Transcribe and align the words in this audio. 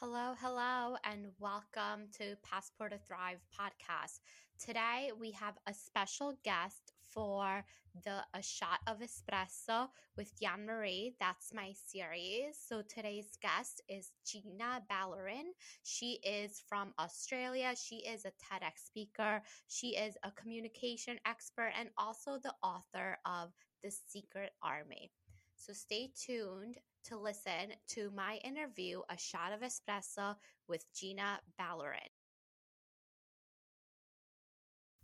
Hello, 0.00 0.32
hello, 0.40 0.96
and 1.02 1.26
welcome 1.40 2.06
to 2.18 2.36
Passport 2.48 2.92
to 2.92 2.98
Thrive 2.98 3.40
podcast. 3.52 4.20
Today 4.64 5.10
we 5.18 5.32
have 5.32 5.58
a 5.66 5.74
special 5.74 6.38
guest 6.44 6.92
for 7.12 7.64
the 8.04 8.20
A 8.32 8.40
Shot 8.40 8.78
of 8.86 9.00
Espresso 9.00 9.88
with 10.16 10.38
Jan 10.40 10.66
Marie. 10.66 11.16
That's 11.18 11.52
my 11.52 11.72
series. 11.88 12.56
So 12.64 12.82
today's 12.82 13.36
guest 13.42 13.82
is 13.88 14.12
Gina 14.24 14.84
Balarin. 14.88 15.50
She 15.82 16.20
is 16.22 16.62
from 16.68 16.94
Australia. 17.00 17.74
She 17.76 17.96
is 17.96 18.24
a 18.24 18.28
TEDx 18.28 18.86
speaker. 18.86 19.42
She 19.66 19.96
is 19.96 20.16
a 20.22 20.30
communication 20.30 21.18
expert 21.26 21.72
and 21.76 21.88
also 21.98 22.38
the 22.40 22.54
author 22.62 23.18
of 23.26 23.50
The 23.82 23.90
Secret 23.90 24.52
Army. 24.62 25.10
So 25.56 25.72
stay 25.72 26.12
tuned 26.14 26.76
to 27.08 27.18
listen 27.18 27.72
to 27.88 28.10
my 28.14 28.38
interview, 28.44 29.00
A 29.08 29.16
Shot 29.16 29.52
of 29.52 29.60
Espresso 29.60 30.36
with 30.68 30.84
Gina 30.94 31.40
Balarin. 31.58 32.12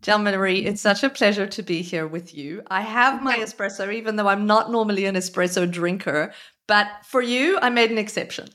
Jan 0.02 0.22
Marie, 0.22 0.66
it's 0.66 0.82
such 0.82 1.02
a 1.02 1.08
pleasure 1.08 1.46
to 1.46 1.62
be 1.62 1.80
here 1.80 2.06
with 2.06 2.34
you. 2.34 2.62
I 2.66 2.82
have 2.82 3.22
my 3.22 3.38
espresso, 3.38 3.90
even 3.90 4.16
though 4.16 4.28
I'm 4.28 4.46
not 4.46 4.70
normally 4.70 5.06
an 5.06 5.14
espresso 5.14 5.70
drinker, 5.70 6.34
but 6.68 6.88
for 7.04 7.22
you, 7.22 7.58
I 7.62 7.70
made 7.70 7.90
an 7.90 7.96
exception. 7.96 8.48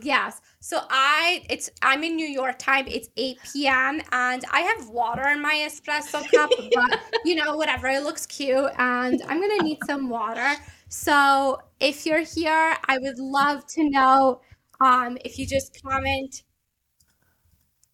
Yes. 0.00 0.40
So 0.60 0.80
I 0.88 1.44
it's 1.50 1.68
I'm 1.82 2.02
in 2.02 2.16
New 2.16 2.26
York 2.26 2.58
time. 2.58 2.86
It's 2.88 3.10
8 3.18 3.36
p.m. 3.52 4.00
and 4.12 4.42
I 4.50 4.60
have 4.60 4.88
water 4.88 5.28
in 5.28 5.42
my 5.42 5.66
espresso 5.68 6.26
cup, 6.30 6.50
but 6.72 7.00
you 7.26 7.34
know, 7.34 7.56
whatever. 7.56 7.88
It 7.88 8.02
looks 8.02 8.24
cute 8.24 8.70
and 8.78 9.20
I'm 9.28 9.40
gonna 9.40 9.62
need 9.62 9.78
some 9.84 10.08
water. 10.08 10.54
So 10.92 11.58
if 11.80 12.04
you're 12.04 12.20
here, 12.22 12.76
I 12.86 12.98
would 12.98 13.18
love 13.18 13.66
to 13.68 13.88
know 13.88 14.42
um, 14.78 15.16
if 15.24 15.38
you 15.38 15.46
just 15.46 15.82
comment, 15.82 16.42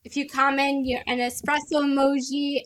if 0.03 0.17
you 0.17 0.29
comment 0.29 0.85
your 0.85 1.03
an 1.07 1.19
espresso 1.19 1.85
emoji 1.85 2.63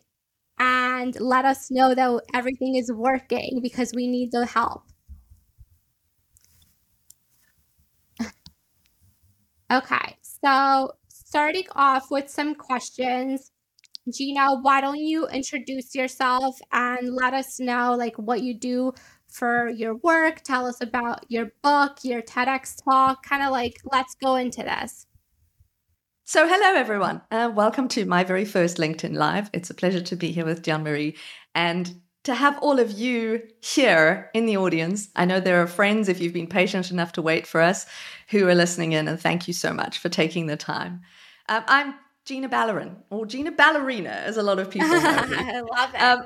and 0.58 1.20
let 1.20 1.44
us 1.44 1.70
know 1.70 1.94
that 1.94 2.22
everything 2.32 2.76
is 2.76 2.90
working 2.90 3.60
because 3.62 3.92
we 3.94 4.08
need 4.08 4.32
the 4.32 4.46
help. 4.46 4.84
okay, 9.70 10.16
so 10.22 10.92
starting 11.08 11.66
off 11.76 12.10
with 12.10 12.30
some 12.30 12.54
questions. 12.54 13.50
Gina, 14.10 14.56
why 14.62 14.80
don't 14.80 14.98
you 14.98 15.28
introduce 15.28 15.94
yourself 15.94 16.58
and 16.72 17.14
let 17.14 17.34
us 17.34 17.60
know 17.60 17.94
like 17.94 18.16
what 18.16 18.42
you 18.42 18.58
do 18.58 18.92
for 19.32 19.68
your 19.68 19.96
work. 19.96 20.42
Tell 20.42 20.66
us 20.66 20.80
about 20.80 21.24
your 21.28 21.52
book, 21.62 21.98
your 22.02 22.22
TEDx 22.22 22.82
talk. 22.84 23.24
Kind 23.24 23.42
of 23.42 23.50
like, 23.50 23.80
let's 23.90 24.14
go 24.14 24.36
into 24.36 24.62
this. 24.62 25.06
So, 26.24 26.46
hello 26.46 26.78
everyone. 26.78 27.20
Uh, 27.30 27.50
welcome 27.54 27.88
to 27.88 28.04
my 28.04 28.22
very 28.24 28.44
first 28.44 28.76
LinkedIn 28.76 29.14
Live. 29.14 29.50
It's 29.52 29.70
a 29.70 29.74
pleasure 29.74 30.00
to 30.00 30.16
be 30.16 30.30
here 30.30 30.44
with 30.44 30.62
Jan 30.62 30.84
Marie 30.84 31.16
and 31.54 31.94
to 32.24 32.34
have 32.34 32.58
all 32.60 32.78
of 32.78 32.92
you 32.92 33.42
here 33.60 34.30
in 34.32 34.46
the 34.46 34.56
audience. 34.56 35.08
I 35.16 35.24
know 35.24 35.40
there 35.40 35.60
are 35.60 35.66
friends, 35.66 36.08
if 36.08 36.20
you've 36.20 36.32
been 36.32 36.46
patient 36.46 36.90
enough 36.90 37.12
to 37.12 37.22
wait 37.22 37.46
for 37.46 37.60
us, 37.60 37.86
who 38.28 38.48
are 38.48 38.54
listening 38.54 38.92
in, 38.92 39.08
and 39.08 39.20
thank 39.20 39.48
you 39.48 39.54
so 39.54 39.74
much 39.74 39.98
for 39.98 40.08
taking 40.08 40.46
the 40.46 40.56
time. 40.56 41.00
Um, 41.48 41.64
I'm 41.66 41.94
Gina 42.24 42.48
Balarin, 42.48 42.96
or 43.10 43.26
Gina 43.26 43.50
Ballerina, 43.50 44.10
as 44.10 44.36
a 44.36 44.42
lot 44.42 44.60
of 44.60 44.70
people 44.70 44.88
know. 44.88 44.98
I 45.02 45.60
love 45.60 45.94
it. 45.94 46.00
Um, 46.00 46.24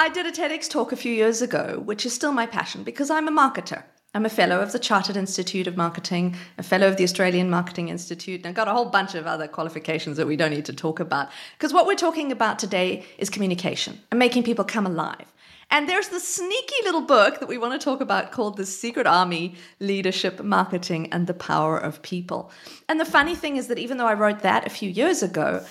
I 0.00 0.08
did 0.08 0.24
a 0.24 0.32
TEDx 0.32 0.66
talk 0.66 0.92
a 0.92 0.96
few 0.96 1.12
years 1.12 1.42
ago, 1.42 1.82
which 1.84 2.06
is 2.06 2.14
still 2.14 2.32
my 2.32 2.46
passion 2.46 2.84
because 2.84 3.10
I'm 3.10 3.28
a 3.28 3.30
marketer. 3.30 3.82
I'm 4.14 4.24
a 4.24 4.30
fellow 4.30 4.62
of 4.62 4.72
the 4.72 4.78
Chartered 4.78 5.14
Institute 5.14 5.66
of 5.66 5.76
Marketing, 5.76 6.36
a 6.56 6.62
fellow 6.62 6.88
of 6.88 6.96
the 6.96 7.04
Australian 7.04 7.50
Marketing 7.50 7.90
Institute, 7.90 8.40
and 8.40 8.46
I've 8.46 8.54
got 8.54 8.66
a 8.66 8.72
whole 8.72 8.86
bunch 8.86 9.14
of 9.14 9.26
other 9.26 9.46
qualifications 9.46 10.16
that 10.16 10.26
we 10.26 10.36
don't 10.36 10.52
need 10.52 10.64
to 10.64 10.72
talk 10.72 11.00
about. 11.00 11.28
Because 11.58 11.74
what 11.74 11.86
we're 11.86 11.96
talking 11.96 12.32
about 12.32 12.58
today 12.58 13.04
is 13.18 13.28
communication 13.28 14.00
and 14.10 14.18
making 14.18 14.42
people 14.42 14.64
come 14.64 14.86
alive. 14.86 15.30
And 15.70 15.86
there's 15.86 16.08
the 16.08 16.18
sneaky 16.18 16.82
little 16.84 17.02
book 17.02 17.38
that 17.38 17.48
we 17.50 17.58
want 17.58 17.78
to 17.78 17.84
talk 17.84 18.00
about 18.00 18.32
called 18.32 18.56
The 18.56 18.64
Secret 18.64 19.06
Army 19.06 19.54
Leadership, 19.80 20.42
Marketing, 20.42 21.12
and 21.12 21.26
the 21.26 21.34
Power 21.34 21.76
of 21.76 22.00
People. 22.00 22.50
And 22.88 22.98
the 22.98 23.04
funny 23.04 23.34
thing 23.34 23.58
is 23.58 23.66
that 23.66 23.78
even 23.78 23.98
though 23.98 24.06
I 24.06 24.14
wrote 24.14 24.40
that 24.40 24.66
a 24.66 24.70
few 24.70 24.88
years 24.88 25.22
ago, 25.22 25.62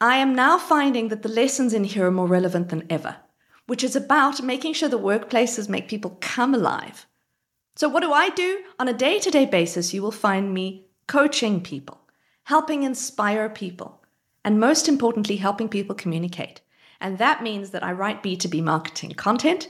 I 0.00 0.16
am 0.16 0.34
now 0.34 0.58
finding 0.58 1.06
that 1.10 1.22
the 1.22 1.28
lessons 1.28 1.72
in 1.72 1.84
here 1.84 2.06
are 2.06 2.10
more 2.10 2.26
relevant 2.26 2.70
than 2.70 2.84
ever 2.90 3.18
which 3.66 3.84
is 3.84 3.96
about 3.96 4.42
making 4.42 4.72
sure 4.72 4.88
the 4.88 4.98
workplaces 4.98 5.68
make 5.68 5.88
people 5.88 6.18
come 6.20 6.54
alive. 6.54 7.06
So, 7.74 7.88
what 7.88 8.02
do 8.02 8.12
I 8.12 8.30
do? 8.30 8.62
On 8.78 8.88
a 8.88 8.94
day 8.94 9.18
to 9.18 9.30
day 9.30 9.44
basis, 9.44 9.92
you 9.92 10.02
will 10.02 10.12
find 10.12 10.54
me 10.54 10.86
coaching 11.06 11.60
people, 11.60 12.00
helping 12.44 12.82
inspire 12.82 13.48
people, 13.48 14.02
and 14.44 14.58
most 14.58 14.88
importantly, 14.88 15.36
helping 15.36 15.68
people 15.68 15.94
communicate. 15.94 16.60
And 17.00 17.18
that 17.18 17.42
means 17.42 17.70
that 17.70 17.84
I 17.84 17.92
write 17.92 18.22
B2B 18.22 18.62
marketing 18.62 19.10
content, 19.12 19.68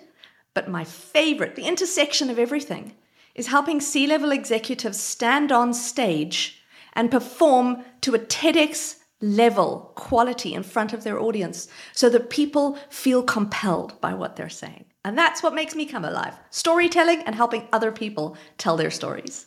but 0.55 0.69
my 0.69 0.85
favorite, 0.85 1.57
the 1.57 1.67
intersection 1.67 2.31
of 2.31 2.39
everything, 2.39 2.95
is 3.35 3.49
helping 3.49 3.81
C 3.81 4.07
level 4.07 4.33
executives 4.33 5.01
stand 5.01 5.51
on 5.53 5.75
stage 5.75 6.63
and 6.93 7.11
perform 7.11 7.85
to 8.01 8.15
a 8.15 8.19
TEDx 8.19 8.97
level 9.21 9.93
quality 9.95 10.53
in 10.55 10.63
front 10.63 10.93
of 10.93 11.05
their 11.05 11.19
audience 11.19 11.69
so 11.93 12.09
that 12.11 12.31
people 12.31 12.79
feel 12.91 13.23
compelled 13.23 13.99
by 14.01 14.13
what 14.13 14.37
they're 14.37 14.49
saying. 14.49 14.85
And 15.05 15.17
that's 15.17 15.43
what 15.43 15.55
makes 15.55 15.75
me 15.75 15.87
come 15.87 16.05
alive 16.05 16.39
storytelling 16.51 17.23
and 17.23 17.35
helping 17.35 17.69
other 17.73 17.93
people 17.93 18.37
tell 18.59 18.77
their 18.77 18.91
stories. 18.91 19.47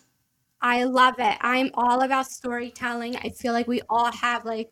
I 0.62 0.84
love 0.84 1.16
it. 1.19 1.38
I'm 1.41 1.72
all 1.74 2.02
about 2.02 2.28
storytelling. 2.28 3.16
I 3.18 3.30
feel 3.30 3.53
like 3.53 3.68
we 3.68 3.81
all 3.90 4.12
have, 4.12 4.44
like, 4.44 4.72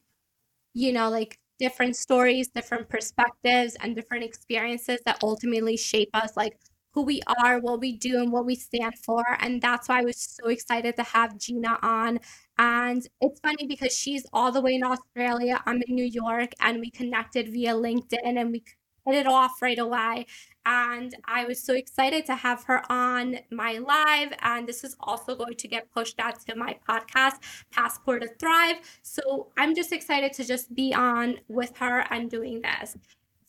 you 0.73 0.91
know, 0.91 1.09
like 1.09 1.39
different 1.59 1.95
stories, 1.95 2.49
different 2.49 2.89
perspectives, 2.89 3.75
and 3.81 3.95
different 3.95 4.23
experiences 4.23 4.99
that 5.05 5.23
ultimately 5.23 5.77
shape 5.77 6.09
us, 6.13 6.35
like 6.35 6.57
who 6.97 7.03
we 7.03 7.21
are, 7.43 7.59
what 7.59 7.79
we 7.79 7.95
do, 7.95 8.19
and 8.19 8.31
what 8.31 8.43
we 8.43 8.55
stand 8.55 8.97
for. 9.05 9.23
And 9.39 9.61
that's 9.61 9.87
why 9.87 9.99
I 9.99 10.03
was 10.03 10.17
so 10.17 10.49
excited 10.49 10.95
to 10.95 11.03
have 11.03 11.37
Gina 11.37 11.77
on 11.83 12.19
and 12.57 13.07
it's 13.21 13.39
funny 13.39 13.67
because 13.67 13.95
she's 13.95 14.25
all 14.33 14.51
the 14.51 14.61
way 14.61 14.73
in 14.73 14.83
Australia. 14.83 15.61
I'm 15.67 15.83
in 15.87 15.93
New 15.93 16.05
York 16.05 16.53
and 16.59 16.79
we 16.79 16.89
connected 16.89 17.53
via 17.53 17.73
LinkedIn 17.73 18.17
and 18.23 18.51
we 18.51 18.63
hit 19.05 19.15
it 19.15 19.27
off 19.27 19.61
right 19.61 19.77
away. 19.77 20.25
And 20.65 21.15
I 21.25 21.45
was 21.45 21.63
so 21.63 21.75
excited 21.75 22.25
to 22.25 22.35
have 22.35 22.63
her 22.63 22.81
on 22.91 23.37
my 23.51 23.77
live. 23.77 24.33
And 24.41 24.67
this 24.67 24.83
is 24.83 24.95
also 24.99 25.35
going 25.35 25.55
to 25.55 25.67
get 25.67 25.91
pushed 25.91 26.19
out 26.19 26.39
to 26.47 26.55
my 26.55 26.77
podcast, 26.89 27.35
Passport 27.71 28.23
to 28.23 28.29
Thrive. 28.39 28.77
So 29.03 29.51
I'm 29.55 29.75
just 29.75 29.93
excited 29.93 30.33
to 30.33 30.43
just 30.43 30.73
be 30.73 30.95
on 30.95 31.39
with 31.47 31.77
her 31.77 32.05
and 32.09 32.29
doing 32.29 32.63
this. 32.63 32.97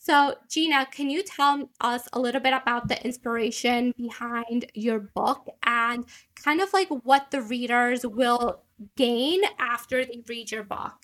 So, 0.09 0.37
Gina, 0.49 0.87
can 0.91 1.11
you 1.11 1.23
tell 1.23 1.69
us 1.83 2.09
a 2.15 2.19
little 2.19 2.41
bit 2.41 2.55
about 2.55 2.89
the 2.89 3.05
inspiration 3.05 3.93
behind 3.99 4.65
your 4.73 5.01
book 5.01 5.47
and 5.63 6.07
kind 6.35 6.63
of 6.63 6.73
like 6.73 6.89
what 6.89 7.31
the 7.31 7.43
readers 7.43 8.07
will 8.07 8.63
gain 8.97 9.43
after 9.59 10.07
they 10.07 10.23
read 10.27 10.51
your 10.51 10.63
book? 10.63 10.95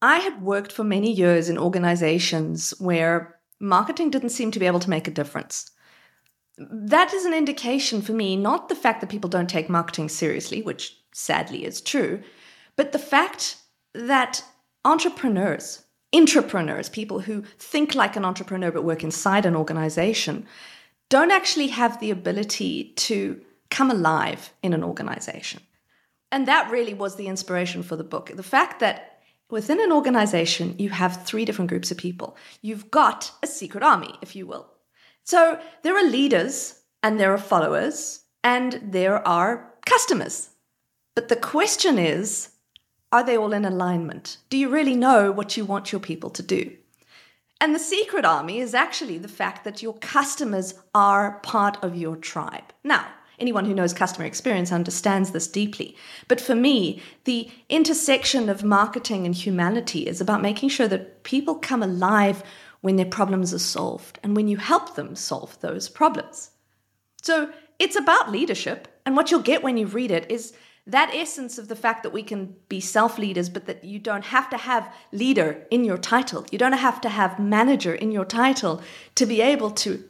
I 0.00 0.20
had 0.20 0.40
worked 0.40 0.72
for 0.72 0.82
many 0.82 1.12
years 1.12 1.50
in 1.50 1.58
organizations 1.58 2.70
where 2.78 3.38
marketing 3.60 4.08
didn't 4.08 4.30
seem 4.30 4.50
to 4.52 4.58
be 4.58 4.66
able 4.66 4.80
to 4.80 4.88
make 4.88 5.06
a 5.06 5.10
difference. 5.10 5.70
That 6.56 7.12
is 7.12 7.26
an 7.26 7.34
indication 7.34 8.00
for 8.00 8.14
me, 8.14 8.34
not 8.34 8.70
the 8.70 8.74
fact 8.74 9.02
that 9.02 9.10
people 9.10 9.28
don't 9.28 9.50
take 9.50 9.68
marketing 9.68 10.08
seriously, 10.08 10.62
which 10.62 10.96
sadly 11.12 11.66
is 11.66 11.82
true, 11.82 12.22
but 12.76 12.92
the 12.92 12.98
fact 12.98 13.56
that 13.92 14.42
entrepreneurs, 14.86 15.84
intrapreneurs, 16.14 16.90
people 16.90 17.20
who 17.20 17.42
think 17.58 17.94
like 17.94 18.16
an 18.16 18.24
entrepreneur 18.24 18.70
but 18.70 18.84
work 18.84 19.04
inside 19.04 19.46
an 19.46 19.56
organization, 19.56 20.46
don't 21.08 21.30
actually 21.30 21.68
have 21.68 22.00
the 22.00 22.10
ability 22.10 22.92
to 22.96 23.40
come 23.70 23.90
alive 23.90 24.52
in 24.62 24.72
an 24.72 24.84
organization. 24.84 25.60
And 26.30 26.46
that 26.46 26.70
really 26.70 26.94
was 26.94 27.16
the 27.16 27.28
inspiration 27.28 27.82
for 27.82 27.96
the 27.96 28.04
book. 28.04 28.30
The 28.34 28.42
fact 28.42 28.80
that 28.80 29.20
within 29.50 29.80
an 29.80 29.92
organization, 29.92 30.74
you 30.78 30.90
have 30.90 31.24
three 31.24 31.44
different 31.44 31.70
groups 31.70 31.90
of 31.90 31.96
people. 31.96 32.36
You've 32.60 32.90
got 32.90 33.32
a 33.42 33.46
secret 33.46 33.82
army, 33.82 34.14
if 34.20 34.36
you 34.36 34.46
will. 34.46 34.68
So 35.24 35.60
there 35.82 35.96
are 35.96 36.10
leaders 36.10 36.82
and 37.02 37.18
there 37.18 37.32
are 37.32 37.38
followers 37.38 38.24
and 38.44 38.80
there 38.82 39.26
are 39.26 39.74
customers. 39.86 40.50
But 41.14 41.28
the 41.28 41.36
question 41.36 41.98
is 41.98 42.50
are 43.12 43.24
they 43.24 43.36
all 43.36 43.52
in 43.52 43.64
alignment? 43.64 44.38
Do 44.50 44.58
you 44.58 44.68
really 44.68 44.94
know 44.94 45.32
what 45.32 45.56
you 45.56 45.64
want 45.64 45.92
your 45.92 46.00
people 46.00 46.30
to 46.30 46.42
do? 46.42 46.76
And 47.60 47.74
the 47.74 47.80
secret 47.80 48.24
army 48.24 48.60
is 48.60 48.74
actually 48.74 49.18
the 49.18 49.28
fact 49.28 49.64
that 49.64 49.82
your 49.82 49.94
customers 49.94 50.74
are 50.94 51.40
part 51.40 51.82
of 51.82 51.96
your 51.96 52.16
tribe. 52.16 52.72
Now, 52.84 53.06
Anyone 53.38 53.66
who 53.66 53.74
knows 53.74 53.94
customer 53.94 54.26
experience 54.26 54.72
understands 54.72 55.30
this 55.30 55.46
deeply. 55.46 55.96
But 56.26 56.40
for 56.40 56.54
me, 56.54 57.00
the 57.24 57.48
intersection 57.68 58.48
of 58.48 58.64
marketing 58.64 59.26
and 59.26 59.34
humanity 59.34 60.06
is 60.06 60.20
about 60.20 60.42
making 60.42 60.70
sure 60.70 60.88
that 60.88 61.22
people 61.22 61.54
come 61.54 61.82
alive 61.82 62.42
when 62.80 62.96
their 62.96 63.06
problems 63.06 63.54
are 63.54 63.60
solved 63.60 64.18
and 64.22 64.34
when 64.34 64.48
you 64.48 64.56
help 64.56 64.94
them 64.94 65.14
solve 65.14 65.58
those 65.60 65.88
problems. 65.88 66.50
So 67.22 67.52
it's 67.78 67.96
about 67.96 68.32
leadership. 68.32 68.88
And 69.06 69.16
what 69.16 69.30
you'll 69.30 69.40
get 69.40 69.62
when 69.62 69.76
you 69.76 69.86
read 69.86 70.10
it 70.10 70.30
is 70.30 70.52
that 70.88 71.14
essence 71.14 71.58
of 71.58 71.68
the 71.68 71.76
fact 71.76 72.02
that 72.02 72.12
we 72.12 72.22
can 72.22 72.56
be 72.68 72.80
self 72.80 73.18
leaders, 73.18 73.48
but 73.48 73.66
that 73.66 73.84
you 73.84 73.98
don't 73.98 74.24
have 74.24 74.50
to 74.50 74.56
have 74.56 74.92
leader 75.12 75.66
in 75.70 75.84
your 75.84 75.98
title, 75.98 76.46
you 76.50 76.58
don't 76.58 76.72
have 76.72 77.00
to 77.02 77.08
have 77.08 77.38
manager 77.38 77.94
in 77.94 78.10
your 78.10 78.24
title 78.24 78.82
to 79.14 79.26
be 79.26 79.40
able 79.40 79.70
to 79.70 80.02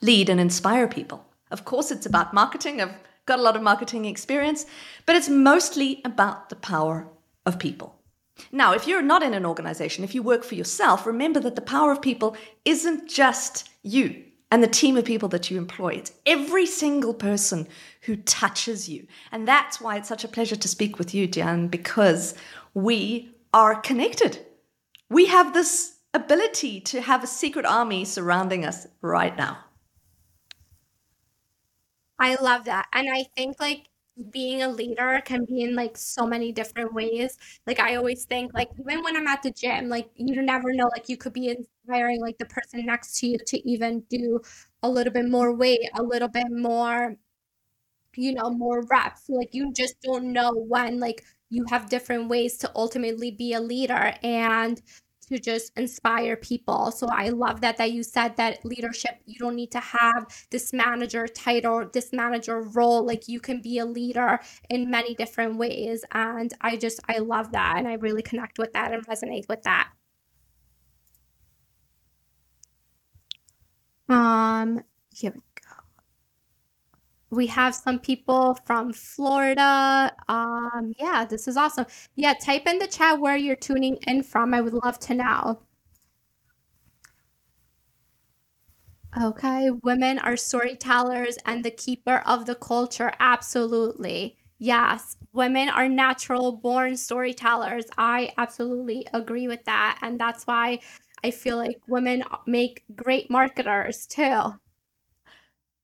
lead 0.00 0.28
and 0.28 0.40
inspire 0.40 0.88
people. 0.88 1.26
Of 1.50 1.64
course, 1.64 1.90
it's 1.90 2.06
about 2.06 2.34
marketing. 2.34 2.80
I've 2.80 2.94
got 3.26 3.38
a 3.38 3.42
lot 3.42 3.56
of 3.56 3.62
marketing 3.62 4.06
experience, 4.06 4.64
but 5.06 5.16
it's 5.16 5.28
mostly 5.28 6.00
about 6.04 6.48
the 6.48 6.56
power 6.56 7.08
of 7.44 7.58
people. 7.58 7.98
Now, 8.50 8.72
if 8.72 8.88
you're 8.88 9.02
not 9.02 9.22
in 9.22 9.34
an 9.34 9.46
organization, 9.46 10.02
if 10.02 10.14
you 10.14 10.22
work 10.22 10.42
for 10.42 10.54
yourself, 10.54 11.06
remember 11.06 11.38
that 11.40 11.54
the 11.54 11.60
power 11.60 11.92
of 11.92 12.00
people 12.00 12.36
isn't 12.64 13.08
just 13.08 13.68
you 13.82 14.24
and 14.52 14.62
the 14.62 14.68
team 14.68 14.98
of 14.98 15.06
people 15.06 15.30
that 15.30 15.50
you 15.50 15.56
employ. 15.56 15.94
It's 15.94 16.12
every 16.26 16.66
single 16.66 17.14
person 17.14 17.66
who 18.02 18.16
touches 18.16 18.86
you. 18.86 19.06
And 19.32 19.48
that's 19.48 19.80
why 19.80 19.96
it's 19.96 20.10
such 20.10 20.24
a 20.24 20.28
pleasure 20.28 20.56
to 20.56 20.68
speak 20.68 20.98
with 20.98 21.14
you, 21.14 21.26
Jan, 21.26 21.68
because 21.68 22.34
we 22.74 23.34
are 23.54 23.80
connected. 23.80 24.44
We 25.08 25.24
have 25.26 25.54
this 25.54 25.96
ability 26.12 26.80
to 26.80 27.00
have 27.00 27.24
a 27.24 27.26
secret 27.26 27.64
army 27.64 28.04
surrounding 28.04 28.66
us 28.66 28.86
right 29.00 29.34
now. 29.34 29.56
I 32.18 32.34
love 32.34 32.66
that. 32.66 32.88
And 32.92 33.08
I 33.10 33.24
think 33.34 33.56
like 33.58 33.86
being 34.30 34.62
a 34.62 34.68
leader 34.68 35.20
can 35.24 35.44
be 35.44 35.62
in 35.62 35.74
like 35.74 35.96
so 35.96 36.26
many 36.26 36.52
different 36.52 36.92
ways. 36.94 37.36
Like 37.66 37.80
I 37.80 37.96
always 37.96 38.24
think 38.24 38.52
like 38.54 38.68
even 38.78 39.02
when 39.02 39.16
I'm 39.16 39.26
at 39.26 39.42
the 39.42 39.50
gym, 39.50 39.88
like 39.88 40.10
you 40.16 40.40
never 40.42 40.72
know, 40.74 40.88
like 40.92 41.08
you 41.08 41.16
could 41.16 41.32
be 41.32 41.48
inspiring 41.48 42.20
like 42.20 42.38
the 42.38 42.46
person 42.46 42.84
next 42.86 43.18
to 43.20 43.26
you 43.26 43.38
to 43.46 43.68
even 43.70 44.00
do 44.10 44.40
a 44.82 44.88
little 44.90 45.12
bit 45.12 45.28
more 45.28 45.54
weight, 45.54 45.88
a 45.94 46.02
little 46.02 46.28
bit 46.28 46.46
more, 46.50 47.16
you 48.16 48.34
know, 48.34 48.50
more 48.50 48.82
reps. 48.90 49.28
Like 49.28 49.50
you 49.54 49.72
just 49.72 50.00
don't 50.02 50.32
know 50.32 50.52
when 50.54 51.00
like 51.00 51.24
you 51.50 51.64
have 51.70 51.88
different 51.90 52.28
ways 52.28 52.56
to 52.58 52.70
ultimately 52.76 53.30
be 53.30 53.52
a 53.54 53.60
leader. 53.60 54.14
And 54.22 54.80
to 55.32 55.38
just 55.40 55.72
inspire 55.78 56.36
people. 56.36 56.90
So 56.90 57.06
I 57.08 57.30
love 57.30 57.62
that 57.62 57.78
that 57.78 57.92
you 57.92 58.02
said 58.02 58.36
that 58.36 58.64
leadership 58.64 59.16
you 59.24 59.38
don't 59.38 59.56
need 59.56 59.70
to 59.72 59.80
have 59.80 60.26
this 60.50 60.72
manager 60.74 61.26
title, 61.26 61.88
this 61.90 62.12
manager 62.12 62.60
role 62.60 63.04
like 63.04 63.28
you 63.28 63.40
can 63.40 63.62
be 63.62 63.78
a 63.78 63.86
leader 63.86 64.40
in 64.68 64.90
many 64.90 65.14
different 65.14 65.56
ways 65.56 66.04
and 66.12 66.52
I 66.60 66.76
just 66.76 67.00
I 67.08 67.18
love 67.18 67.52
that 67.52 67.74
and 67.78 67.88
I 67.88 67.94
really 67.94 68.22
connect 68.22 68.58
with 68.58 68.72
that 68.74 68.92
and 68.92 69.06
resonate 69.06 69.48
with 69.48 69.62
that. 69.62 69.88
Um 74.08 74.82
here 75.14 75.34
we 77.32 77.46
have 77.48 77.74
some 77.74 77.98
people 77.98 78.54
from 78.66 78.92
Florida. 78.92 80.12
Um, 80.28 80.92
yeah, 80.98 81.24
this 81.24 81.48
is 81.48 81.56
awesome. 81.56 81.86
Yeah, 82.16 82.34
type 82.34 82.66
in 82.68 82.78
the 82.78 82.86
chat 82.86 83.18
where 83.20 83.36
you're 83.36 83.56
tuning 83.56 83.96
in 84.06 84.22
from. 84.22 84.54
I 84.54 84.60
would 84.60 84.74
love 84.74 84.98
to 85.00 85.14
know. 85.14 85.60
Okay, 89.20 89.70
women 89.70 90.18
are 90.18 90.36
storytellers 90.36 91.36
and 91.44 91.64
the 91.64 91.70
keeper 91.70 92.22
of 92.26 92.46
the 92.46 92.54
culture. 92.54 93.12
Absolutely. 93.20 94.36
Yes, 94.58 95.16
women 95.32 95.68
are 95.68 95.88
natural 95.88 96.52
born 96.52 96.96
storytellers. 96.96 97.84
I 97.98 98.32
absolutely 98.38 99.06
agree 99.12 99.48
with 99.48 99.64
that. 99.64 99.98
And 100.02 100.18
that's 100.18 100.46
why 100.46 100.80
I 101.24 101.30
feel 101.30 101.56
like 101.58 101.78
women 101.88 102.22
make 102.46 102.84
great 102.96 103.30
marketers 103.30 104.06
too. 104.06 104.54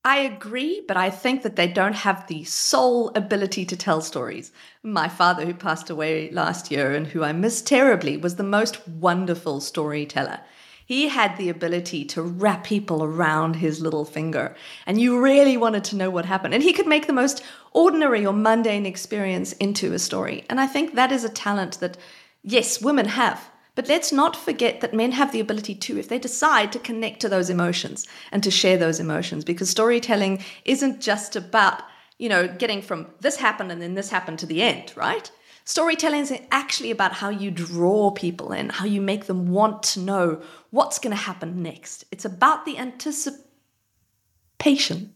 I 0.09 0.21
agree, 0.21 0.83
but 0.89 0.97
I 0.97 1.11
think 1.11 1.43
that 1.43 1.57
they 1.57 1.67
don't 1.67 1.95
have 1.95 2.27
the 2.29 2.43
sole 2.45 3.11
ability 3.15 3.67
to 3.67 3.77
tell 3.77 4.01
stories. 4.01 4.53
My 4.83 5.07
father, 5.07 5.45
who 5.45 5.53
passed 5.53 5.91
away 5.91 6.31
last 6.31 6.71
year 6.71 6.95
and 6.95 7.07
who 7.07 7.23
I 7.23 7.33
miss 7.33 7.61
terribly, 7.61 8.17
was 8.17 8.37
the 8.37 8.43
most 8.43 8.89
wonderful 8.89 9.61
storyteller. 9.61 10.41
He 10.87 11.09
had 11.09 11.37
the 11.37 11.51
ability 11.51 12.07
to 12.07 12.23
wrap 12.23 12.65
people 12.65 13.05
around 13.05 13.57
his 13.57 13.83
little 13.83 14.07
finger, 14.07 14.57
and 14.87 14.99
you 14.99 15.21
really 15.21 15.59
wanted 15.59 15.85
to 15.85 15.97
know 15.97 16.09
what 16.09 16.25
happened. 16.25 16.55
And 16.55 16.63
he 16.63 16.73
could 16.73 16.87
make 16.87 17.07
the 17.07 17.13
most 17.13 17.43
ordinary 17.73 18.25
or 18.25 18.33
mundane 18.33 18.87
experience 18.87 19.53
into 19.53 19.93
a 19.93 19.99
story. 19.99 20.43
And 20.49 20.59
I 20.59 20.67
think 20.67 20.95
that 20.95 21.13
is 21.13 21.25
a 21.25 21.29
talent 21.29 21.81
that, 21.81 21.99
yes, 22.43 22.81
women 22.81 23.09
have. 23.09 23.51
But 23.79 23.89
let's 23.89 24.11
not 24.11 24.35
forget 24.35 24.81
that 24.81 24.93
men 24.93 25.13
have 25.13 25.31
the 25.31 25.39
ability 25.39 25.77
to, 25.77 25.99
if 25.99 26.09
they 26.09 26.19
decide 26.19 26.73
to 26.73 26.81
connect 26.81 27.21
to 27.21 27.29
those 27.29 27.49
emotions 27.49 28.09
and 28.33 28.43
to 28.43 28.51
share 28.51 28.77
those 28.77 28.99
emotions, 28.99 29.45
because 29.45 29.71
storytelling 29.71 30.43
isn't 30.65 31.01
just 31.01 31.37
about, 31.37 31.85
you 32.19 32.29
know, 32.29 32.49
getting 32.49 32.83
from 32.83 33.07
this 33.21 33.37
happened 33.37 33.71
and 33.71 33.81
then 33.81 33.95
this 33.95 34.11
happened 34.11 34.41
to 34.41 34.47
the 34.47 34.63
end, 34.63 34.93
right? 34.97 35.31
Storytelling 35.65 36.23
is 36.23 36.35
actually 36.51 36.91
about 36.91 37.13
how 37.13 37.29
you 37.29 37.53
draw 37.53 38.11
people 38.11 38.51
in, 38.51 38.71
how 38.71 38.85
you 38.85 39.01
make 39.01 39.27
them 39.27 39.53
want 39.53 39.85
to 39.85 40.01
know 40.01 40.43
what's 40.71 40.99
going 40.99 41.17
to 41.17 41.23
happen 41.23 41.63
next. 41.63 42.05
It's 42.11 42.25
about 42.25 42.65
the 42.65 42.79
anticipation. 42.79 45.15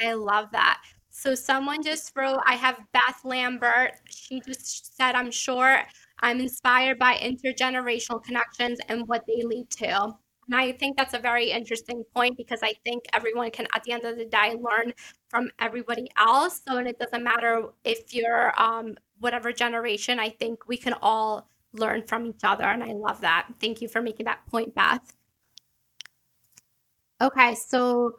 I 0.00 0.14
love 0.14 0.50
that. 0.50 0.80
So 1.10 1.36
someone 1.36 1.84
just 1.84 2.10
wrote, 2.16 2.40
I 2.46 2.54
have 2.54 2.80
Beth 2.92 3.20
Lambert. 3.22 3.92
She 4.10 4.40
just 4.40 4.96
said, 4.96 5.14
I'm 5.14 5.30
sure 5.30 5.84
I'm 6.20 6.40
inspired 6.40 6.98
by 6.98 7.14
intergenerational 7.16 8.22
connections 8.22 8.78
and 8.88 9.06
what 9.06 9.24
they 9.26 9.42
lead 9.44 9.70
to. 9.70 10.14
And 10.48 10.56
I 10.56 10.72
think 10.72 10.96
that's 10.96 11.14
a 11.14 11.18
very 11.18 11.50
interesting 11.50 12.04
point 12.14 12.36
because 12.36 12.60
I 12.62 12.72
think 12.84 13.04
everyone 13.12 13.50
can, 13.50 13.66
at 13.74 13.84
the 13.84 13.92
end 13.92 14.04
of 14.04 14.16
the 14.16 14.24
day, 14.24 14.56
learn 14.58 14.94
from 15.28 15.50
everybody 15.60 16.08
else. 16.16 16.62
So, 16.66 16.78
and 16.78 16.88
it 16.88 16.98
doesn't 16.98 17.22
matter 17.22 17.66
if 17.84 18.14
you're 18.14 18.54
um, 18.60 18.96
whatever 19.20 19.52
generation, 19.52 20.18
I 20.18 20.30
think 20.30 20.66
we 20.66 20.78
can 20.78 20.94
all 21.02 21.50
learn 21.72 22.02
from 22.06 22.26
each 22.26 22.40
other. 22.44 22.64
And 22.64 22.82
I 22.82 22.92
love 22.92 23.20
that. 23.20 23.48
Thank 23.60 23.82
you 23.82 23.88
for 23.88 24.00
making 24.00 24.24
that 24.24 24.46
point, 24.46 24.74
Beth. 24.74 25.14
Okay, 27.20 27.54
so 27.54 28.16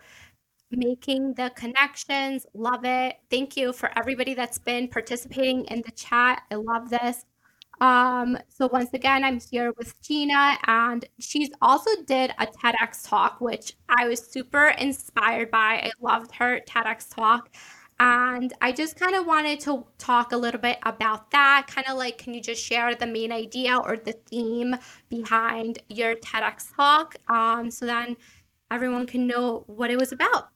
making 0.71 1.33
the 1.33 1.51
connections, 1.55 2.45
love 2.53 2.85
it. 2.85 3.17
Thank 3.31 3.57
you 3.57 3.73
for 3.73 3.89
everybody 3.97 4.33
that's 4.33 4.59
been 4.59 4.87
participating 4.87 5.65
in 5.65 5.81
the 5.83 5.91
chat. 5.91 6.43
I 6.51 6.55
love 6.55 6.89
this. 6.89 7.25
Um, 7.81 8.37
so 8.49 8.67
once 8.67 8.93
again, 8.93 9.23
I'm 9.23 9.39
here 9.39 9.73
with 9.77 9.99
Gina, 10.01 10.57
and 10.67 11.05
she's 11.19 11.49
also 11.61 11.89
did 12.05 12.31
a 12.37 12.45
TEDx 12.45 13.07
talk, 13.07 13.39
which 13.39 13.73
I 13.87 14.07
was 14.07 14.19
super 14.19 14.69
inspired 14.77 15.49
by. 15.49 15.81
I 15.83 15.91
loved 16.01 16.33
her 16.35 16.59
TEDx 16.67 17.13
talk. 17.15 17.49
And 18.01 18.53
I 18.61 18.71
just 18.71 18.95
kind 18.95 19.13
of 19.15 19.25
wanted 19.25 19.59
to 19.61 19.85
talk 19.97 20.31
a 20.31 20.37
little 20.37 20.61
bit 20.61 20.77
about 20.83 21.31
that. 21.31 21.67
Kind 21.67 21.87
of 21.89 21.97
like, 21.97 22.18
can 22.18 22.33
you 22.33 22.42
just 22.42 22.63
share 22.63 22.95
the 22.95 23.07
main 23.07 23.31
idea 23.31 23.77
or 23.77 23.97
the 23.97 24.13
theme 24.13 24.75
behind 25.09 25.80
your 25.89 26.15
TEDx 26.15 26.73
talk 26.75 27.15
um, 27.27 27.69
so 27.69 27.85
then 27.85 28.15
everyone 28.71 29.06
can 29.06 29.27
know 29.27 29.63
what 29.68 29.92
it 29.92 29.97
was 29.97 30.13
about? 30.13 30.49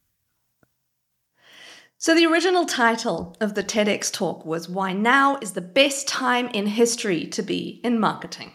So, 2.03 2.13
the 2.13 2.25
original 2.25 2.65
title 2.65 3.33
of 3.39 3.53
the 3.53 3.63
TEDx 3.63 4.11
talk 4.11 4.45
was 4.45 4.67
Why 4.67 4.91
Now 4.91 5.37
is 5.37 5.53
the 5.53 5.61
Best 5.61 6.05
Time 6.05 6.49
in 6.49 6.65
History 6.65 7.25
to 7.27 7.41
Be 7.41 7.79
in 7.81 7.97
Marketing. 7.97 8.51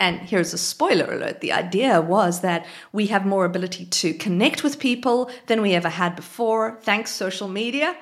And 0.00 0.20
here's 0.20 0.54
a 0.54 0.56
spoiler 0.56 1.12
alert 1.12 1.42
the 1.42 1.52
idea 1.52 2.00
was 2.00 2.40
that 2.40 2.64
we 2.90 3.08
have 3.08 3.26
more 3.26 3.44
ability 3.44 3.84
to 3.84 4.14
connect 4.14 4.64
with 4.64 4.78
people 4.78 5.30
than 5.46 5.60
we 5.60 5.74
ever 5.74 5.90
had 5.90 6.16
before, 6.16 6.78
thanks 6.80 7.10
social 7.10 7.48
media. 7.48 7.94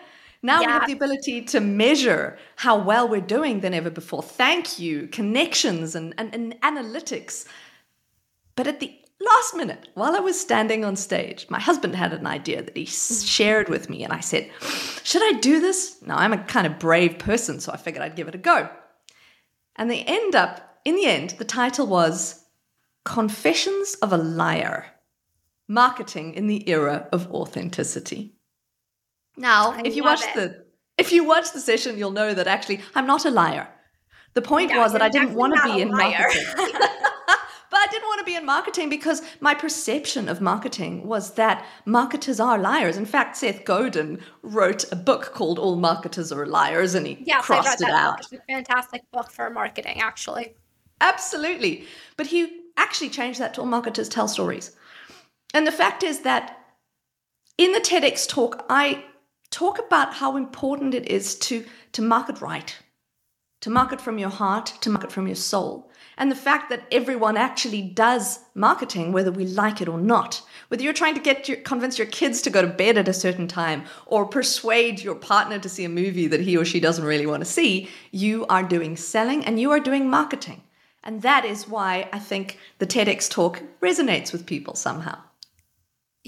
Now 0.44 0.60
yeah. 0.60 0.66
we 0.68 0.72
have 0.74 0.86
the 0.86 0.92
ability 0.92 1.42
to 1.46 1.58
measure 1.58 2.38
how 2.54 2.78
well 2.78 3.08
we're 3.08 3.20
doing 3.20 3.62
than 3.62 3.74
ever 3.74 3.90
before. 3.90 4.22
Thank 4.22 4.78
you, 4.78 5.08
connections 5.08 5.96
and, 5.96 6.14
and, 6.16 6.32
and 6.32 6.60
analytics. 6.60 7.48
But 8.54 8.68
at 8.68 8.78
the 8.78 8.96
last 9.24 9.54
minute, 9.54 9.88
while 9.94 10.16
I 10.16 10.20
was 10.20 10.40
standing 10.40 10.84
on 10.84 10.96
stage, 10.96 11.46
my 11.48 11.60
husband 11.60 11.96
had 11.96 12.12
an 12.12 12.26
idea 12.26 12.62
that 12.62 12.76
he 12.76 12.84
shared 12.84 13.68
with 13.68 13.90
me, 13.90 14.04
and 14.04 14.12
I 14.12 14.20
said, 14.20 14.50
Should 15.02 15.22
I 15.22 15.38
do 15.38 15.60
this? 15.60 16.00
Now, 16.02 16.16
I'm 16.16 16.32
a 16.32 16.38
kind 16.38 16.66
of 16.66 16.78
brave 16.78 17.18
person, 17.18 17.60
so 17.60 17.72
I 17.72 17.76
figured 17.76 18.02
I'd 18.02 18.16
give 18.16 18.28
it 18.28 18.34
a 18.34 18.38
go. 18.38 18.68
And 19.76 19.90
they 19.90 20.02
end 20.02 20.34
up, 20.34 20.80
in 20.84 20.96
the 20.96 21.06
end, 21.06 21.30
the 21.38 21.44
title 21.44 21.86
was 21.86 22.44
Confessions 23.04 23.94
of 24.02 24.12
a 24.12 24.18
Liar 24.18 24.86
Marketing 25.68 26.34
in 26.34 26.46
the 26.46 26.68
Era 26.68 27.08
of 27.12 27.30
Authenticity. 27.32 28.34
Now, 29.36 29.72
I 29.72 29.82
if 29.84 29.96
you 29.96 30.02
watch 30.04 30.22
it. 30.22 30.34
the 30.34 30.64
if 30.98 31.12
you 31.12 31.24
watch 31.24 31.52
the 31.52 31.60
session, 31.60 31.96
you'll 31.96 32.10
know 32.10 32.34
that 32.34 32.46
actually 32.46 32.80
I'm 32.94 33.06
not 33.06 33.24
a 33.24 33.30
liar. 33.30 33.68
The 34.34 34.42
point 34.42 34.70
was 34.74 34.92
that 34.92 35.02
I 35.02 35.08
didn't 35.08 35.34
want 35.34 35.56
to 35.56 35.62
be 35.64 35.80
in 35.80 35.90
marketing. 35.90 36.44
But 38.22 38.28
I 38.28 38.34
didn't 38.34 38.46
want 38.46 38.66
to 38.66 38.70
be 38.70 38.82
in 38.82 38.86
marketing 38.86 38.88
because 38.88 39.22
my 39.40 39.54
perception 39.54 40.28
of 40.28 40.40
marketing 40.40 41.06
was 41.06 41.34
that 41.34 41.64
marketers 41.84 42.38
are 42.40 42.58
liars. 42.58 42.96
In 42.96 43.06
fact, 43.06 43.36
Seth 43.36 43.64
Godin 43.64 44.20
wrote 44.42 44.84
a 44.92 44.96
book 44.96 45.32
called 45.34 45.58
All 45.58 45.76
Marketers 45.76 46.30
Are 46.30 46.46
Liars 46.46 46.94
and 46.94 47.06
he 47.06 47.18
yes, 47.24 47.44
crossed 47.44 47.80
it 47.80 47.88
out. 47.88 48.18
Book. 48.18 48.32
It's 48.32 48.42
a 48.42 48.46
fantastic 48.46 49.02
book 49.10 49.30
for 49.30 49.50
marketing, 49.50 50.00
actually. 50.00 50.54
Absolutely. 51.00 51.86
But 52.16 52.28
he 52.28 52.60
actually 52.76 53.10
changed 53.10 53.40
that 53.40 53.54
to 53.54 53.60
All 53.60 53.66
Marketers 53.66 54.08
Tell 54.08 54.28
Stories. 54.28 54.76
And 55.54 55.66
the 55.66 55.72
fact 55.72 56.02
is 56.02 56.20
that 56.20 56.58
in 57.58 57.72
the 57.72 57.80
TEDx 57.80 58.28
talk, 58.28 58.64
I 58.70 59.04
talk 59.50 59.78
about 59.78 60.14
how 60.14 60.36
important 60.36 60.94
it 60.94 61.08
is 61.08 61.34
to, 61.40 61.64
to 61.92 62.02
market 62.02 62.40
right, 62.40 62.76
to 63.62 63.70
market 63.70 64.00
from 64.00 64.18
your 64.18 64.28
heart, 64.28 64.66
to 64.82 64.90
market 64.90 65.10
from 65.10 65.26
your 65.26 65.36
soul. 65.36 65.88
And 66.18 66.30
the 66.30 66.36
fact 66.36 66.68
that 66.68 66.84
everyone 66.92 67.36
actually 67.36 67.80
does 67.80 68.40
marketing, 68.54 69.12
whether 69.12 69.32
we 69.32 69.46
like 69.46 69.80
it 69.80 69.88
or 69.88 69.98
not. 69.98 70.42
Whether 70.68 70.82
you're 70.82 70.92
trying 70.92 71.14
to 71.14 71.20
get 71.20 71.48
your, 71.48 71.56
convince 71.58 71.96
your 71.96 72.06
kids 72.08 72.42
to 72.42 72.50
go 72.50 72.60
to 72.60 72.68
bed 72.68 72.98
at 72.98 73.08
a 73.08 73.14
certain 73.14 73.48
time 73.48 73.84
or 74.06 74.26
persuade 74.26 75.00
your 75.00 75.14
partner 75.14 75.58
to 75.58 75.68
see 75.68 75.84
a 75.84 75.88
movie 75.88 76.26
that 76.26 76.40
he 76.40 76.56
or 76.56 76.64
she 76.64 76.80
doesn't 76.80 77.04
really 77.04 77.26
want 77.26 77.40
to 77.42 77.50
see, 77.50 77.88
you 78.10 78.46
are 78.46 78.62
doing 78.62 78.96
selling 78.96 79.44
and 79.44 79.58
you 79.58 79.70
are 79.70 79.80
doing 79.80 80.10
marketing. 80.10 80.62
And 81.02 81.22
that 81.22 81.44
is 81.44 81.68
why 81.68 82.08
I 82.12 82.18
think 82.18 82.58
the 82.78 82.86
TEDx 82.86 83.30
talk 83.30 83.62
resonates 83.80 84.32
with 84.32 84.44
people 84.44 84.74
somehow. 84.74 85.18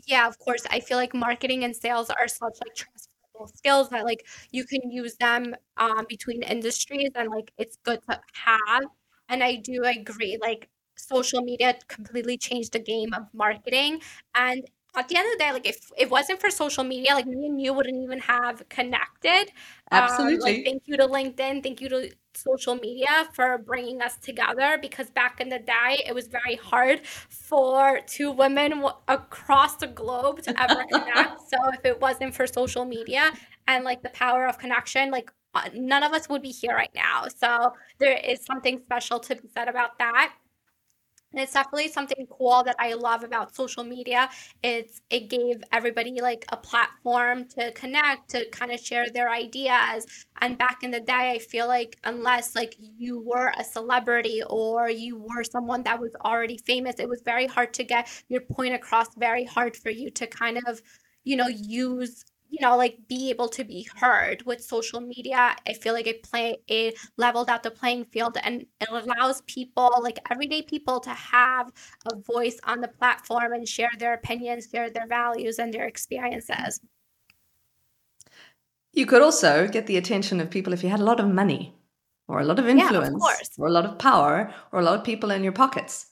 Yeah, 0.07 0.27
of 0.27 0.39
course. 0.39 0.67
I 0.71 0.81
feel 0.81 0.99
like 0.99 1.15
marketing 1.15 1.65
and 1.65 1.75
sales 1.75 2.11
are 2.11 2.29
such 2.29 2.59
like 2.65 2.75
skills 3.47 3.89
that 3.91 4.05
like 4.05 4.27
you 4.53 4.65
can 4.65 4.91
use 4.91 5.17
them 5.17 5.55
um, 5.77 6.07
between 6.09 6.43
industries 6.43 7.11
and 7.15 7.31
like 7.31 7.53
it's 7.59 7.77
good 7.85 8.01
to 8.09 8.21
have. 8.35 8.85
And 9.29 9.43
I 9.43 9.57
do 9.57 9.83
agree, 9.85 10.39
like 10.41 10.69
social 10.97 11.43
media 11.43 11.77
completely 11.89 12.37
changed 12.39 12.73
the 12.73 12.79
game 12.79 13.13
of 13.15 13.27
marketing. 13.33 14.01
And 14.35 14.65
at 14.97 15.09
the 15.09 15.17
end 15.17 15.27
of 15.27 15.33
the 15.33 15.39
day, 15.45 15.53
like 15.53 15.67
if 15.67 15.91
it 15.99 16.11
wasn't 16.11 16.41
for 16.41 16.51
social 16.51 16.85
media, 16.85 17.15
like 17.15 17.27
me 17.27 17.47
and 17.47 17.61
you 17.61 17.73
wouldn't 17.73 17.97
even 18.03 18.21
have 18.21 18.69
connected. 18.69 19.51
Absolutely. 19.91 20.37
Um, 20.37 20.39
like 20.41 20.63
thank 20.65 20.83
you 20.87 20.97
to 20.97 21.07
LinkedIn. 21.07 21.63
Thank 21.63 21.81
you 21.81 21.89
to 21.89 22.11
social 22.37 22.75
media 22.77 23.29
for 23.33 23.59
bringing 23.59 24.03
us 24.03 24.17
together 24.17 24.79
because 24.81 25.11
back 25.11 25.41
in 25.41 25.49
the 25.49 25.59
day, 25.59 26.03
it 26.07 26.15
was 26.15 26.27
very 26.27 26.57
hard 26.57 27.07
for 27.07 28.01
two 28.07 28.31
women 28.33 28.71
w- 28.71 28.95
across 29.09 29.77
the 29.77 29.87
globe 29.87 30.43
to 30.43 30.63
ever 30.63 30.85
connect. 30.91 31.41
so 31.49 31.57
if 31.73 31.85
it 31.85 32.01
wasn't 32.01 32.35
for 32.35 32.47
social 32.47 32.85
media 32.85 33.33
and 33.67 33.85
like 33.85 34.03
the 34.03 34.11
power 34.11 34.47
of 34.47 34.59
connection, 34.59 35.11
like 35.11 35.31
uh, 35.55 35.69
none 35.75 36.03
of 36.03 36.13
us 36.13 36.29
would 36.29 36.43
be 36.43 36.51
here 36.51 36.75
right 36.75 36.95
now. 36.95 37.27
So 37.29 37.73
there 37.99 38.19
is 38.19 38.45
something 38.45 38.81
special 38.85 39.21
to 39.21 39.37
be 39.37 39.49
said 39.55 39.69
about 39.69 39.99
that. 39.99 40.35
And 41.35 41.43
it's 41.43 41.53
definitely 41.53 41.89
something 41.89 42.27
cool 42.31 42.63
that 42.63 42.77
I 42.79 42.95
love 42.95 43.25
about 43.25 43.57
social 43.57 43.83
media. 43.83 44.31
It's 44.63 45.01
it 45.11 45.29
gave 45.29 45.65
everybody 45.73 46.21
like 46.21 46.45
a 46.53 46.57
platform 46.57 47.49
to 47.59 47.73
connect, 47.73 48.31
to 48.31 48.49
kind 48.51 48.71
of 48.71 48.79
share 48.79 49.07
their 49.11 49.29
ideas. 49.29 50.07
And 50.41 50.57
back 50.57 50.85
in 50.85 50.93
the 50.93 51.01
day, 51.01 51.33
I 51.33 51.39
feel 51.41 51.67
like 51.67 51.99
unless 52.05 52.55
like 52.55 52.77
you 52.79 53.21
were 53.21 53.53
a 53.59 53.65
celebrity 53.65 54.43
or 54.49 54.89
you 54.89 55.19
were 55.19 55.43
someone 55.43 55.83
that 55.83 56.01
was 56.01 56.13
already 56.25 56.59
famous, 56.59 56.97
it 57.01 57.09
was 57.09 57.23
very 57.25 57.47
hard 57.49 57.75
to 57.75 57.85
get 57.85 58.09
your 58.29 58.43
point 58.43 58.75
across, 58.75 59.09
very 59.17 59.45
hard 59.45 59.77
for 59.77 59.91
you 59.91 60.11
to 60.13 60.29
kind 60.29 60.59
of, 60.69 60.81
you 61.25 61.35
know, 61.37 61.49
use 61.49 62.25
you 62.55 62.61
know 62.61 62.77
like 62.77 62.97
be 63.09 63.31
able 63.31 63.49
to 63.49 63.65
be 63.65 63.87
heard 63.97 64.43
with 64.47 64.63
social 64.63 65.01
media 65.01 65.57
i 65.69 65.73
feel 65.73 65.93
like 65.93 66.07
it 66.07 66.23
play 66.23 66.57
it 66.69 66.95
leveled 67.17 67.51
out 67.51 67.63
the 67.65 67.71
playing 67.71 68.05
field 68.05 68.37
and 68.45 68.65
it 68.81 68.89
allows 68.91 69.41
people 69.43 69.91
like 70.03 70.19
everyday 70.31 70.63
people 70.63 71.01
to 71.01 71.11
have 71.11 71.73
a 72.13 72.17
voice 72.33 72.59
on 72.65 72.81
the 72.81 72.89
platform 72.89 73.53
and 73.53 73.69
share 73.69 73.91
their 73.99 74.15
opinions 74.15 74.69
share 74.71 74.91
their 74.91 75.07
values 75.07 75.59
and 75.59 75.73
their 75.73 75.87
experiences. 75.87 76.81
You 78.93 79.07
could 79.07 79.23
also 79.23 79.67
get 79.69 79.87
the 79.87 79.97
attention 79.97 80.41
of 80.41 80.51
people 80.51 80.73
if 80.73 80.83
you 80.83 80.89
had 80.89 81.01
a 81.01 81.05
lot 81.05 81.21
of 81.21 81.29
money 81.29 81.75
or 82.29 82.41
a 82.41 82.45
lot 82.45 82.59
of 82.59 82.69
influence 82.69 83.23
yeah, 83.23 83.63
or 83.63 83.67
a 83.67 83.71
lot 83.71 83.85
of 83.85 83.99
power 83.99 84.55
or 84.73 84.81
a 84.81 84.83
lot 84.85 84.99
of 84.99 85.05
people 85.05 85.31
in 85.31 85.43
your 85.43 85.53
pockets 85.53 86.07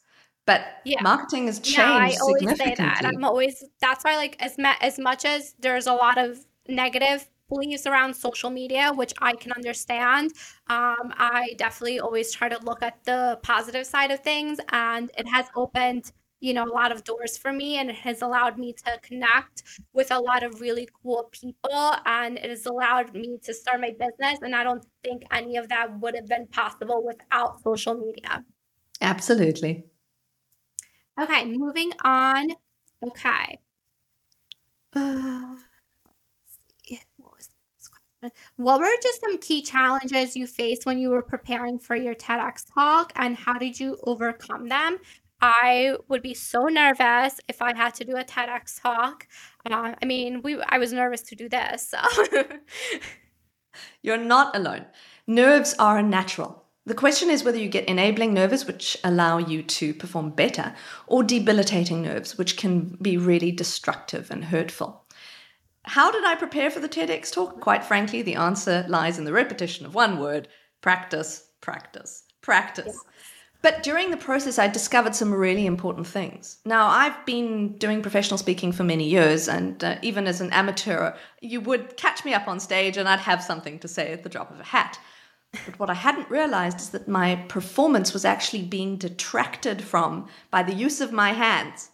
but 0.47 0.63
yeah. 0.85 1.03
marketing 1.03 1.47
has 1.47 1.61
changed 1.61 1.79
yeah, 1.79 1.93
I 1.93 2.17
always 2.21 2.59
say 2.59 2.75
that. 2.77 3.03
I'm 3.05 3.25
always 3.25 3.65
that's 3.81 4.05
why 4.05 4.17
like 4.17 4.37
as 4.41 4.57
as 4.81 4.99
much 4.99 5.25
as 5.25 5.55
there's 5.61 5.87
a 5.87 5.95
lot 5.95 6.19
of 6.19 6.39
negative 6.69 7.29
beliefs 7.49 7.87
around 7.87 8.15
social 8.15 8.51
media, 8.51 8.93
which 8.95 9.13
I 9.19 9.35
can 9.35 9.53
understand. 9.53 10.33
Um, 10.69 11.13
I 11.17 11.55
definitely 11.59 12.01
always 12.01 12.33
try 12.33 12.49
to 12.49 12.59
look 12.65 12.83
at 12.83 13.05
the 13.05 13.39
positive 13.43 13.87
side 13.87 14.11
of 14.11 14.21
things, 14.21 14.59
and 14.71 15.11
it 15.19 15.29
has 15.29 15.47
opened, 15.55 16.13
you 16.41 16.55
know, 16.55 16.65
a 16.65 16.73
lot 16.73 16.93
of 16.93 17.05
doors 17.05 17.37
for 17.37 17.53
me, 17.53 17.77
and 17.77 17.91
it 17.91 17.97
has 17.97 18.23
allowed 18.23 18.59
me 18.59 18.73
to 18.85 18.99
connect 19.03 19.63
with 19.93 20.11
a 20.11 20.19
lot 20.19 20.43
of 20.43 20.61
really 20.61 20.89
cool 21.03 21.29
people, 21.31 21.95
and 22.07 22.39
it 22.39 22.49
has 22.49 22.67
allowed 22.67 23.15
me 23.15 23.39
to 23.45 23.53
start 23.53 23.81
my 23.81 23.91
business. 23.91 24.39
And 24.41 24.55
I 24.55 24.65
don't 24.65 24.85
think 25.05 25.23
any 25.31 25.57
of 25.57 25.69
that 25.69 26.01
would 26.01 26.15
have 26.17 26.27
been 26.27 26.47
possible 26.47 27.05
without 27.05 27.63
social 27.63 27.95
media. 27.95 28.45
Absolutely. 29.01 29.85
Okay, 31.21 31.45
moving 31.45 31.92
on. 32.04 32.50
Okay. 33.04 33.59
Uh, 34.95 35.57
what 38.57 38.81
were 38.81 38.87
just 39.02 39.21
some 39.21 39.38
key 39.38 39.62
challenges 39.62 40.37
you 40.37 40.47
faced 40.47 40.87
when 40.87 40.99
you 40.99 41.11
were 41.11 41.23
preparing 41.23 41.78
for 41.78 41.97
your 41.97 42.14
TEDx 42.14 42.64
talk, 42.73 43.12
and 43.16 43.37
how 43.37 43.54
did 43.54 43.78
you 43.81 43.99
overcome 44.04 44.69
them? 44.69 44.99
I 45.40 45.97
would 46.09 46.23
be 46.23 46.35
so 46.35 46.66
nervous 46.66 47.40
if 47.49 47.61
I 47.61 47.76
had 47.76 47.95
to 47.95 48.04
do 48.04 48.16
a 48.16 48.23
TEDx 48.23 48.81
talk. 48.81 49.26
Uh, 49.69 49.95
I 50.00 50.04
mean, 50.07 50.40
we 50.42 50.61
I 50.62 50.78
was 50.78 50.92
nervous 50.92 51.23
to 51.23 51.35
do 51.35 51.49
this. 51.49 51.88
So. 51.88 51.99
You're 54.02 54.19
not 54.19 54.54
alone. 54.54 54.87
Nerves 55.26 55.75
are 55.78 56.02
natural. 56.02 56.62
The 56.85 56.95
question 56.95 57.31
is 57.31 57.45
whether 57.45 57.59
you 57.59 57.69
get 57.69 57.89
enabling 57.89 58.35
nerves, 58.35 58.67
which 58.67 58.97
allow 59.05 59.39
you 59.39 59.62
to 59.62 59.95
perform 59.95 60.31
better, 60.31 60.75
or 61.07 61.23
debilitating 61.23 62.03
nerves, 62.03 62.37
which 62.37 62.57
can 62.57 62.97
be 63.01 63.17
really 63.17 63.53
destructive 63.53 64.31
and 64.31 64.45
hurtful. 64.45 65.05
How 65.85 66.11
did 66.11 66.25
I 66.25 66.35
prepare 66.35 66.71
for 66.71 66.81
the 66.81 66.89
TEDx 66.89 67.33
talk? 67.33 67.61
Quite 67.61 67.85
frankly, 67.85 68.23
the 68.23 68.35
answer 68.35 68.85
lies 68.89 69.19
in 69.19 69.25
the 69.25 69.33
repetition 69.33 69.87
of 69.87 69.95
one 69.95 70.19
word 70.19 70.49
practice, 70.81 71.47
practice, 71.61 72.25
practice. 72.41 72.99
But 73.62 73.85
during 73.85 74.11
the 74.11 74.17
process, 74.17 74.59
I 74.59 74.67
discovered 74.67 75.15
some 75.15 75.33
really 75.33 75.67
important 75.67 76.09
things. 76.09 76.59
Now, 76.65 76.89
I've 76.89 77.25
been 77.25 77.79
doing 77.79 78.03
professional 78.03 78.39
speaking 78.39 78.73
for 78.73 78.83
many 78.83 79.09
years, 79.09 79.49
and 79.49 79.83
uh, 79.85 79.99
even 80.03 80.27
as 80.27 80.41
an 80.41 80.53
amateur, 80.53 81.15
you 81.41 81.61
would 81.61 81.97
catch 81.97 82.25
me 82.25 82.35
up 82.35 82.49
on 82.49 82.59
stage 82.59 82.97
and 82.97 83.09
I'd 83.09 83.21
have 83.21 83.41
something 83.41 83.79
to 83.79 83.89
say 83.89 84.12
at 84.12 84.25
the 84.25 84.29
drop 84.29 84.51
of 84.51 84.59
a 84.59 84.65
hat. 84.65 84.99
But 85.52 85.78
what 85.78 85.90
I 85.90 85.94
hadn't 85.94 86.30
realized 86.30 86.80
is 86.80 86.90
that 86.90 87.09
my 87.09 87.37
performance 87.49 88.12
was 88.12 88.25
actually 88.25 88.62
being 88.62 88.97
detracted 88.97 89.82
from 89.82 90.28
by 90.50 90.62
the 90.62 90.73
use 90.73 91.00
of 91.00 91.12
my 91.12 91.32
hands. 91.32 91.90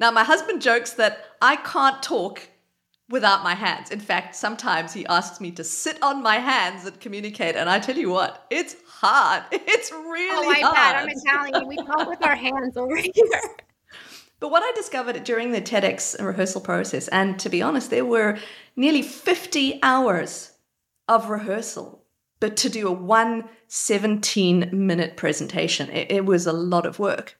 Now, 0.00 0.10
my 0.10 0.24
husband 0.24 0.62
jokes 0.62 0.92
that 0.94 1.26
I 1.40 1.56
can't 1.56 2.02
talk 2.02 2.48
without 3.10 3.44
my 3.44 3.54
hands. 3.54 3.90
In 3.90 4.00
fact, 4.00 4.34
sometimes 4.34 4.94
he 4.94 5.06
asks 5.06 5.40
me 5.40 5.50
to 5.52 5.62
sit 5.62 6.02
on 6.02 6.22
my 6.22 6.36
hands 6.36 6.86
and 6.86 6.98
communicate. 6.98 7.54
And 7.54 7.68
I 7.68 7.78
tell 7.78 7.96
you 7.96 8.10
what, 8.10 8.46
it's 8.50 8.74
hard. 8.86 9.44
It's 9.52 9.92
really 9.92 10.46
oh 10.46 10.50
my 10.50 10.60
hard. 10.60 10.74
God, 10.76 10.96
I'm 10.96 11.08
Italian. 11.08 11.68
We 11.68 11.76
talk 11.86 12.08
with 12.08 12.24
our 12.24 12.34
hands 12.34 12.76
over 12.76 12.96
here. 12.96 13.42
But 14.40 14.50
what 14.50 14.62
I 14.62 14.72
discovered 14.74 15.22
during 15.22 15.52
the 15.52 15.60
TEDx 15.60 16.18
rehearsal 16.24 16.62
process, 16.62 17.08
and 17.08 17.38
to 17.38 17.48
be 17.48 17.62
honest, 17.62 17.90
there 17.90 18.04
were 18.04 18.38
nearly 18.74 19.02
50 19.02 19.78
hours 19.82 20.52
of 21.06 21.28
rehearsal 21.28 22.01
but 22.42 22.56
to 22.56 22.68
do 22.68 22.88
a 22.88 22.92
one 22.92 23.48
17 23.68 24.70
minute 24.72 25.16
presentation, 25.16 25.88
it, 25.90 26.10
it 26.10 26.26
was 26.26 26.44
a 26.44 26.52
lot 26.52 26.84
of 26.84 26.98
work. 26.98 27.38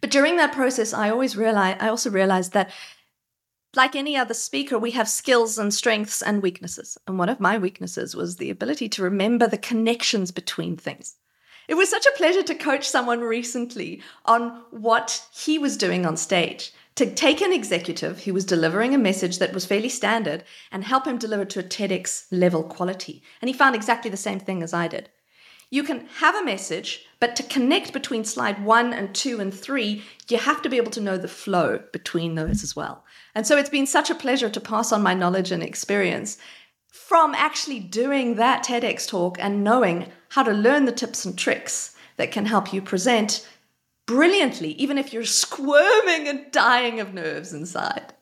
But 0.00 0.10
during 0.10 0.36
that 0.38 0.52
process, 0.52 0.92
I 0.92 1.08
always 1.08 1.36
realized, 1.36 1.80
I 1.80 1.86
also 1.86 2.10
realized 2.10 2.52
that 2.52 2.72
like 3.76 3.94
any 3.94 4.16
other 4.16 4.34
speaker, 4.34 4.76
we 4.76 4.90
have 4.90 5.08
skills 5.08 5.56
and 5.56 5.72
strengths 5.72 6.20
and 6.20 6.42
weaknesses. 6.42 6.98
And 7.06 7.16
one 7.16 7.28
of 7.28 7.38
my 7.38 7.58
weaknesses 7.58 8.16
was 8.16 8.38
the 8.38 8.50
ability 8.50 8.88
to 8.88 9.04
remember 9.04 9.46
the 9.46 9.56
connections 9.56 10.32
between 10.32 10.76
things. 10.76 11.14
It 11.68 11.74
was 11.74 11.88
such 11.88 12.04
a 12.04 12.16
pleasure 12.16 12.42
to 12.42 12.56
coach 12.56 12.88
someone 12.88 13.20
recently 13.20 14.02
on 14.24 14.64
what 14.72 15.24
he 15.32 15.60
was 15.60 15.76
doing 15.76 16.04
on 16.04 16.16
stage 16.16 16.72
to 16.94 17.12
take 17.14 17.40
an 17.40 17.52
executive 17.52 18.24
who 18.24 18.34
was 18.34 18.44
delivering 18.44 18.94
a 18.94 18.98
message 18.98 19.38
that 19.38 19.54
was 19.54 19.64
fairly 19.64 19.88
standard 19.88 20.44
and 20.70 20.84
help 20.84 21.06
him 21.06 21.18
deliver 21.18 21.44
to 21.46 21.60
a 21.60 21.62
TEDx 21.62 22.26
level 22.30 22.62
quality. 22.62 23.22
And 23.40 23.48
he 23.48 23.54
found 23.54 23.74
exactly 23.74 24.10
the 24.10 24.16
same 24.16 24.38
thing 24.38 24.62
as 24.62 24.74
I 24.74 24.88
did. 24.88 25.08
You 25.70 25.82
can 25.82 26.06
have 26.18 26.34
a 26.34 26.44
message, 26.44 27.06
but 27.18 27.34
to 27.36 27.42
connect 27.42 27.94
between 27.94 28.24
slide 28.24 28.62
one 28.62 28.92
and 28.92 29.14
two 29.14 29.40
and 29.40 29.54
three, 29.54 30.02
you 30.28 30.36
have 30.36 30.60
to 30.60 30.68
be 30.68 30.76
able 30.76 30.90
to 30.90 31.00
know 31.00 31.16
the 31.16 31.28
flow 31.28 31.82
between 31.94 32.34
those 32.34 32.62
as 32.62 32.76
well. 32.76 33.04
And 33.34 33.46
so 33.46 33.56
it's 33.56 33.70
been 33.70 33.86
such 33.86 34.10
a 34.10 34.14
pleasure 34.14 34.50
to 34.50 34.60
pass 34.60 34.92
on 34.92 35.02
my 35.02 35.14
knowledge 35.14 35.50
and 35.50 35.62
experience 35.62 36.36
from 36.88 37.34
actually 37.34 37.80
doing 37.80 38.34
that 38.34 38.64
TEDx 38.64 39.08
talk 39.08 39.38
and 39.40 39.64
knowing 39.64 40.12
how 40.28 40.42
to 40.42 40.52
learn 40.52 40.84
the 40.84 40.92
tips 40.92 41.24
and 41.24 41.38
tricks 41.38 41.96
that 42.18 42.30
can 42.30 42.44
help 42.44 42.74
you 42.74 42.82
present 42.82 43.48
brilliantly, 44.06 44.72
even 44.72 44.98
if 44.98 45.12
you're 45.12 45.24
squirming 45.24 46.28
and 46.28 46.50
dying 46.52 47.00
of 47.00 47.14
nerves 47.14 47.52
inside. 47.52 48.14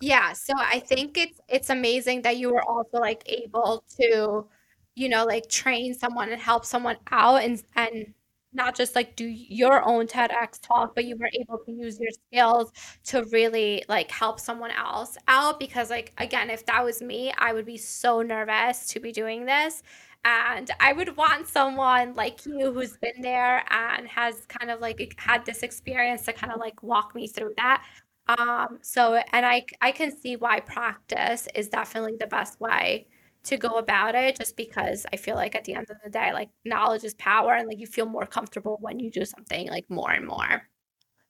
Yeah, 0.00 0.32
so 0.32 0.54
I 0.56 0.80
think 0.80 1.16
it's 1.16 1.40
it's 1.48 1.70
amazing 1.70 2.22
that 2.22 2.36
you 2.36 2.50
were 2.50 2.62
also 2.68 2.98
like 2.98 3.22
able 3.26 3.84
to, 4.00 4.48
you 4.96 5.08
know, 5.08 5.24
like 5.24 5.48
train 5.48 5.94
someone 5.94 6.30
and 6.32 6.40
help 6.42 6.64
someone 6.64 6.96
out 7.10 7.42
and 7.44 7.62
and 7.76 8.14
not 8.52 8.76
just 8.76 8.94
like 8.94 9.16
do 9.16 9.24
your 9.26 9.86
own 9.86 10.06
TEDx 10.06 10.60
talk, 10.60 10.94
but 10.94 11.04
you 11.04 11.16
were 11.16 11.30
able 11.40 11.58
to 11.64 11.72
use 11.72 11.98
your 11.98 12.10
skills 12.10 12.72
to 13.04 13.24
really 13.32 13.84
like 13.88 14.10
help 14.10 14.38
someone 14.40 14.70
else 14.72 15.16
out. 15.28 15.58
Because, 15.58 15.90
like, 15.90 16.12
again, 16.18 16.50
if 16.50 16.66
that 16.66 16.84
was 16.84 17.00
me, 17.02 17.32
I 17.38 17.52
would 17.52 17.66
be 17.66 17.76
so 17.78 18.22
nervous 18.22 18.86
to 18.88 19.00
be 19.00 19.12
doing 19.12 19.46
this. 19.46 19.82
And 20.24 20.70
I 20.78 20.92
would 20.92 21.16
want 21.16 21.48
someone 21.48 22.14
like 22.14 22.46
you 22.46 22.72
who's 22.72 22.96
been 22.98 23.20
there 23.22 23.64
and 23.70 24.06
has 24.08 24.46
kind 24.46 24.70
of 24.70 24.80
like 24.80 25.14
had 25.18 25.44
this 25.44 25.62
experience 25.62 26.22
to 26.26 26.32
kind 26.32 26.52
of 26.52 26.60
like 26.60 26.82
walk 26.82 27.14
me 27.14 27.26
through 27.26 27.54
that. 27.56 27.84
Um, 28.28 28.78
so, 28.82 29.14
and 29.32 29.44
I, 29.44 29.64
I 29.80 29.90
can 29.92 30.16
see 30.16 30.36
why 30.36 30.60
practice 30.60 31.48
is 31.54 31.68
definitely 31.68 32.16
the 32.20 32.28
best 32.28 32.60
way 32.60 33.06
to 33.44 33.56
go 33.56 33.78
about 33.78 34.14
it 34.14 34.38
just 34.38 34.56
because 34.56 35.04
I 35.12 35.16
feel 35.16 35.34
like 35.34 35.54
at 35.54 35.64
the 35.64 35.74
end 35.74 35.90
of 35.90 35.96
the 36.02 36.10
day, 36.10 36.32
like 36.32 36.50
knowledge 36.64 37.04
is 37.04 37.14
power 37.14 37.54
and 37.54 37.66
like 37.66 37.78
you 37.78 37.86
feel 37.86 38.06
more 38.06 38.26
comfortable 38.26 38.78
when 38.80 39.00
you 39.00 39.10
do 39.10 39.24
something 39.24 39.68
like 39.68 39.88
more 39.90 40.10
and 40.10 40.26
more. 40.26 40.68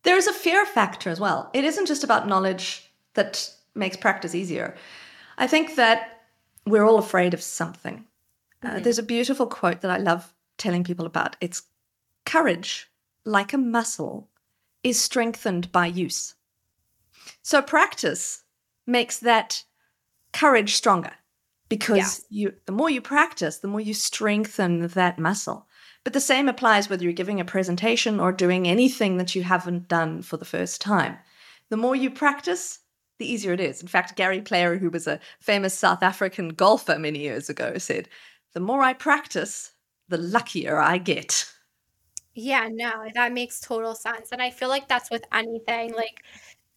There's 0.02 0.26
a 0.26 0.32
fear 0.32 0.66
factor 0.66 1.10
as 1.10 1.20
well. 1.20 1.50
It 1.54 1.64
isn't 1.64 1.86
just 1.86 2.04
about 2.04 2.28
knowledge 2.28 2.92
that 3.14 3.50
makes 3.74 3.96
practice 3.96 4.34
easier. 4.34 4.74
I 5.38 5.46
think 5.46 5.76
that 5.76 6.22
we're 6.66 6.84
all 6.84 6.98
afraid 6.98 7.34
of 7.34 7.42
something. 7.42 8.04
Uh, 8.62 8.66
mm-hmm. 8.66 8.76
Uh, 8.76 8.80
there's 8.80 8.98
a 8.98 9.04
beautiful 9.04 9.46
quote 9.46 9.80
that 9.80 9.90
I 9.90 9.98
love 9.98 10.32
telling 10.58 10.84
people 10.84 11.06
about. 11.06 11.36
It's 11.40 11.62
courage, 12.26 12.90
like 13.24 13.52
a 13.52 13.58
muscle, 13.58 14.28
is 14.82 15.00
strengthened 15.00 15.72
by 15.72 15.86
use. 15.86 16.34
So 17.42 17.62
practice 17.62 18.44
makes 18.86 19.18
that 19.18 19.64
courage 20.32 20.74
stronger 20.74 21.12
because 21.72 22.26
yeah. 22.28 22.44
you 22.44 22.54
the 22.66 22.72
more 22.72 22.90
you 22.90 23.00
practice 23.00 23.58
the 23.58 23.68
more 23.68 23.80
you 23.80 23.94
strengthen 23.94 24.88
that 24.88 25.18
muscle. 25.18 25.66
But 26.04 26.12
the 26.12 26.20
same 26.20 26.46
applies 26.48 26.90
whether 26.90 27.02
you're 27.02 27.14
giving 27.14 27.40
a 27.40 27.46
presentation 27.46 28.20
or 28.20 28.30
doing 28.30 28.68
anything 28.68 29.16
that 29.16 29.34
you 29.34 29.42
haven't 29.44 29.88
done 29.88 30.20
for 30.20 30.36
the 30.36 30.44
first 30.44 30.82
time. 30.82 31.16
The 31.70 31.78
more 31.78 31.96
you 31.96 32.10
practice 32.10 32.80
the 33.18 33.32
easier 33.32 33.54
it 33.54 33.60
is. 33.60 33.80
In 33.80 33.88
fact 33.88 34.16
gary 34.16 34.42
player 34.42 34.76
who 34.76 34.90
was 34.90 35.06
a 35.06 35.18
famous 35.40 35.72
south 35.72 36.02
african 36.02 36.50
golfer 36.50 36.98
many 36.98 37.20
years 37.20 37.48
ago 37.48 37.78
said 37.78 38.06
the 38.52 38.60
more 38.60 38.82
i 38.82 38.92
practice 38.92 39.72
the 40.10 40.18
luckier 40.18 40.78
i 40.78 40.98
get. 40.98 41.50
Yeah 42.34 42.68
no 42.70 42.92
that 43.14 43.32
makes 43.32 43.60
total 43.60 43.94
sense. 43.94 44.28
And 44.30 44.42
i 44.42 44.50
feel 44.50 44.68
like 44.68 44.88
that's 44.88 45.10
with 45.10 45.24
anything 45.32 45.94
like 45.94 46.22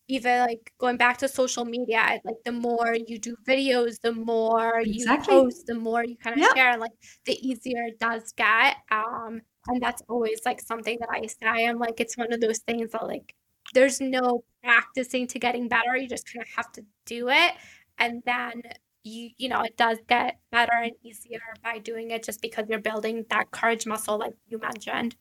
even 0.07 0.39
like 0.41 0.71
going 0.77 0.97
back 0.97 1.17
to 1.17 1.27
social 1.27 1.65
media, 1.65 2.19
like 2.23 2.35
the 2.45 2.51
more 2.51 2.95
you 3.07 3.17
do 3.17 3.35
videos, 3.47 3.99
the 4.01 4.11
more 4.11 4.79
exactly. 4.79 5.35
you 5.35 5.43
post, 5.43 5.65
the 5.67 5.75
more 5.75 6.03
you 6.03 6.15
kind 6.17 6.39
of 6.39 6.47
share, 6.55 6.77
like 6.77 6.91
the 7.25 7.33
easier 7.47 7.83
it 7.85 7.99
does 7.99 8.31
get. 8.33 8.77
Um, 8.91 9.41
and 9.67 9.81
that's 9.81 10.03
always 10.07 10.41
like 10.45 10.61
something 10.61 10.97
that 10.99 11.09
I 11.11 11.25
say. 11.25 11.47
I 11.47 11.61
am 11.61 11.79
like, 11.79 11.99
it's 11.99 12.17
one 12.17 12.31
of 12.31 12.39
those 12.39 12.59
things 12.59 12.91
that 12.91 13.07
like 13.07 13.33
there's 13.73 13.99
no 13.99 14.43
practicing 14.63 15.25
to 15.27 15.39
getting 15.39 15.67
better. 15.67 15.97
You 15.97 16.07
just 16.07 16.31
kind 16.31 16.43
of 16.43 16.49
have 16.55 16.71
to 16.73 16.85
do 17.05 17.29
it. 17.29 17.53
And 17.97 18.21
then 18.25 18.61
you, 19.03 19.29
you 19.37 19.49
know, 19.49 19.61
it 19.61 19.75
does 19.77 19.97
get 20.07 20.39
better 20.51 20.73
and 20.73 20.91
easier 21.03 21.39
by 21.63 21.79
doing 21.79 22.11
it 22.11 22.23
just 22.23 22.41
because 22.41 22.65
you're 22.69 22.79
building 22.79 23.25
that 23.29 23.49
courage 23.51 23.87
muscle, 23.87 24.19
like 24.19 24.33
you 24.47 24.59
mentioned. 24.59 25.15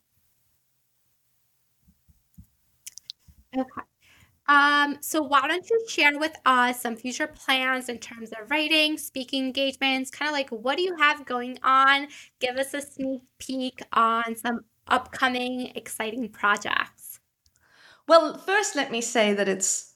Okay. 3.57 3.83
Um, 4.47 4.99
so 5.01 5.23
why 5.23 5.47
don't 5.49 5.69
you 5.69 5.85
share 5.89 6.19
with 6.19 6.37
us 6.45 6.83
some 6.83 6.97
future 6.97 7.27
plans 7.27 7.89
in 7.89 7.99
terms 7.99 8.31
of 8.31 8.51
writing, 8.51 8.99
speaking 8.99 9.47
engagements, 9.47 10.11
kind 10.11 10.29
of 10.29 10.33
like 10.33 10.51
what 10.51 10.77
do 10.77 10.83
you 10.83 10.97
have 10.97 11.25
going 11.25 11.59
on? 11.63 12.09
Give 12.41 12.57
us 12.57 12.75
a 12.75 12.83
sneak 12.83 13.23
peek 13.39 13.83
on 13.93 14.37
some 14.37 14.61
upcoming 14.87 15.73
exciting 15.75 16.29
projects. 16.29 17.21
Well, 18.07 18.37
first 18.37 18.77
let 18.77 18.93
me 18.93 19.01
say 19.01 19.33
that 19.33 19.49
it's 19.49 19.95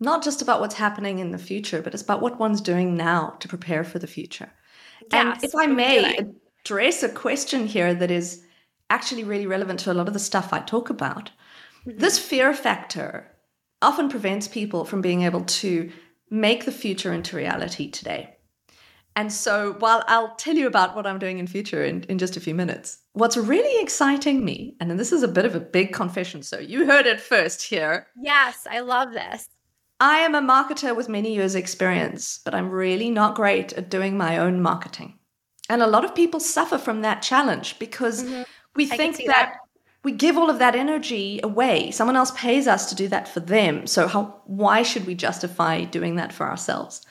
not 0.00 0.24
just 0.24 0.42
about 0.42 0.60
what's 0.60 0.74
happening 0.74 1.20
in 1.20 1.30
the 1.30 1.38
future, 1.38 1.80
but 1.80 1.94
it's 1.94 2.02
about 2.02 2.20
what 2.20 2.38
one's 2.38 2.60
doing 2.60 2.96
now 2.96 3.36
to 3.40 3.48
prepare 3.48 3.84
for 3.84 4.00
the 4.00 4.06
future. 4.08 4.50
Yes, 5.12 5.12
and 5.12 5.44
if 5.44 5.54
I 5.54 5.66
may 5.66 6.16
address 6.64 7.04
a 7.04 7.08
question 7.08 7.66
here 7.66 7.94
that 7.94 8.10
is 8.10 8.44
actually 8.90 9.24
really 9.24 9.46
relevant 9.46 9.80
to 9.80 9.92
a 9.92 9.94
lot 9.94 10.08
of 10.08 10.14
the 10.14 10.20
stuff 10.20 10.52
I 10.52 10.60
talk 10.60 10.90
about. 10.90 11.30
Mm-hmm. 11.86 11.98
This 11.98 12.18
fear 12.18 12.54
factor 12.54 13.30
often 13.82 14.08
prevents 14.08 14.48
people 14.48 14.84
from 14.84 15.00
being 15.00 15.22
able 15.22 15.44
to 15.44 15.90
make 16.30 16.64
the 16.64 16.72
future 16.72 17.12
into 17.12 17.36
reality 17.36 17.90
today. 17.90 18.34
And 19.16 19.32
so, 19.32 19.74
while 19.80 20.04
I'll 20.06 20.36
tell 20.36 20.54
you 20.54 20.68
about 20.68 20.94
what 20.94 21.06
I'm 21.06 21.18
doing 21.18 21.38
in 21.38 21.48
future 21.48 21.84
in, 21.84 22.04
in 22.04 22.18
just 22.18 22.36
a 22.36 22.40
few 22.40 22.54
minutes, 22.54 22.98
what's 23.14 23.36
really 23.36 23.82
exciting 23.82 24.44
me, 24.44 24.76
and 24.78 24.98
this 24.98 25.10
is 25.10 25.24
a 25.24 25.28
bit 25.28 25.44
of 25.44 25.56
a 25.56 25.60
big 25.60 25.92
confession, 25.92 26.42
so 26.42 26.60
you 26.60 26.86
heard 26.86 27.06
it 27.06 27.20
first 27.20 27.64
here. 27.64 28.06
Yes, 28.20 28.64
I 28.70 28.78
love 28.78 29.12
this. 29.12 29.48
I 29.98 30.18
am 30.18 30.36
a 30.36 30.40
marketer 30.40 30.94
with 30.94 31.08
many 31.08 31.34
years' 31.34 31.56
experience, 31.56 32.38
but 32.44 32.54
I'm 32.54 32.70
really 32.70 33.10
not 33.10 33.34
great 33.34 33.72
at 33.72 33.90
doing 33.90 34.16
my 34.16 34.38
own 34.38 34.62
marketing. 34.62 35.18
And 35.68 35.82
a 35.82 35.88
lot 35.88 36.04
of 36.04 36.14
people 36.14 36.38
suffer 36.38 36.78
from 36.78 37.02
that 37.02 37.20
challenge 37.20 37.78
because 37.80 38.22
mm-hmm. 38.22 38.42
we 38.76 38.86
think 38.86 39.16
that, 39.16 39.26
that 39.26 39.56
we 40.08 40.12
give 40.12 40.38
all 40.38 40.48
of 40.48 40.58
that 40.58 40.74
energy 40.74 41.38
away. 41.44 41.90
Someone 41.90 42.16
else 42.16 42.30
pays 42.30 42.66
us 42.66 42.88
to 42.88 42.94
do 42.94 43.08
that 43.08 43.28
for 43.28 43.40
them. 43.40 43.86
So 43.86 44.08
how 44.08 44.40
why 44.46 44.82
should 44.82 45.06
we 45.06 45.14
justify 45.14 45.84
doing 45.84 46.16
that 46.16 46.32
for 46.32 46.48
ourselves? 46.48 47.04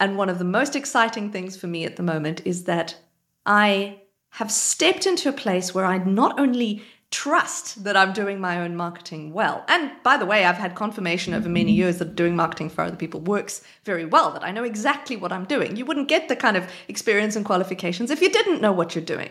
And 0.00 0.16
one 0.16 0.30
of 0.30 0.38
the 0.38 0.44
most 0.58 0.74
exciting 0.74 1.30
things 1.30 1.58
for 1.58 1.66
me 1.66 1.84
at 1.84 1.96
the 1.96 2.02
moment 2.02 2.40
is 2.46 2.64
that 2.64 2.96
I 3.44 4.00
have 4.30 4.50
stepped 4.50 5.04
into 5.04 5.28
a 5.28 5.34
place 5.34 5.74
where 5.74 5.84
I 5.84 5.98
not 5.98 6.40
only 6.40 6.82
trust 7.10 7.84
that 7.84 7.94
I'm 7.94 8.14
doing 8.14 8.40
my 8.40 8.58
own 8.62 8.74
marketing 8.74 9.34
well. 9.34 9.62
And 9.68 9.90
by 10.02 10.16
the 10.16 10.24
way, 10.24 10.46
I've 10.46 10.56
had 10.56 10.74
confirmation 10.74 11.34
over 11.34 11.50
many 11.50 11.72
years 11.72 11.98
that 11.98 12.16
doing 12.16 12.36
marketing 12.36 12.70
for 12.70 12.84
other 12.84 12.96
people 12.96 13.20
works 13.20 13.62
very 13.84 14.06
well, 14.06 14.30
that 14.32 14.44
I 14.44 14.50
know 14.50 14.64
exactly 14.64 15.16
what 15.16 15.30
I'm 15.30 15.44
doing. 15.44 15.76
You 15.76 15.84
wouldn't 15.84 16.08
get 16.08 16.28
the 16.28 16.36
kind 16.36 16.56
of 16.56 16.70
experience 16.88 17.36
and 17.36 17.44
qualifications 17.44 18.10
if 18.10 18.22
you 18.22 18.30
didn't 18.30 18.62
know 18.62 18.72
what 18.72 18.94
you're 18.94 19.04
doing. 19.04 19.30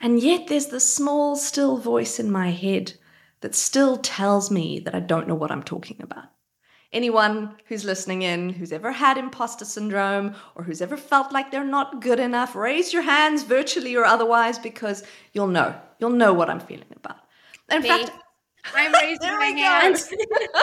And 0.00 0.20
yet 0.20 0.46
there's 0.46 0.66
this 0.66 0.94
small, 0.94 1.36
still 1.36 1.76
voice 1.76 2.18
in 2.18 2.30
my 2.30 2.50
head 2.50 2.94
that 3.40 3.54
still 3.54 3.96
tells 3.98 4.50
me 4.50 4.78
that 4.80 4.94
I 4.94 5.00
don't 5.00 5.28
know 5.28 5.34
what 5.34 5.50
I'm 5.50 5.62
talking 5.62 5.98
about. 6.00 6.24
Anyone 6.92 7.56
who's 7.66 7.84
listening 7.84 8.22
in 8.22 8.50
who's 8.50 8.72
ever 8.72 8.92
had 8.92 9.18
imposter 9.18 9.64
syndrome 9.64 10.34
or 10.54 10.62
who's 10.62 10.80
ever 10.80 10.96
felt 10.96 11.32
like 11.32 11.50
they're 11.50 11.64
not 11.64 12.00
good 12.00 12.20
enough, 12.20 12.54
raise 12.54 12.92
your 12.92 13.02
hands 13.02 13.42
virtually 13.42 13.96
or 13.96 14.04
otherwise 14.04 14.58
because 14.58 15.02
you'll 15.32 15.48
know. 15.48 15.78
You'll 15.98 16.10
know 16.10 16.32
what 16.32 16.48
I'm 16.48 16.60
feeling 16.60 16.86
about. 16.94 17.18
In 17.70 17.82
me. 17.82 17.88
fact, 17.88 18.12
I'm 18.74 18.92
raising 18.92 19.18
my 19.38 19.46
hand. 19.46 19.96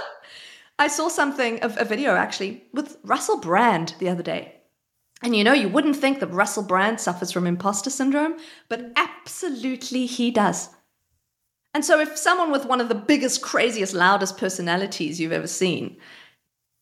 I 0.79 0.87
saw 0.87 1.07
something, 1.07 1.59
a, 1.61 1.67
a 1.79 1.85
video 1.85 2.15
actually, 2.15 2.63
with 2.73 2.97
Russell 3.03 3.37
Brand 3.37 3.95
the 3.99 4.09
other 4.09 4.23
day. 4.23 4.52
And 5.23 5.35
you 5.35 5.43
know, 5.43 5.53
you 5.53 5.69
wouldn't 5.69 5.95
think 5.95 6.19
that 6.19 6.27
Russell 6.27 6.63
Brand 6.63 6.99
suffers 6.99 7.31
from 7.31 7.47
imposter 7.47 7.89
syndrome, 7.89 8.37
but 8.67 8.91
absolutely 8.97 10.05
he 10.05 10.31
does. 10.31 10.69
And 11.73 11.83
so, 11.83 11.99
if 11.99 12.17
someone 12.17 12.51
with 12.51 12.65
one 12.65 12.81
of 12.81 12.89
the 12.89 12.95
biggest, 12.95 13.41
craziest, 13.41 13.93
loudest 13.93 14.37
personalities 14.37 15.19
you've 15.19 15.31
ever 15.31 15.47
seen 15.47 15.97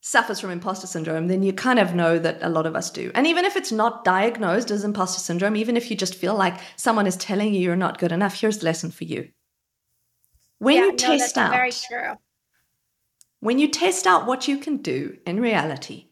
suffers 0.02 0.40
from 0.40 0.50
imposter 0.50 0.88
syndrome, 0.88 1.28
then 1.28 1.44
you 1.44 1.54
kind 1.54 1.78
of 1.78 1.94
know 1.94 2.18
that 2.18 2.40
a 2.42 2.50
lot 2.50 2.66
of 2.66 2.76
us 2.76 2.90
do. 2.90 3.12
And 3.14 3.28
even 3.28 3.46
if 3.46 3.56
it's 3.56 3.72
not 3.72 4.04
diagnosed 4.04 4.72
as 4.72 4.84
imposter 4.84 5.20
syndrome, 5.20 5.56
even 5.56 5.78
if 5.78 5.90
you 5.92 5.96
just 5.96 6.16
feel 6.16 6.36
like 6.36 6.60
someone 6.76 7.06
is 7.06 7.16
telling 7.16 7.54
you 7.54 7.62
you're 7.62 7.76
not 7.76 8.00
good 8.00 8.12
enough, 8.12 8.34
here's 8.34 8.58
the 8.58 8.66
lesson 8.66 8.90
for 8.90 9.04
you. 9.04 9.30
When 10.58 10.76
yeah, 10.76 10.82
you 10.82 10.92
no, 10.92 10.98
test 10.98 11.38
out, 11.38 11.52
very 11.52 11.72
true. 11.72 12.16
when 13.40 13.60
you 13.60 13.68
test 13.68 14.08
out 14.08 14.26
what 14.26 14.48
you 14.48 14.58
can 14.58 14.78
do 14.78 15.18
in 15.26 15.40
reality, 15.40 16.08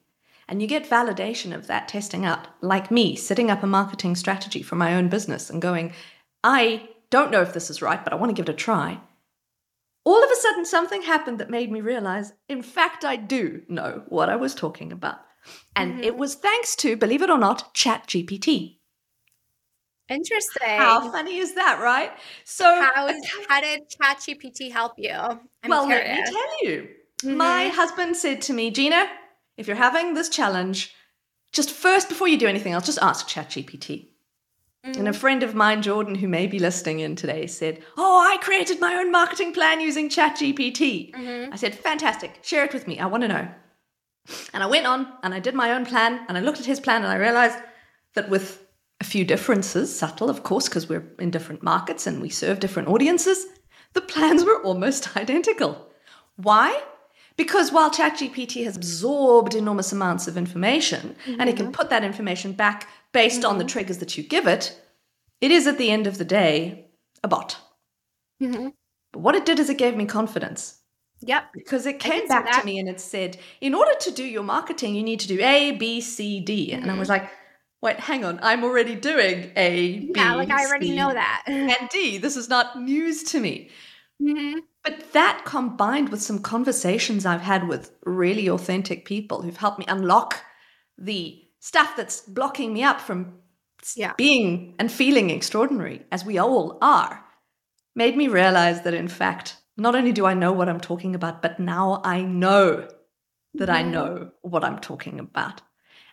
and 0.49 0.63
you 0.63 0.67
get 0.67 0.89
validation 0.89 1.55
of 1.55 1.67
that 1.67 1.87
testing 1.87 2.25
out, 2.25 2.47
like 2.59 2.89
me 2.89 3.15
setting 3.15 3.51
up 3.51 3.61
a 3.61 3.67
marketing 3.67 4.15
strategy 4.15 4.63
for 4.63 4.75
my 4.75 4.95
own 4.95 5.07
business 5.07 5.49
and 5.49 5.61
going, 5.61 5.93
I 6.43 6.89
don't 7.11 7.31
know 7.31 7.43
if 7.43 7.53
this 7.53 7.69
is 7.69 7.83
right, 7.83 8.03
but 8.03 8.13
I 8.13 8.15
want 8.15 8.31
to 8.31 8.33
give 8.33 8.49
it 8.49 8.53
a 8.53 8.55
try. 8.55 8.99
All 10.05 10.23
of 10.23 10.31
a 10.31 10.35
sudden, 10.35 10.65
something 10.65 11.03
happened 11.03 11.39
that 11.39 11.51
made 11.51 11.71
me 11.71 11.81
realize, 11.81 12.33
in 12.47 12.63
fact, 12.63 13.05
I 13.05 13.15
do 13.15 13.61
know 13.69 14.03
what 14.09 14.29
I 14.29 14.37
was 14.37 14.55
talking 14.55 14.91
about. 14.91 15.19
And 15.75 15.93
mm-hmm. 15.93 16.03
it 16.03 16.17
was 16.17 16.33
thanks 16.33 16.75
to, 16.77 16.97
believe 16.97 17.21
it 17.21 17.29
or 17.29 17.37
not, 17.37 17.75
ChatGPT. 17.75 18.77
Interesting. 20.09 20.67
How 20.67 21.11
funny 21.11 21.37
is 21.37 21.53
that, 21.53 21.79
right? 21.79 22.11
So, 22.43 22.65
how, 22.65 23.07
is, 23.07 23.21
how 23.49 23.61
did 23.61 23.81
ChatGPT 24.01 24.71
help 24.71 24.93
you? 24.97 25.11
I'm 25.13 25.39
well, 25.67 25.85
curious. 25.85 26.07
let 26.07 26.17
me 26.17 26.23
tell 26.25 26.63
you. 26.63 26.87
Mm-hmm. 27.23 27.37
My 27.37 27.67
husband 27.67 28.15
said 28.15 28.41
to 28.43 28.53
me, 28.53 28.71
Gina, 28.71 29.05
if 29.59 29.67
you're 29.67 29.75
having 29.75 30.13
this 30.13 30.29
challenge, 30.29 30.95
just 31.51 31.69
first, 31.69 32.07
before 32.07 32.29
you 32.29 32.37
do 32.37 32.47
anything 32.47 32.71
else, 32.71 32.85
just 32.85 32.99
ask 33.01 33.27
ChatGPT. 33.27 34.07
Mm. 34.85 34.97
And 34.97 35.07
a 35.07 35.11
mm. 35.11 35.15
friend 35.15 35.43
of 35.43 35.53
mine, 35.53 35.81
Jordan, 35.81 36.15
who 36.15 36.29
may 36.29 36.47
be 36.47 36.59
listening 36.59 37.01
in 37.01 37.17
today, 37.17 37.45
said, 37.45 37.83
Oh, 37.97 38.19
I 38.19 38.37
created 38.37 38.79
my 38.79 38.95
own 38.95 39.11
marketing 39.11 39.51
plan 39.51 39.81
using 39.81 40.09
ChatGPT. 40.09 41.11
Mm-hmm. 41.13 41.53
I 41.53 41.57
said, 41.57 41.75
Fantastic, 41.75 42.39
share 42.41 42.63
it 42.63 42.73
with 42.73 42.87
me. 42.87 42.99
I 42.99 43.07
want 43.07 43.23
to 43.23 43.27
know. 43.27 43.47
And 44.53 44.63
I 44.63 44.67
went 44.67 44.85
on 44.85 45.11
and 45.23 45.33
I 45.33 45.39
did 45.39 45.55
my 45.55 45.73
own 45.73 45.85
plan 45.85 46.25
and 46.29 46.37
I 46.37 46.41
looked 46.41 46.59
at 46.59 46.65
his 46.65 46.79
plan 46.79 47.03
and 47.03 47.11
I 47.11 47.15
realized 47.15 47.57
that 48.13 48.29
with 48.29 48.65
a 49.01 49.03
few 49.03 49.25
differences, 49.25 49.97
subtle, 49.97 50.29
of 50.29 50.43
course, 50.43 50.69
because 50.69 50.87
we're 50.87 51.11
in 51.19 51.31
different 51.31 51.63
markets 51.63 52.07
and 52.07 52.21
we 52.21 52.29
serve 52.29 52.61
different 52.61 52.87
audiences, 52.87 53.45
the 53.91 54.01
plans 54.01 54.45
were 54.45 54.61
almost 54.63 55.17
identical. 55.17 55.91
Why? 56.37 56.81
Because 57.39 57.71
while 57.71 57.89
ChatGPT 57.89 58.65
has 58.65 58.75
absorbed 58.75 59.55
enormous 59.55 59.93
amounts 59.93 60.27
of 60.27 60.35
information 60.35 61.15
mm-hmm. 61.25 61.39
and 61.39 61.49
it 61.49 61.55
can 61.55 61.67
mm-hmm. 61.67 61.71
put 61.71 61.89
that 61.89 62.03
information 62.03 62.51
back 62.51 62.89
based 63.13 63.43
mm-hmm. 63.43 63.51
on 63.51 63.57
the 63.57 63.63
mm-hmm. 63.63 63.69
triggers 63.69 63.99
that 63.99 64.17
you 64.17 64.23
give 64.23 64.45
it, 64.45 64.77
it 65.39 65.49
is 65.49 65.65
at 65.65 65.77
the 65.77 65.89
end 65.89 66.05
of 66.05 66.17
the 66.17 66.25
day 66.25 66.89
a 67.23 67.29
bot. 67.29 67.57
Mm-hmm. 68.43 68.67
But 69.13 69.19
what 69.21 69.35
it 69.35 69.45
did 69.45 69.57
is 69.57 69.69
it 69.69 69.77
gave 69.77 69.95
me 69.95 70.05
confidence. 70.05 70.81
Yep. 71.21 71.53
Because 71.53 71.85
it 71.85 72.01
came 72.01 72.27
back 72.27 72.59
to 72.59 72.65
me 72.65 72.77
and 72.77 72.89
it 72.89 72.99
said, 72.99 73.37
in 73.61 73.73
order 73.73 73.93
to 74.01 74.11
do 74.11 74.25
your 74.25 74.43
marketing, 74.43 74.95
you 74.95 75.03
need 75.03 75.21
to 75.21 75.29
do 75.29 75.39
A, 75.39 75.71
B, 75.71 76.01
C, 76.01 76.41
D. 76.41 76.73
And 76.73 76.91
I 76.91 76.99
was 76.99 77.07
like, 77.07 77.29
wait, 77.81 78.01
hang 78.01 78.25
on, 78.25 78.41
I'm 78.43 78.65
already 78.65 78.95
doing 78.95 79.53
A, 79.55 79.99
B, 79.99 80.11
Yeah, 80.13 80.35
like 80.35 80.51
I 80.51 80.65
already 80.65 80.87
C, 80.87 80.95
know 80.97 81.13
that. 81.13 81.43
and 81.47 81.87
D. 81.89 82.17
This 82.17 82.35
is 82.35 82.49
not 82.49 82.81
news 82.81 83.23
to 83.31 83.39
me. 83.39 83.69
Mm-hmm. 84.21 84.59
But 84.83 85.11
that 85.13 85.43
combined 85.45 86.09
with 86.09 86.21
some 86.21 86.39
conversations 86.39 87.25
I've 87.25 87.41
had 87.41 87.67
with 87.67 87.91
really 88.05 88.47
authentic 88.49 89.05
people 89.05 89.41
who've 89.41 89.57
helped 89.57 89.79
me 89.79 89.85
unlock 89.87 90.41
the 90.97 91.41
stuff 91.59 91.95
that's 91.97 92.21
blocking 92.21 92.73
me 92.73 92.83
up 92.83 93.01
from 93.01 93.33
yeah. 93.95 94.13
being 94.17 94.75
and 94.79 94.91
feeling 94.91 95.29
extraordinary, 95.29 96.05
as 96.11 96.23
we 96.23 96.37
all 96.37 96.77
are, 96.81 97.23
made 97.95 98.15
me 98.15 98.27
realize 98.27 98.81
that 98.83 98.93
in 98.93 99.07
fact, 99.07 99.57
not 99.77 99.95
only 99.95 100.11
do 100.11 100.25
I 100.25 100.33
know 100.33 100.51
what 100.51 100.69
I'm 100.69 100.79
talking 100.79 101.15
about, 101.15 101.41
but 101.41 101.59
now 101.59 102.01
I 102.03 102.21
know 102.21 102.87
that 103.55 103.69
I 103.69 103.81
mm-hmm. 103.81 103.91
know 103.91 104.31
what 104.41 104.63
I'm 104.63 104.79
talking 104.79 105.19
about. 105.19 105.61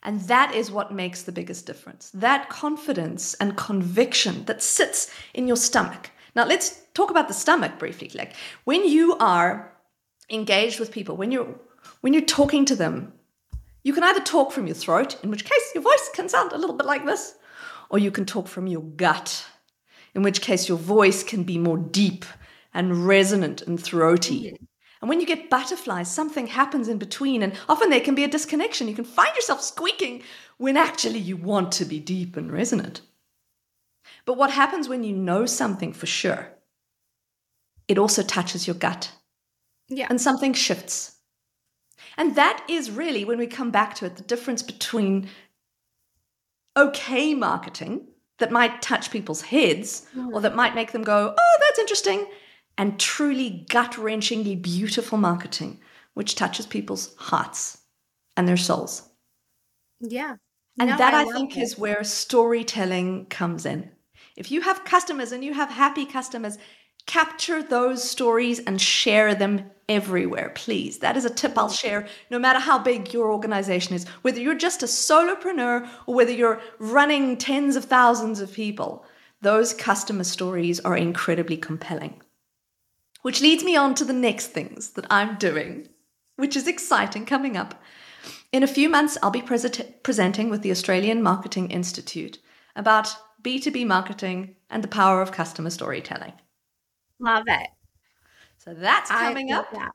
And 0.02 0.20
that 0.22 0.54
is 0.54 0.70
what 0.70 0.92
makes 0.92 1.22
the 1.22 1.32
biggest 1.32 1.66
difference. 1.66 2.10
That 2.14 2.48
confidence 2.48 3.34
and 3.34 3.56
conviction 3.56 4.44
that 4.44 4.62
sits 4.62 5.10
in 5.34 5.48
your 5.48 5.56
stomach 5.56 6.10
now, 6.36 6.44
let's 6.44 6.82
talk 6.96 7.10
about 7.10 7.28
the 7.28 7.34
stomach 7.34 7.78
briefly. 7.78 8.10
Like 8.14 8.32
when 8.64 8.86
you 8.86 9.16
are 9.18 9.72
engaged 10.30 10.80
with 10.80 10.90
people, 10.90 11.16
when 11.16 11.30
you're 11.30 11.54
when 12.00 12.12
you're 12.12 12.22
talking 12.22 12.64
to 12.66 12.76
them, 12.76 13.12
you 13.84 13.92
can 13.92 14.02
either 14.02 14.20
talk 14.20 14.50
from 14.50 14.66
your 14.66 14.74
throat, 14.74 15.22
in 15.22 15.30
which 15.30 15.44
case 15.44 15.70
your 15.74 15.82
voice 15.82 16.10
can 16.14 16.28
sound 16.28 16.52
a 16.52 16.58
little 16.58 16.76
bit 16.76 16.86
like 16.86 17.04
this, 17.04 17.34
or 17.90 17.98
you 17.98 18.10
can 18.10 18.24
talk 18.24 18.48
from 18.48 18.66
your 18.66 18.82
gut, 18.82 19.46
in 20.14 20.22
which 20.22 20.40
case 20.40 20.68
your 20.68 20.78
voice 20.78 21.22
can 21.22 21.44
be 21.44 21.58
more 21.58 21.78
deep 21.78 22.24
and 22.74 23.06
resonant 23.06 23.62
and 23.62 23.80
throaty. 23.80 24.40
Mm-hmm. 24.46 24.64
And 25.02 25.08
when 25.10 25.20
you 25.20 25.26
get 25.26 25.50
butterflies, 25.50 26.10
something 26.10 26.46
happens 26.46 26.88
in 26.88 26.98
between, 26.98 27.42
and 27.42 27.52
often 27.68 27.90
there 27.90 28.00
can 28.00 28.14
be 28.14 28.24
a 28.24 28.28
disconnection. 28.28 28.88
You 28.88 28.94
can 28.94 29.04
find 29.04 29.34
yourself 29.36 29.60
squeaking 29.60 30.22
when 30.56 30.76
actually 30.76 31.18
you 31.18 31.36
want 31.36 31.70
to 31.72 31.84
be 31.84 32.00
deep 32.00 32.36
and 32.36 32.50
resonant. 32.50 33.02
But 34.24 34.38
what 34.38 34.50
happens 34.50 34.88
when 34.88 35.04
you 35.04 35.12
know 35.12 35.46
something 35.46 35.92
for 35.92 36.06
sure? 36.06 36.55
It 37.88 37.98
also 37.98 38.22
touches 38.22 38.66
your 38.66 38.76
gut. 38.76 39.12
Yeah. 39.88 40.06
And 40.10 40.20
something 40.20 40.52
shifts. 40.52 41.16
And 42.16 42.34
that 42.36 42.64
is 42.68 42.90
really, 42.90 43.24
when 43.24 43.38
we 43.38 43.46
come 43.46 43.70
back 43.70 43.94
to 43.96 44.06
it, 44.06 44.16
the 44.16 44.22
difference 44.22 44.62
between 44.62 45.28
okay 46.76 47.34
marketing 47.34 48.06
that 48.38 48.50
might 48.50 48.82
touch 48.82 49.10
people's 49.10 49.42
heads 49.42 50.06
mm. 50.14 50.32
or 50.32 50.40
that 50.40 50.56
might 50.56 50.74
make 50.74 50.92
them 50.92 51.02
go, 51.02 51.34
oh, 51.36 51.58
that's 51.60 51.78
interesting, 51.78 52.26
and 52.76 53.00
truly 53.00 53.66
gut 53.70 53.92
wrenchingly 53.92 54.60
beautiful 54.60 55.18
marketing, 55.18 55.80
which 56.14 56.34
touches 56.34 56.66
people's 56.66 57.14
hearts 57.16 57.78
and 58.36 58.46
their 58.46 58.56
souls. 58.56 59.08
Yeah. 60.00 60.36
And 60.78 60.90
no, 60.90 60.96
that 60.98 61.14
I, 61.14 61.22
I 61.22 61.24
think 61.32 61.56
it. 61.56 61.62
is 61.62 61.78
where 61.78 62.04
storytelling 62.04 63.26
comes 63.26 63.64
in. 63.64 63.90
If 64.36 64.50
you 64.50 64.60
have 64.60 64.84
customers 64.84 65.32
and 65.32 65.42
you 65.42 65.54
have 65.54 65.70
happy 65.70 66.04
customers, 66.04 66.58
capture 67.06 67.62
those 67.62 68.08
stories 68.08 68.58
and 68.60 68.80
share 68.80 69.34
them 69.34 69.70
everywhere, 69.88 70.52
please. 70.54 70.98
That 70.98 71.16
is 71.16 71.24
a 71.24 71.30
tip 71.30 71.56
I'll 71.56 71.68
share 71.68 72.06
no 72.30 72.38
matter 72.38 72.58
how 72.58 72.78
big 72.78 73.12
your 73.12 73.32
organization 73.32 73.94
is, 73.94 74.06
whether 74.22 74.40
you're 74.40 74.54
just 74.54 74.82
a 74.82 74.86
solopreneur 74.86 75.88
or 76.06 76.14
whether 76.14 76.32
you're 76.32 76.60
running 76.78 77.36
tens 77.36 77.76
of 77.76 77.84
thousands 77.84 78.40
of 78.40 78.52
people. 78.52 79.04
Those 79.40 79.72
customer 79.72 80.24
stories 80.24 80.80
are 80.80 80.96
incredibly 80.96 81.56
compelling. 81.56 82.20
Which 83.22 83.40
leads 83.40 83.64
me 83.64 83.76
on 83.76 83.94
to 83.96 84.04
the 84.04 84.12
next 84.12 84.48
things 84.48 84.90
that 84.90 85.06
I'm 85.10 85.36
doing, 85.36 85.88
which 86.36 86.56
is 86.56 86.66
exciting 86.66 87.26
coming 87.26 87.56
up. 87.56 87.80
In 88.52 88.62
a 88.62 88.68
few 88.68 88.88
months, 88.88 89.16
I'll 89.22 89.30
be 89.30 89.42
presenting 89.42 90.50
with 90.50 90.62
the 90.62 90.70
Australian 90.70 91.22
Marketing 91.22 91.70
Institute 91.70 92.38
about 92.74 93.16
B2B 93.46 93.86
marketing, 93.86 94.56
and 94.70 94.82
the 94.82 94.88
power 94.88 95.22
of 95.22 95.30
customer 95.30 95.70
storytelling. 95.70 96.32
Love 97.20 97.44
it. 97.46 97.68
So 98.58 98.74
that's 98.74 99.10
coming 99.10 99.52
up. 99.52 99.70
That. 99.72 99.92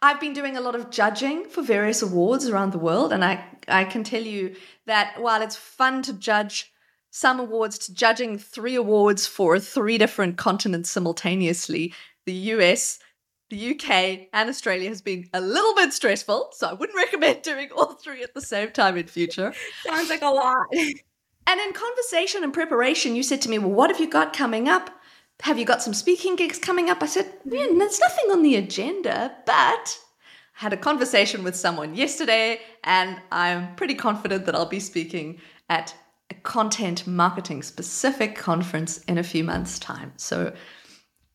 I've 0.00 0.20
been 0.20 0.32
doing 0.32 0.56
a 0.56 0.60
lot 0.60 0.74
of 0.74 0.90
judging 0.90 1.44
for 1.48 1.62
various 1.62 2.02
awards 2.02 2.48
around 2.48 2.72
the 2.72 2.78
world, 2.78 3.12
and 3.12 3.24
I, 3.24 3.44
I 3.68 3.84
can 3.84 4.04
tell 4.04 4.22
you 4.22 4.54
that 4.86 5.20
while 5.20 5.42
it's 5.42 5.56
fun 5.56 6.02
to 6.02 6.12
judge 6.12 6.72
some 7.10 7.38
awards, 7.38 7.78
to 7.78 7.94
judging 7.94 8.38
three 8.38 8.74
awards 8.74 9.26
for 9.26 9.58
three 9.58 9.98
different 9.98 10.38
continents 10.38 10.90
simultaneously, 10.90 11.94
the 12.26 12.32
US, 12.32 12.98
the 13.50 13.72
UK, 13.72 14.28
and 14.32 14.48
Australia 14.48 14.88
has 14.88 15.02
been 15.02 15.28
a 15.34 15.40
little 15.40 15.74
bit 15.74 15.92
stressful. 15.92 16.50
So 16.52 16.68
I 16.68 16.72
wouldn't 16.72 16.96
recommend 17.04 17.42
doing 17.42 17.68
all 17.76 17.94
three 17.94 18.22
at 18.22 18.34
the 18.34 18.40
same 18.40 18.70
time 18.70 18.96
in 18.96 19.06
future. 19.06 19.52
Sounds 19.86 20.08
like 20.08 20.22
a 20.22 20.30
lot. 20.30 20.66
And 20.72 21.60
in 21.60 21.72
conversation 21.72 22.42
and 22.44 22.52
preparation, 22.52 23.14
you 23.14 23.22
said 23.22 23.42
to 23.42 23.50
me, 23.50 23.58
Well, 23.58 23.70
what 23.70 23.90
have 23.90 24.00
you 24.00 24.08
got 24.08 24.32
coming 24.32 24.68
up? 24.68 24.90
Have 25.42 25.58
you 25.58 25.64
got 25.64 25.82
some 25.82 25.92
speaking 25.92 26.36
gigs 26.36 26.60
coming 26.60 26.88
up? 26.88 27.02
I 27.02 27.06
said, 27.06 27.26
Yeah, 27.44 27.66
there's 27.76 27.98
nothing 27.98 28.30
on 28.30 28.42
the 28.42 28.54
agenda, 28.54 29.34
but 29.44 29.98
I 30.56 30.64
had 30.64 30.72
a 30.72 30.76
conversation 30.76 31.42
with 31.42 31.56
someone 31.56 31.96
yesterday, 31.96 32.60
and 32.84 33.20
I'm 33.32 33.74
pretty 33.74 33.96
confident 33.96 34.46
that 34.46 34.54
I'll 34.54 34.66
be 34.66 34.78
speaking 34.78 35.40
at 35.68 35.96
a 36.30 36.34
content 36.34 37.08
marketing 37.08 37.64
specific 37.64 38.36
conference 38.36 38.98
in 39.08 39.18
a 39.18 39.24
few 39.24 39.42
months' 39.42 39.80
time. 39.80 40.12
So 40.16 40.52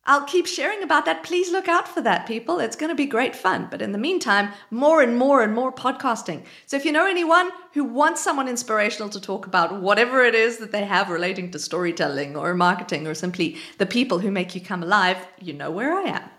I'll 0.10 0.24
keep 0.24 0.48
sharing 0.48 0.84
about 0.84 1.04
that. 1.04 1.24
Please 1.24 1.52
look 1.52 1.68
out 1.68 1.86
for 1.86 2.00
that, 2.00 2.26
people. 2.26 2.62
It's 2.62 2.78
going 2.78 2.90
to 2.90 2.96
be 2.96 3.06
great 3.06 3.36
fun. 3.36 3.68
But 3.70 3.82
in 3.82 3.92
the 3.92 3.98
meantime, 3.98 4.54
more 4.72 5.02
and 5.02 5.18
more 5.18 5.44
and 5.44 5.54
more 5.54 5.72
podcasting. 5.72 6.46
So 6.66 6.78
if 6.78 6.86
you 6.86 6.94
know 6.94 7.06
anyone 7.06 7.52
who 7.74 7.84
wants 7.84 8.24
someone 8.24 8.48
inspirational 8.48 9.10
to 9.10 9.20
talk 9.20 9.48
about 9.48 9.82
whatever 9.82 10.24
it 10.24 10.34
is 10.34 10.60
that 10.60 10.72
they 10.72 10.86
have 10.86 11.10
relating 11.10 11.52
to 11.52 11.60
storytelling 11.60 12.38
or 12.38 12.54
marketing 12.54 13.06
or 13.06 13.14
simply 13.14 13.58
the 13.80 13.86
people 13.86 14.20
who 14.20 14.32
make 14.32 14.56
you 14.56 14.62
come 14.62 14.82
alive, 14.82 15.18
you 15.42 15.52
know 15.52 15.72
where 15.72 15.94
I 15.94 16.04
am. 16.04 16.37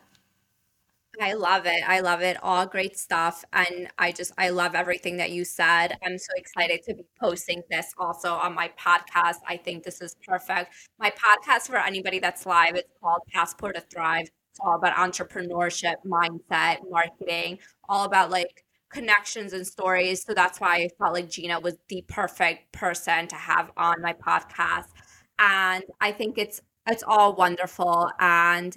I 1.20 1.32
love 1.32 1.66
it. 1.66 1.82
I 1.86 2.00
love 2.00 2.22
it. 2.22 2.36
All 2.42 2.64
great 2.64 2.96
stuff. 2.96 3.44
And 3.52 3.88
I 3.98 4.12
just, 4.12 4.32
I 4.38 4.50
love 4.50 4.74
everything 4.74 5.16
that 5.16 5.30
you 5.30 5.44
said. 5.44 5.98
I'm 6.04 6.16
so 6.16 6.32
excited 6.36 6.82
to 6.84 6.94
be 6.94 7.04
posting 7.20 7.62
this 7.70 7.92
also 7.98 8.34
on 8.34 8.54
my 8.54 8.70
podcast. 8.78 9.36
I 9.46 9.56
think 9.56 9.82
this 9.82 10.00
is 10.00 10.14
perfect. 10.24 10.72
My 10.98 11.10
podcast 11.10 11.68
for 11.68 11.78
anybody 11.78 12.20
that's 12.20 12.46
live, 12.46 12.76
it's 12.76 12.92
called 13.02 13.22
Passport 13.32 13.74
to 13.74 13.80
Thrive. 13.80 14.30
It's 14.50 14.60
all 14.60 14.76
about 14.76 14.94
entrepreneurship, 14.94 15.96
mindset, 16.06 16.78
marketing, 16.88 17.58
all 17.88 18.04
about 18.04 18.30
like 18.30 18.64
connections 18.90 19.52
and 19.52 19.66
stories. 19.66 20.24
So 20.24 20.34
that's 20.34 20.60
why 20.60 20.76
I 20.76 20.88
felt 20.98 21.14
like 21.14 21.28
Gina 21.28 21.58
was 21.58 21.74
the 21.88 22.04
perfect 22.06 22.70
person 22.72 23.26
to 23.28 23.34
have 23.34 23.72
on 23.76 24.00
my 24.00 24.12
podcast. 24.12 24.86
And 25.40 25.82
I 26.00 26.12
think 26.12 26.38
it's, 26.38 26.60
it's 26.86 27.02
all 27.06 27.34
wonderful. 27.34 28.08
And 28.20 28.76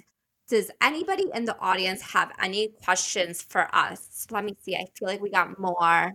does 0.52 0.70
anybody 0.82 1.24
in 1.32 1.46
the 1.46 1.58
audience 1.60 2.02
have 2.02 2.30
any 2.38 2.68
questions 2.84 3.40
for 3.40 3.74
us? 3.74 4.26
Let 4.30 4.44
me 4.44 4.54
see. 4.60 4.76
I 4.76 4.84
feel 4.94 5.08
like 5.08 5.22
we 5.22 5.30
got 5.30 5.58
more 5.58 6.12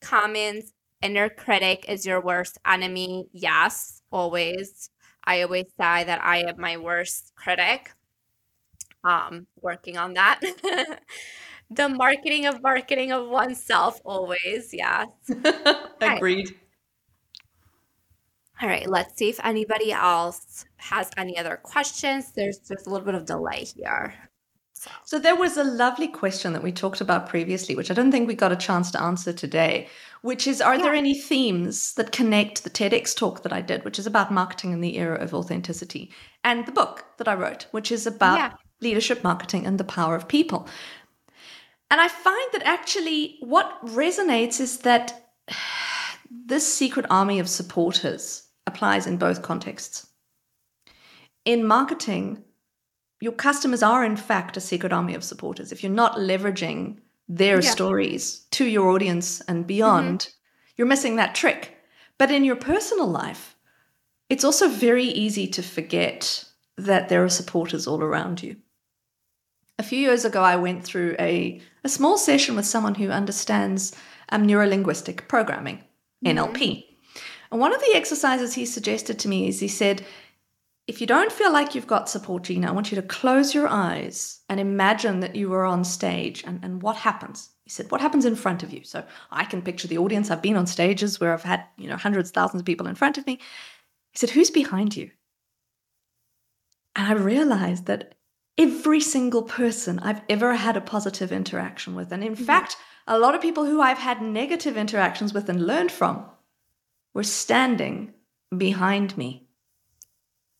comments. 0.00 0.72
Inner 1.02 1.28
critic 1.28 1.84
is 1.88 2.06
your 2.06 2.20
worst 2.20 2.58
enemy. 2.64 3.26
Yes, 3.32 4.00
always. 4.12 4.90
I 5.24 5.42
always 5.42 5.64
say 5.76 6.04
that 6.04 6.20
I 6.22 6.44
am 6.44 6.60
my 6.60 6.76
worst 6.76 7.32
critic. 7.34 7.90
Um, 9.02 9.48
working 9.60 9.96
on 9.96 10.14
that. 10.14 10.38
the 11.70 11.88
marketing 11.88 12.46
of 12.46 12.62
marketing 12.62 13.10
of 13.10 13.28
oneself, 13.28 14.00
always. 14.04 14.72
Yes. 14.72 15.08
Agreed. 16.00 16.54
All 18.60 18.68
right, 18.68 18.88
let's 18.88 19.16
see 19.16 19.28
if 19.28 19.38
anybody 19.44 19.92
else 19.92 20.64
has 20.78 21.10
any 21.16 21.38
other 21.38 21.56
questions. 21.56 22.32
There's 22.32 22.58
just 22.58 22.86
a 22.86 22.90
little 22.90 23.06
bit 23.06 23.14
of 23.14 23.24
delay 23.24 23.64
here. 23.64 24.14
So. 24.72 24.90
so 25.04 25.18
there 25.18 25.36
was 25.36 25.56
a 25.56 25.64
lovely 25.64 26.08
question 26.08 26.52
that 26.52 26.62
we 26.62 26.72
talked 26.72 27.00
about 27.00 27.28
previously, 27.28 27.74
which 27.74 27.90
I 27.90 27.94
don't 27.94 28.12
think 28.12 28.26
we 28.26 28.34
got 28.34 28.52
a 28.52 28.56
chance 28.56 28.90
to 28.92 29.02
answer 29.02 29.32
today, 29.32 29.88
which 30.22 30.46
is 30.46 30.60
are 30.60 30.76
yeah. 30.76 30.82
there 30.82 30.94
any 30.94 31.14
themes 31.14 31.94
that 31.94 32.12
connect 32.12 32.64
the 32.64 32.70
TEDx 32.70 33.16
talk 33.16 33.42
that 33.42 33.52
I 33.52 33.60
did, 33.60 33.84
which 33.84 33.98
is 33.98 34.06
about 34.06 34.32
marketing 34.32 34.72
in 34.72 34.80
the 34.80 34.96
era 34.96 35.18
of 35.18 35.34
authenticity, 35.34 36.12
and 36.44 36.66
the 36.66 36.72
book 36.72 37.04
that 37.18 37.28
I 37.28 37.34
wrote, 37.34 37.66
which 37.72 37.90
is 37.90 38.06
about 38.06 38.38
yeah. 38.38 38.52
leadership 38.80 39.24
marketing 39.24 39.66
and 39.66 39.78
the 39.78 39.84
power 39.84 40.14
of 40.14 40.28
people? 40.28 40.68
And 41.90 42.00
I 42.00 42.08
find 42.08 42.52
that 42.52 42.62
actually 42.64 43.36
what 43.40 43.84
resonates 43.84 44.60
is 44.60 44.78
that 44.78 45.32
this 46.30 46.72
secret 46.72 47.06
army 47.08 47.38
of 47.38 47.48
supporters 47.48 48.47
applies 48.68 49.06
in 49.06 49.16
both 49.16 49.42
contexts. 49.42 50.06
In 51.44 51.66
marketing, 51.66 52.44
your 53.20 53.32
customers 53.32 53.82
are, 53.82 54.04
in 54.04 54.16
fact, 54.16 54.56
a 54.56 54.60
secret 54.60 54.92
army 54.92 55.14
of 55.14 55.24
supporters. 55.24 55.72
If 55.72 55.82
you're 55.82 55.90
not 55.90 56.16
leveraging 56.16 56.98
their 57.28 57.60
yeah. 57.60 57.70
stories 57.70 58.46
to 58.52 58.64
your 58.64 58.90
audience 58.90 59.40
and 59.42 59.66
beyond, 59.66 60.20
mm-hmm. 60.20 60.72
you're 60.76 60.86
missing 60.86 61.16
that 61.16 61.34
trick. 61.34 61.76
But 62.18 62.30
in 62.30 62.44
your 62.44 62.56
personal 62.56 63.06
life, 63.06 63.56
it's 64.28 64.44
also 64.44 64.68
very 64.68 65.04
easy 65.04 65.46
to 65.48 65.62
forget 65.62 66.44
that 66.76 67.08
there 67.08 67.24
are 67.24 67.28
supporters 67.28 67.86
all 67.86 68.02
around 68.02 68.42
you. 68.42 68.56
A 69.78 69.82
few 69.82 69.98
years 69.98 70.24
ago, 70.24 70.42
I 70.42 70.56
went 70.56 70.84
through 70.84 71.16
a, 71.18 71.60
a 71.84 71.88
small 71.88 72.18
session 72.18 72.56
with 72.56 72.66
someone 72.66 72.96
who 72.96 73.10
understands 73.10 73.94
um, 74.28 74.46
neurolinguistic 74.46 75.28
programming, 75.28 75.78
mm-hmm. 76.24 76.38
NLP. 76.38 76.87
And 77.50 77.60
one 77.60 77.74
of 77.74 77.80
the 77.80 77.94
exercises 77.94 78.54
he 78.54 78.66
suggested 78.66 79.18
to 79.20 79.28
me 79.28 79.48
is 79.48 79.60
he 79.60 79.68
said, 79.68 80.04
if 80.88 81.02
you 81.02 81.06
don't 81.06 81.30
feel 81.30 81.52
like 81.52 81.74
you've 81.74 81.86
got 81.86 82.08
support, 82.08 82.44
Gina, 82.44 82.66
I 82.66 82.72
want 82.72 82.90
you 82.90 82.96
to 82.96 83.06
close 83.06 83.54
your 83.54 83.68
eyes 83.68 84.40
and 84.48 84.58
imagine 84.58 85.20
that 85.20 85.36
you 85.36 85.50
were 85.50 85.66
on 85.66 85.84
stage 85.84 86.42
and, 86.46 86.64
and 86.64 86.82
what 86.82 86.96
happens. 86.96 87.50
He 87.62 87.70
said, 87.70 87.90
What 87.90 88.00
happens 88.00 88.24
in 88.24 88.34
front 88.34 88.62
of 88.62 88.72
you? 88.72 88.82
So 88.84 89.04
I 89.30 89.44
can 89.44 89.60
picture 89.60 89.86
the 89.86 89.98
audience. 89.98 90.30
I've 90.30 90.40
been 90.40 90.56
on 90.56 90.66
stages 90.66 91.20
where 91.20 91.34
I've 91.34 91.42
had, 91.42 91.64
you 91.76 91.86
know, 91.86 91.98
hundreds, 91.98 92.30
thousands 92.30 92.62
of 92.62 92.66
people 92.66 92.86
in 92.86 92.94
front 92.94 93.18
of 93.18 93.26
me. 93.26 93.34
He 94.12 94.18
said, 94.18 94.30
Who's 94.30 94.50
behind 94.50 94.96
you? 94.96 95.10
And 96.96 97.06
I 97.06 97.12
realized 97.12 97.84
that 97.84 98.14
every 98.56 99.00
single 99.00 99.42
person 99.42 99.98
I've 99.98 100.22
ever 100.30 100.54
had 100.54 100.78
a 100.78 100.80
positive 100.80 101.30
interaction 101.30 101.94
with, 101.94 102.10
and 102.10 102.24
in 102.24 102.34
mm-hmm. 102.34 102.44
fact, 102.44 102.76
a 103.06 103.18
lot 103.18 103.34
of 103.34 103.42
people 103.42 103.66
who 103.66 103.82
I've 103.82 103.98
had 103.98 104.22
negative 104.22 104.78
interactions 104.78 105.34
with 105.34 105.50
and 105.50 105.66
learned 105.66 105.92
from, 105.92 106.24
were 107.18 107.24
standing 107.24 108.12
behind 108.56 109.18
me. 109.18 109.44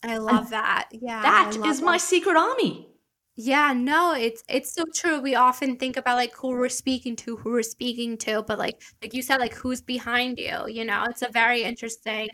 I 0.02 0.18
love 0.18 0.46
and 0.46 0.52
that. 0.54 0.88
Yeah. 0.90 1.22
That 1.22 1.56
is 1.64 1.78
that. 1.78 1.86
my 1.86 1.98
secret 1.98 2.36
army. 2.36 2.88
Yeah, 3.36 3.72
no, 3.72 4.12
it's 4.12 4.42
it's 4.48 4.74
so 4.74 4.82
true. 4.92 5.20
We 5.20 5.36
often 5.36 5.76
think 5.76 5.96
about 5.96 6.16
like 6.16 6.34
who 6.34 6.48
we're 6.48 6.68
speaking 6.68 7.14
to, 7.22 7.36
who 7.36 7.52
we're 7.52 7.62
speaking 7.62 8.18
to, 8.18 8.42
but 8.42 8.58
like 8.58 8.82
like 9.00 9.14
you 9.14 9.22
said, 9.22 9.38
like 9.38 9.54
who's 9.54 9.80
behind 9.80 10.40
you, 10.40 10.66
you 10.66 10.84
know, 10.84 11.04
it's 11.08 11.22
a 11.22 11.30
very 11.30 11.62
interesting 11.62 12.28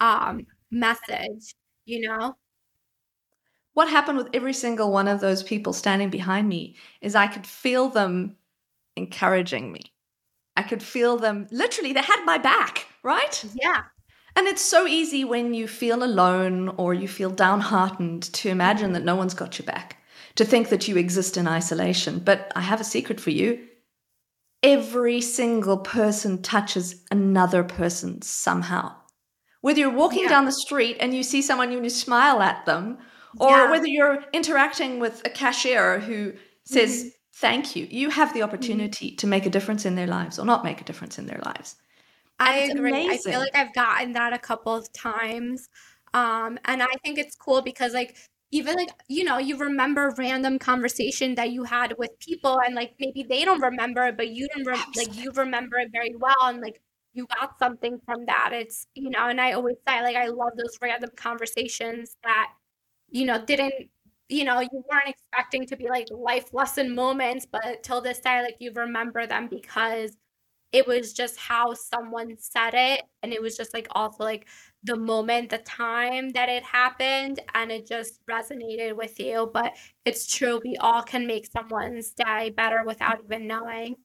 um 0.00 0.46
message, 0.70 1.54
you 1.84 2.08
know? 2.08 2.36
What 3.74 3.90
happened 3.90 4.16
with 4.16 4.30
every 4.32 4.54
single 4.54 4.90
one 4.90 5.08
of 5.08 5.20
those 5.20 5.42
people 5.42 5.74
standing 5.74 6.08
behind 6.08 6.48
me 6.48 6.76
is 7.02 7.14
I 7.14 7.26
could 7.26 7.46
feel 7.46 7.90
them 7.90 8.36
encouraging 8.96 9.70
me. 9.72 9.92
I 10.58 10.62
could 10.62 10.82
feel 10.82 11.16
them 11.16 11.46
literally, 11.50 11.92
they 11.92 12.02
had 12.02 12.24
my 12.24 12.36
back, 12.38 12.86
right? 13.02 13.44
Yeah. 13.54 13.84
And 14.36 14.46
it's 14.46 14.62
so 14.62 14.86
easy 14.86 15.24
when 15.24 15.54
you 15.54 15.66
feel 15.66 16.04
alone 16.04 16.68
or 16.76 16.94
you 16.94 17.08
feel 17.08 17.30
downhearted 17.30 18.22
to 18.22 18.48
imagine 18.50 18.92
that 18.92 19.04
no 19.04 19.16
one's 19.16 19.34
got 19.34 19.58
your 19.58 19.66
back, 19.66 19.96
to 20.34 20.44
think 20.44 20.68
that 20.68 20.86
you 20.86 20.96
exist 20.96 21.36
in 21.36 21.48
isolation. 21.48 22.18
But 22.18 22.52
I 22.54 22.60
have 22.60 22.80
a 22.80 22.84
secret 22.84 23.20
for 23.20 23.30
you 23.30 23.68
every 24.62 25.20
single 25.20 25.78
person 25.78 26.42
touches 26.42 27.04
another 27.10 27.62
person 27.62 28.22
somehow. 28.22 28.94
Whether 29.60 29.80
you're 29.80 29.90
walking 29.90 30.24
yeah. 30.24 30.28
down 30.28 30.44
the 30.44 30.52
street 30.52 30.96
and 31.00 31.14
you 31.14 31.22
see 31.22 31.42
someone 31.42 31.72
and 31.72 31.84
you 31.84 31.90
smile 31.90 32.40
at 32.40 32.64
them, 32.66 32.98
or 33.38 33.50
yeah. 33.50 33.70
whether 33.70 33.86
you're 33.86 34.24
interacting 34.32 34.98
with 34.98 35.22
a 35.24 35.30
cashier 35.30 36.00
who 36.00 36.32
says, 36.64 37.04
mm-hmm. 37.04 37.08
Thank 37.40 37.76
you, 37.76 37.86
you 37.88 38.10
have 38.10 38.32
the 38.32 38.40
mm-hmm. 38.40 38.48
opportunity 38.48 39.10
mm-hmm. 39.10 39.16
to 39.16 39.26
make 39.28 39.46
a 39.46 39.50
difference 39.50 39.86
in 39.86 39.94
their 39.94 40.08
lives 40.08 40.40
or 40.40 40.44
not 40.44 40.64
make 40.64 40.80
a 40.80 40.84
difference 40.84 41.18
in 41.18 41.26
their 41.26 41.40
lives. 41.44 41.76
I 42.40 42.58
agree. 42.58 42.90
Amazing. 42.90 43.10
I 43.10 43.32
feel 43.32 43.40
like 43.40 43.56
I've 43.56 43.74
gotten 43.74 44.12
that 44.14 44.32
a 44.32 44.38
couple 44.38 44.74
of 44.74 44.92
times. 44.92 45.68
Um, 46.14 46.58
and 46.64 46.82
I 46.82 46.92
think 47.04 47.18
it's 47.18 47.36
cool 47.36 47.62
because 47.62 47.94
like 47.94 48.16
even 48.50 48.74
like 48.74 48.90
you 49.08 49.22
know 49.22 49.38
you 49.38 49.56
remember 49.56 50.12
random 50.18 50.58
conversation 50.58 51.36
that 51.36 51.50
you 51.50 51.62
had 51.64 51.94
with 51.98 52.10
people 52.18 52.58
and 52.64 52.74
like 52.74 52.94
maybe 52.98 53.22
they 53.22 53.44
don't 53.44 53.60
remember 53.60 54.06
it 54.06 54.16
but 54.16 54.30
you 54.30 54.48
don't 54.54 54.66
re- 54.66 54.82
like 54.96 55.14
you 55.14 55.30
remember 55.32 55.76
it 55.78 55.90
very 55.92 56.14
well 56.16 56.44
and 56.44 56.62
like 56.62 56.80
you 57.12 57.26
got 57.26 57.58
something 57.58 58.00
from 58.06 58.24
that 58.24 58.50
it's 58.52 58.86
you 58.94 59.10
know 59.10 59.28
and 59.28 59.38
i 59.38 59.52
always 59.52 59.76
say 59.86 60.00
like 60.00 60.16
i 60.16 60.28
love 60.28 60.52
those 60.56 60.78
random 60.80 61.10
conversations 61.14 62.16
that 62.22 62.52
you 63.10 63.26
know 63.26 63.44
didn't 63.44 63.74
you 64.28 64.44
know 64.44 64.60
you 64.60 64.84
weren't 64.90 65.08
expecting 65.08 65.66
to 65.66 65.76
be 65.76 65.88
like 65.88 66.06
life 66.10 66.52
lesson 66.52 66.94
moments 66.94 67.46
but 67.50 67.82
till 67.82 68.00
this 68.00 68.18
day 68.18 68.42
like 68.42 68.56
you 68.58 68.70
remember 68.74 69.26
them 69.26 69.48
because 69.48 70.16
it 70.72 70.86
was 70.86 71.12
just 71.12 71.38
how 71.38 71.72
someone 71.72 72.36
said 72.38 72.74
it 72.74 73.02
and 73.22 73.32
it 73.32 73.40
was 73.40 73.56
just 73.56 73.72
like 73.72 73.88
also 73.92 74.22
like 74.22 74.46
the 74.82 74.96
moment 74.96 75.50
the 75.50 75.58
time 75.58 76.30
that 76.30 76.48
it 76.48 76.62
happened 76.62 77.40
and 77.54 77.72
it 77.72 77.86
just 77.86 78.20
resonated 78.30 78.94
with 78.94 79.18
you. 79.18 79.50
But 79.52 79.76
it's 80.04 80.26
true 80.26 80.60
we 80.62 80.76
all 80.76 81.02
can 81.02 81.26
make 81.26 81.48
someone's 81.50 82.10
day 82.10 82.50
better 82.50 82.84
without 82.84 83.20
even 83.24 83.46
knowing. 83.46 83.96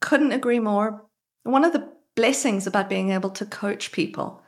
Couldn't 0.00 0.32
agree 0.32 0.60
more. 0.60 1.04
One 1.42 1.64
of 1.64 1.72
the 1.72 1.92
blessings 2.16 2.66
about 2.66 2.88
being 2.88 3.10
able 3.10 3.30
to 3.30 3.46
coach 3.46 3.92
people 3.92 4.42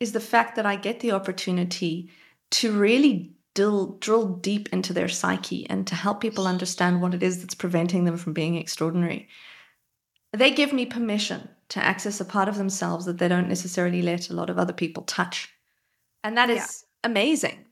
is 0.00 0.10
the 0.10 0.18
fact 0.18 0.56
that 0.56 0.66
i 0.66 0.74
get 0.74 0.98
the 0.98 1.12
opportunity 1.12 2.10
to 2.50 2.72
really 2.72 3.32
drill, 3.54 3.96
drill 4.00 4.28
deep 4.28 4.68
into 4.72 4.92
their 4.92 5.08
psyche 5.08 5.68
and 5.68 5.86
to 5.86 5.94
help 5.94 6.20
people 6.20 6.46
understand 6.46 7.00
what 7.00 7.14
it 7.14 7.22
is 7.22 7.40
that's 7.40 7.54
preventing 7.54 8.04
them 8.04 8.16
from 8.16 8.32
being 8.32 8.56
extraordinary 8.56 9.28
they 10.32 10.50
give 10.50 10.72
me 10.72 10.86
permission 10.86 11.48
to 11.68 11.84
access 11.84 12.20
a 12.20 12.24
part 12.24 12.48
of 12.48 12.56
themselves 12.56 13.04
that 13.06 13.18
they 13.18 13.28
don't 13.28 13.48
necessarily 13.48 14.02
let 14.02 14.30
a 14.30 14.34
lot 14.34 14.50
of 14.50 14.58
other 14.58 14.72
people 14.72 15.02
touch. 15.04 15.50
And 16.24 16.36
that 16.36 16.50
is 16.50 16.84
yeah. 17.04 17.10
amazing. 17.10 17.66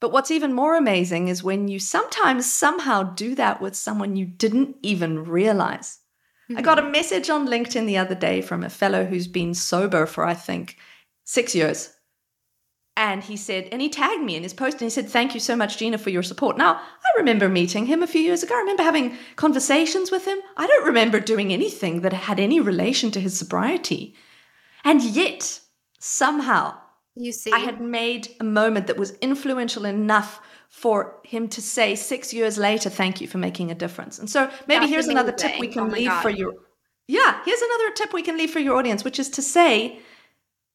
But 0.00 0.12
what's 0.12 0.30
even 0.30 0.52
more 0.52 0.76
amazing 0.76 1.28
is 1.28 1.42
when 1.42 1.68
you 1.68 1.78
sometimes 1.78 2.52
somehow 2.52 3.02
do 3.02 3.34
that 3.36 3.60
with 3.60 3.74
someone 3.74 4.16
you 4.16 4.26
didn't 4.26 4.76
even 4.82 5.24
realize. 5.24 5.98
Mm-hmm. 6.50 6.58
I 6.58 6.62
got 6.62 6.78
a 6.78 6.82
mm-hmm. 6.82 6.92
message 6.92 7.30
on 7.30 7.48
LinkedIn 7.48 7.86
the 7.86 7.98
other 7.98 8.14
day 8.14 8.42
from 8.42 8.62
a 8.62 8.70
fellow 8.70 9.04
who's 9.04 9.28
been 9.28 9.54
sober 9.54 10.04
for, 10.06 10.24
I 10.24 10.34
think, 10.34 10.76
six 11.24 11.54
years. 11.54 11.93
And 12.96 13.24
he 13.24 13.36
said, 13.36 13.68
and 13.72 13.82
he 13.82 13.88
tagged 13.88 14.22
me 14.22 14.36
in 14.36 14.44
his 14.44 14.54
post 14.54 14.74
and 14.74 14.82
he 14.82 14.90
said, 14.90 15.08
Thank 15.08 15.34
you 15.34 15.40
so 15.40 15.56
much, 15.56 15.78
Gina, 15.78 15.98
for 15.98 16.10
your 16.10 16.22
support. 16.22 16.56
Now, 16.56 16.74
I 16.74 17.18
remember 17.18 17.48
meeting 17.48 17.86
him 17.86 18.04
a 18.04 18.06
few 18.06 18.20
years 18.20 18.44
ago. 18.44 18.54
I 18.54 18.60
remember 18.60 18.84
having 18.84 19.16
conversations 19.34 20.12
with 20.12 20.24
him. 20.26 20.38
I 20.56 20.68
don't 20.68 20.86
remember 20.86 21.18
doing 21.18 21.52
anything 21.52 22.02
that 22.02 22.12
had 22.12 22.38
any 22.38 22.60
relation 22.60 23.10
to 23.12 23.20
his 23.20 23.36
sobriety. 23.36 24.14
And 24.84 25.02
yet, 25.02 25.60
somehow, 25.98 26.76
you 27.16 27.32
see, 27.32 27.50
I 27.50 27.58
had 27.58 27.80
made 27.80 28.28
a 28.38 28.44
moment 28.44 28.86
that 28.86 28.96
was 28.96 29.18
influential 29.18 29.84
enough 29.84 30.40
for 30.68 31.18
him 31.24 31.48
to 31.48 31.60
say 31.60 31.96
six 31.96 32.32
years 32.32 32.58
later, 32.58 32.90
Thank 32.90 33.20
you 33.20 33.26
for 33.26 33.38
making 33.38 33.72
a 33.72 33.74
difference. 33.74 34.20
And 34.20 34.30
so 34.30 34.48
maybe 34.68 34.80
That's 34.80 34.90
here's 34.92 35.08
another 35.08 35.32
tip 35.32 35.58
we 35.58 35.66
can 35.66 35.84
oh 35.84 35.86
leave 35.86 36.08
God. 36.08 36.22
for 36.22 36.30
your. 36.30 36.52
Yeah, 37.08 37.40
here's 37.44 37.60
another 37.60 37.90
tip 37.96 38.12
we 38.12 38.22
can 38.22 38.38
leave 38.38 38.52
for 38.52 38.60
your 38.60 38.76
audience, 38.76 39.02
which 39.02 39.18
is 39.18 39.30
to 39.30 39.42
say, 39.42 39.98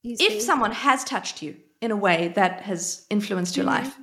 if 0.03 0.41
someone 0.41 0.73
has 0.73 1.03
touched 1.05 1.41
you, 1.41 1.55
in 1.81 1.91
a 1.91 1.95
way 1.95 2.29
that 2.35 2.61
has 2.61 3.05
influenced 3.09 3.55
your 3.55 3.65
mm-hmm. 3.65 3.85
life, 3.85 3.97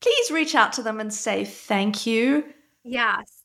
please 0.00 0.30
reach 0.30 0.54
out 0.54 0.72
to 0.74 0.82
them 0.82 1.00
and 1.00 1.12
say 1.12 1.44
thank 1.44 2.06
you. 2.06 2.44
Yes. 2.84 3.42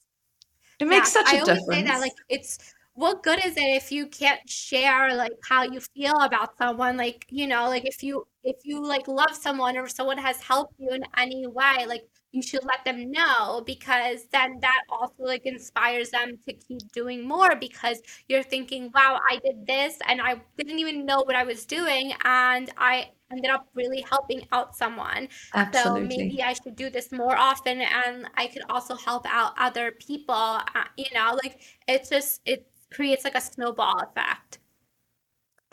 It 0.79 0.87
makes 0.87 1.13
yes. 1.13 1.25
such 1.25 1.33
a 1.33 1.37
I 1.37 1.39
difference. 1.39 1.49
I 1.49 1.61
always 1.61 1.77
say 1.77 1.83
that, 1.83 1.99
like, 1.99 2.13
it's 2.29 2.73
what 2.95 3.23
good 3.23 3.43
is 3.43 3.57
it 3.57 3.61
if 3.61 3.91
you 3.91 4.05
can't 4.05 4.47
share 4.47 5.15
like 5.15 5.31
how 5.49 5.63
you 5.63 5.79
feel 5.79 6.19
about 6.21 6.55
someone 6.57 6.95
like 6.95 7.25
you 7.29 7.47
know 7.47 7.67
like 7.67 7.85
if 7.85 8.03
you 8.03 8.25
if 8.43 8.57
you 8.63 8.85
like 8.85 9.07
love 9.07 9.33
someone 9.33 9.77
or 9.77 9.87
someone 9.87 10.17
has 10.17 10.39
helped 10.41 10.75
you 10.77 10.89
in 10.91 11.03
any 11.17 11.47
way 11.47 11.85
like 11.87 12.07
you 12.31 12.41
should 12.41 12.63
let 12.63 12.83
them 12.85 13.11
know 13.11 13.63
because 13.65 14.25
then 14.31 14.59
that 14.61 14.81
also 14.89 15.23
like 15.23 15.45
inspires 15.45 16.11
them 16.11 16.37
to 16.47 16.53
keep 16.53 16.91
doing 16.91 17.27
more 17.27 17.55
because 17.55 17.99
you're 18.27 18.43
thinking 18.43 18.91
wow 18.93 19.19
i 19.29 19.37
did 19.43 19.65
this 19.65 19.97
and 20.07 20.21
i 20.21 20.39
didn't 20.57 20.79
even 20.79 21.05
know 21.05 21.23
what 21.23 21.35
i 21.35 21.43
was 21.43 21.65
doing 21.65 22.13
and 22.23 22.69
i 22.77 23.09
ended 23.33 23.51
up 23.51 23.67
really 23.73 24.01
helping 24.09 24.45
out 24.51 24.75
someone 24.75 25.27
Absolutely. 25.53 26.09
so 26.09 26.17
maybe 26.17 26.43
i 26.43 26.53
should 26.53 26.75
do 26.75 26.89
this 26.89 27.11
more 27.11 27.35
often 27.35 27.81
and 27.81 28.27
i 28.35 28.47
could 28.47 28.63
also 28.69 28.95
help 28.95 29.25
out 29.27 29.53
other 29.57 29.91
people 29.91 30.35
uh, 30.35 30.63
you 30.97 31.05
know 31.13 31.37
like 31.43 31.59
it's 31.87 32.09
just 32.09 32.41
it 32.45 32.67
creates 32.91 33.23
like 33.23 33.35
a 33.35 33.41
snowball 33.41 33.99
effect 33.99 34.59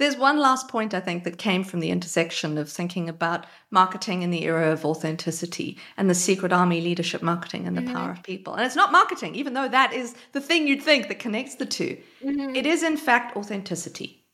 there's 0.00 0.16
one 0.16 0.38
last 0.38 0.68
point 0.68 0.94
I 0.94 1.00
think 1.00 1.24
that 1.24 1.36
came 1.36 1.62
from 1.62 1.80
the 1.80 1.90
intersection 1.90 2.56
of 2.56 2.70
thinking 2.70 3.06
about 3.06 3.44
marketing 3.70 4.22
in 4.22 4.30
the 4.30 4.44
era 4.44 4.72
of 4.72 4.82
authenticity 4.82 5.76
and 5.98 6.08
the 6.08 6.14
secret 6.14 6.54
army 6.54 6.80
leadership 6.80 7.20
marketing 7.20 7.66
and 7.66 7.76
the 7.76 7.82
mm-hmm. 7.82 7.92
power 7.92 8.10
of 8.10 8.22
people. 8.22 8.54
And 8.54 8.64
it's 8.64 8.74
not 8.74 8.92
marketing, 8.92 9.34
even 9.34 9.52
though 9.52 9.68
that 9.68 9.92
is 9.92 10.14
the 10.32 10.40
thing 10.40 10.66
you'd 10.66 10.82
think 10.82 11.08
that 11.08 11.18
connects 11.18 11.56
the 11.56 11.66
2 11.66 11.98
mm-hmm. 12.24 12.56
It 12.56 12.64
is, 12.64 12.82
in 12.82 12.96
fact, 12.96 13.36
authenticity. 13.36 14.24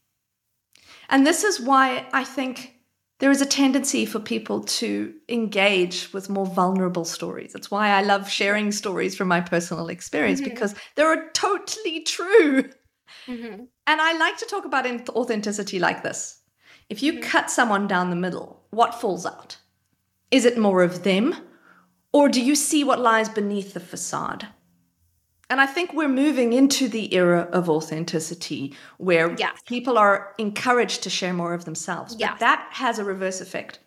And 1.11 1.27
this 1.27 1.43
is 1.43 1.61
why 1.61 2.07
I 2.13 2.23
think 2.23 2.76
there 3.19 3.31
is 3.31 3.41
a 3.41 3.47
tendency 3.47 4.05
for 4.05 4.21
people 4.21 4.63
to 4.63 5.15
engage 5.29 6.13
with 6.13 6.29
more 6.29 6.47
vulnerable 6.47 7.05
stories. 7.05 7.53
That's 7.53 7.71
why 7.71 7.89
I 7.89 8.03
love 8.03 8.29
sharing 8.29 8.73
stories 8.73 9.17
from 9.17 9.29
my 9.29 9.41
personal 9.41 9.89
experience 9.89 10.41
mm-hmm. 10.41 10.51
because 10.51 10.75
they're 10.97 11.31
totally 11.31 12.01
true. 12.03 12.65
Mm-hmm. 13.27 13.65
And 13.87 14.01
I 14.01 14.19
like 14.19 14.37
to 14.39 14.47
talk 14.47 14.65
about 14.65 14.87
authenticity 15.11 15.79
like 15.79 16.03
this. 16.03 16.43
If 16.91 17.03
you 17.03 17.21
cut 17.21 17.51
someone 17.51 17.87
down 17.87 18.11
the 18.11 18.17
middle, 18.17 18.63
what 18.71 19.01
falls 19.01 19.25
out? 19.25 19.57
Is 20.31 20.45
it 20.45 20.59
more 20.59 20.83
of 20.83 21.03
them? 21.03 21.35
Or 22.13 22.29
do 22.29 22.43
you 22.43 22.55
see 22.55 22.85
what 22.85 23.01
lies 23.01 23.29
beneath 23.29 23.75
the 23.75 23.81
facade? 23.81 24.49
And 25.49 25.61
I 25.61 25.67
think 25.67 25.93
we're 25.93 26.09
moving 26.09 26.53
into 26.53 26.89
the 26.89 27.15
era 27.15 27.49
of 27.53 27.71
authenticity 27.71 28.75
where 28.99 29.35
Yes. 29.39 29.61
people 29.67 29.97
are 29.97 30.35
encouraged 30.39 31.03
to 31.05 31.11
share 31.11 31.33
more 31.33 31.55
of 31.55 31.65
themselves. 31.65 32.17
But 32.17 32.39
that 32.41 32.69
has 32.73 32.99
a 32.99 33.05
reverse 33.05 33.41
effect. 33.41 33.79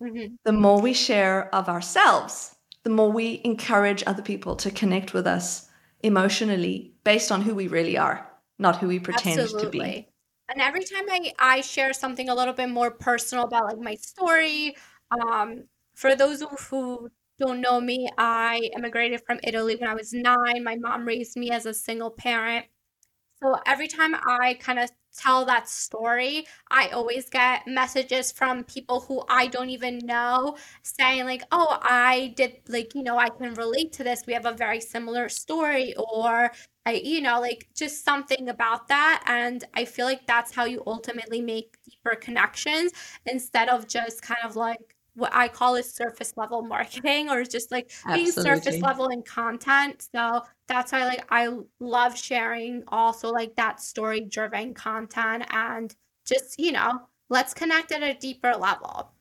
Mhm. 0.00 0.36
The 0.44 0.52
more 0.52 0.80
we 0.80 0.92
share 0.92 1.52
of 1.54 1.68
ourselves, 1.68 2.54
the 2.84 2.90
more 2.90 3.10
we 3.10 3.40
encourage 3.44 4.04
other 4.06 4.22
people 4.22 4.56
to 4.56 4.70
connect 4.70 5.12
with 5.12 5.26
us 5.26 5.68
emotionally 6.02 6.94
based 7.04 7.30
on 7.32 7.42
who 7.42 7.54
we 7.54 7.66
really 7.68 7.98
are, 7.98 8.26
not 8.58 8.76
who 8.76 8.88
we 8.88 8.98
pretend 9.00 9.36
to 9.36 9.42
be. 9.42 9.80
Absolutely. 9.80 10.08
And 10.48 10.60
every 10.62 10.82
time 10.84 11.04
I, 11.10 11.32
I 11.38 11.60
share 11.60 11.92
something 11.92 12.28
a 12.28 12.34
little 12.34 12.54
bit 12.54 12.70
more 12.70 12.90
personal 12.90 13.44
about 13.44 13.64
like 13.64 13.78
my 13.78 13.94
story, 13.96 14.76
um, 15.10 15.64
for 15.94 16.14
those 16.16 16.40
who 16.40 17.10
don't 17.40 17.60
know 17.62 17.80
me, 17.80 18.08
I 18.18 18.70
immigrated 18.76 19.22
from 19.26 19.40
Italy 19.44 19.76
when 19.76 19.90
I 19.90 19.94
was 19.94 20.12
nine. 20.12 20.64
My 20.64 20.76
mom 20.76 21.06
raised 21.06 21.36
me 21.36 21.50
as 21.50 21.66
a 21.66 21.74
single 21.74 22.10
parent. 22.10 22.66
So 23.42 23.56
every 23.66 23.88
time 23.88 24.14
I 24.14 24.54
kind 24.60 24.78
of 24.78 24.90
tell 25.16 25.44
that 25.46 25.68
story, 25.68 26.46
I 26.70 26.88
always 26.88 27.28
get 27.30 27.66
messages 27.66 28.30
from 28.32 28.64
people 28.64 29.00
who 29.00 29.24
I 29.28 29.46
don't 29.48 29.70
even 29.70 29.98
know 29.98 30.56
saying 30.82 31.24
like, 31.24 31.42
"Oh, 31.50 31.78
I 31.82 32.34
did 32.36 32.60
like, 32.68 32.94
you 32.94 33.02
know, 33.02 33.18
I 33.18 33.30
can 33.30 33.54
relate 33.54 33.92
to 33.94 34.04
this. 34.04 34.24
We 34.26 34.34
have 34.34 34.46
a 34.46 34.52
very 34.52 34.80
similar 34.80 35.28
story," 35.30 35.94
or 35.96 36.52
I, 36.86 36.92
you 36.94 37.20
know, 37.22 37.40
like 37.40 37.68
just 37.74 38.04
something 38.04 38.48
about 38.48 38.88
that. 38.88 39.22
And 39.26 39.64
I 39.74 39.84
feel 39.86 40.06
like 40.06 40.26
that's 40.26 40.52
how 40.54 40.64
you 40.66 40.82
ultimately 40.86 41.40
make 41.40 41.76
deeper 41.84 42.16
connections 42.16 42.92
instead 43.26 43.68
of 43.68 43.88
just 43.88 44.22
kind 44.22 44.40
of 44.44 44.54
like 44.56 44.96
what 45.14 45.30
I 45.34 45.48
call 45.48 45.74
it 45.74 45.86
surface 45.86 46.32
level 46.36 46.62
marketing 46.62 47.28
or 47.28 47.44
just 47.44 47.70
like 47.70 47.90
being 48.14 48.30
surface 48.30 48.80
level 48.80 49.08
in 49.08 49.22
content. 49.22 50.08
So 50.14 50.42
that's 50.68 50.92
why 50.92 51.04
like 51.04 51.26
I 51.30 51.48
love 51.80 52.16
sharing 52.16 52.84
also 52.88 53.30
like 53.30 53.56
that 53.56 53.80
story 53.80 54.20
driven 54.20 54.74
content 54.74 55.44
and 55.50 55.94
just, 56.26 56.58
you 56.58 56.72
know, 56.72 57.00
let's 57.28 57.54
connect 57.54 57.92
at 57.92 58.02
a 58.02 58.14
deeper 58.14 58.54
level. 58.54 59.12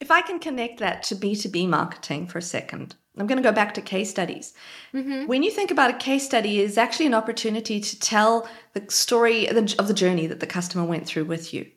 If 0.00 0.10
I 0.10 0.22
can 0.22 0.38
connect 0.38 0.80
that 0.80 1.02
to 1.04 1.14
B2B 1.14 1.68
marketing 1.68 2.26
for 2.26 2.38
a 2.38 2.42
second, 2.42 2.96
I'm 3.18 3.26
going 3.26 3.36
to 3.36 3.42
go 3.42 3.52
back 3.52 3.74
to 3.74 3.82
case 3.82 4.08
studies. 4.08 4.54
hmm 4.92 5.26
When 5.26 5.42
you 5.42 5.50
think 5.50 5.70
about 5.70 5.90
a 5.90 5.98
case 5.98 6.24
study, 6.24 6.60
is 6.60 6.78
actually 6.78 7.06
an 7.06 7.14
opportunity 7.14 7.80
to 7.80 8.00
tell 8.00 8.48
the 8.72 8.84
story 8.88 9.46
of 9.46 9.54
the 9.54 9.94
journey 9.94 10.26
that 10.26 10.40
the 10.40 10.46
customer 10.46 10.84
went 10.84 11.06
through 11.06 11.26
with 11.26 11.52
you. 11.52 11.70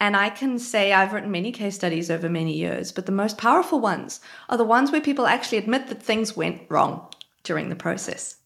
And 0.00 0.16
I 0.16 0.30
can 0.30 0.58
say 0.58 0.92
I've 0.92 1.12
written 1.12 1.30
many 1.30 1.52
case 1.52 1.74
studies 1.74 2.10
over 2.10 2.28
many 2.28 2.56
years, 2.56 2.90
but 2.90 3.04
the 3.04 3.12
most 3.12 3.36
powerful 3.36 3.80
ones 3.80 4.20
are 4.48 4.56
the 4.56 4.64
ones 4.64 4.90
where 4.90 5.00
people 5.00 5.26
actually 5.26 5.58
admit 5.58 5.88
that 5.88 6.02
things 6.02 6.34
went 6.34 6.62
wrong 6.70 7.06
during 7.44 7.68
the 7.68 7.76
process. 7.76 8.36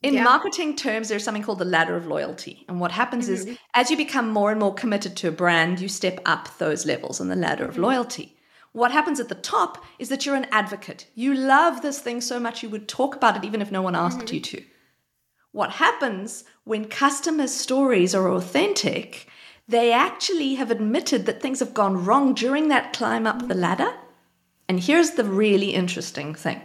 In 0.00 0.14
Yeah. 0.14 0.22
marketing 0.22 0.76
terms, 0.76 1.08
there's 1.08 1.24
something 1.24 1.42
called 1.42 1.58
the 1.58 1.64
ladder 1.64 1.96
of 1.96 2.06
loyalty. 2.06 2.64
And 2.68 2.80
what 2.80 2.92
happens 2.92 3.28
is, 3.28 3.44
mm-hmm. 3.44 3.54
as 3.74 3.90
you 3.90 3.96
become 3.96 4.30
more 4.30 4.50
and 4.50 4.60
more 4.60 4.72
committed 4.72 5.16
to 5.16 5.28
a 5.28 5.32
brand, 5.32 5.80
you 5.80 5.88
step 5.88 6.20
up 6.24 6.56
those 6.58 6.86
levels 6.86 7.20
on 7.20 7.28
the 7.28 7.36
ladder 7.36 7.64
of 7.64 7.72
mm-hmm. 7.72 7.82
loyalty. 7.82 8.36
What 8.72 8.92
happens 8.92 9.18
at 9.18 9.28
the 9.28 9.34
top 9.34 9.84
is 9.98 10.08
that 10.08 10.24
you're 10.24 10.36
an 10.36 10.46
advocate. 10.52 11.06
You 11.14 11.34
love 11.34 11.82
this 11.82 11.98
thing 11.98 12.20
so 12.20 12.38
much 12.38 12.62
you 12.62 12.68
would 12.68 12.86
talk 12.86 13.16
about 13.16 13.36
it 13.36 13.44
even 13.44 13.60
if 13.60 13.72
no 13.72 13.82
one 13.82 13.96
asked 13.96 14.18
mm-hmm. 14.18 14.34
you 14.34 14.40
to. 14.40 14.64
What 15.52 15.72
happens 15.72 16.44
when 16.64 16.84
customers' 16.84 17.54
stories 17.54 18.14
are 18.14 18.30
authentic, 18.30 19.28
they 19.68 19.92
actually 19.92 20.54
have 20.54 20.70
admitted 20.70 21.26
that 21.26 21.42
things 21.42 21.60
have 21.60 21.74
gone 21.74 22.04
wrong 22.04 22.32
during 22.32 22.68
that 22.68 22.94
climb 22.94 23.26
up 23.26 23.46
the 23.46 23.54
ladder. 23.54 23.92
And 24.68 24.80
here's 24.80 25.12
the 25.12 25.24
really 25.24 25.74
interesting 25.74 26.34
thing 26.34 26.62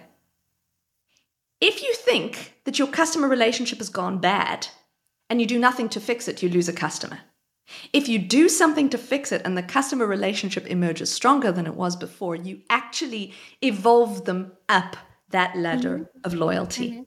if 1.59 1.81
you 1.81 1.93
think 1.93 2.55
that 2.65 2.79
your 2.79 2.87
customer 2.87 3.27
relationship 3.27 3.77
has 3.77 3.89
gone 3.89 4.19
bad 4.19 4.67
and 5.29 5.39
you 5.39 5.47
do 5.47 5.59
nothing 5.59 5.87
to 5.89 5.99
fix 5.99 6.27
it, 6.27 6.43
you 6.43 6.49
lose 6.49 6.67
a 6.67 6.73
customer. 6.73 7.19
If 7.93 8.09
you 8.09 8.19
do 8.19 8.49
something 8.49 8.89
to 8.89 8.97
fix 8.97 9.31
it 9.31 9.41
and 9.45 9.57
the 9.57 9.63
customer 9.63 10.05
relationship 10.05 10.67
emerges 10.67 11.11
stronger 11.11 11.51
than 11.51 11.65
it 11.65 11.75
was 11.75 11.95
before, 11.95 12.35
you 12.35 12.61
actually 12.69 13.33
evolve 13.61 14.25
them 14.25 14.51
up 14.67 14.97
that 15.29 15.57
ladder 15.57 15.99
mm-hmm. 15.99 16.19
of 16.25 16.33
loyalty. 16.33 16.91
Mm-hmm. 16.91 17.01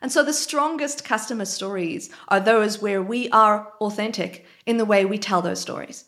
And 0.00 0.12
so 0.12 0.22
the 0.22 0.32
strongest 0.32 1.04
customer 1.04 1.44
stories 1.44 2.10
are 2.28 2.40
those 2.40 2.80
where 2.80 3.02
we 3.02 3.28
are 3.30 3.72
authentic 3.80 4.46
in 4.66 4.76
the 4.76 4.84
way 4.84 5.04
we 5.04 5.18
tell 5.18 5.42
those 5.42 5.60
stories. 5.60 6.04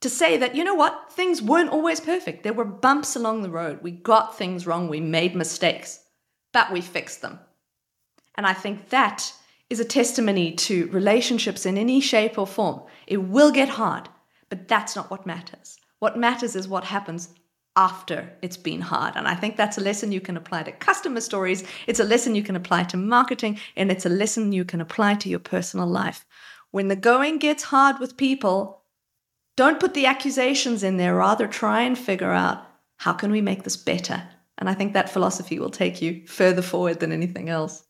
To 0.00 0.10
say 0.10 0.36
that, 0.36 0.54
you 0.54 0.64
know 0.64 0.74
what, 0.74 1.12
things 1.12 1.40
weren't 1.40 1.70
always 1.70 2.00
perfect. 2.00 2.42
There 2.42 2.52
were 2.52 2.64
bumps 2.64 3.16
along 3.16 3.42
the 3.42 3.50
road. 3.50 3.80
We 3.82 3.90
got 3.90 4.36
things 4.36 4.66
wrong. 4.66 4.88
We 4.88 5.00
made 5.00 5.34
mistakes, 5.34 6.00
but 6.52 6.70
we 6.72 6.80
fixed 6.80 7.22
them. 7.22 7.38
And 8.34 8.46
I 8.46 8.52
think 8.52 8.90
that 8.90 9.32
is 9.70 9.80
a 9.80 9.84
testimony 9.84 10.52
to 10.52 10.88
relationships 10.88 11.64
in 11.64 11.78
any 11.78 12.00
shape 12.00 12.38
or 12.38 12.46
form. 12.46 12.82
It 13.06 13.16
will 13.16 13.50
get 13.50 13.68
hard, 13.70 14.08
but 14.50 14.68
that's 14.68 14.94
not 14.94 15.10
what 15.10 15.26
matters. 15.26 15.78
What 16.00 16.18
matters 16.18 16.54
is 16.54 16.68
what 16.68 16.84
happens 16.84 17.30
after 17.76 18.32
it's 18.42 18.56
been 18.56 18.80
hard. 18.80 19.16
And 19.16 19.26
I 19.26 19.34
think 19.34 19.56
that's 19.56 19.78
a 19.78 19.80
lesson 19.80 20.12
you 20.12 20.20
can 20.20 20.36
apply 20.36 20.62
to 20.62 20.72
customer 20.72 21.20
stories. 21.20 21.64
It's 21.86 22.00
a 22.00 22.04
lesson 22.04 22.34
you 22.34 22.42
can 22.42 22.56
apply 22.56 22.84
to 22.84 22.96
marketing, 22.96 23.58
and 23.76 23.90
it's 23.90 24.06
a 24.06 24.10
lesson 24.10 24.52
you 24.52 24.64
can 24.64 24.80
apply 24.80 25.14
to 25.16 25.28
your 25.28 25.40
personal 25.40 25.86
life. 25.86 26.24
When 26.70 26.88
the 26.88 26.96
going 26.96 27.38
gets 27.38 27.64
hard 27.64 27.98
with 27.98 28.16
people, 28.16 28.82
don't 29.56 29.80
put 29.80 29.94
the 29.94 30.06
accusations 30.06 30.82
in 30.82 30.96
there, 30.96 31.16
rather 31.16 31.46
try 31.46 31.82
and 31.82 31.96
figure 31.96 32.32
out 32.32 32.66
how 32.96 33.12
can 33.12 33.30
we 33.30 33.40
make 33.40 33.62
this 33.62 33.76
better? 33.76 34.22
And 34.58 34.68
I 34.68 34.74
think 34.74 34.92
that 34.92 35.10
philosophy 35.10 35.58
will 35.58 35.70
take 35.70 36.00
you 36.00 36.26
further 36.26 36.62
forward 36.62 37.00
than 37.00 37.12
anything 37.12 37.48
else. 37.48 37.84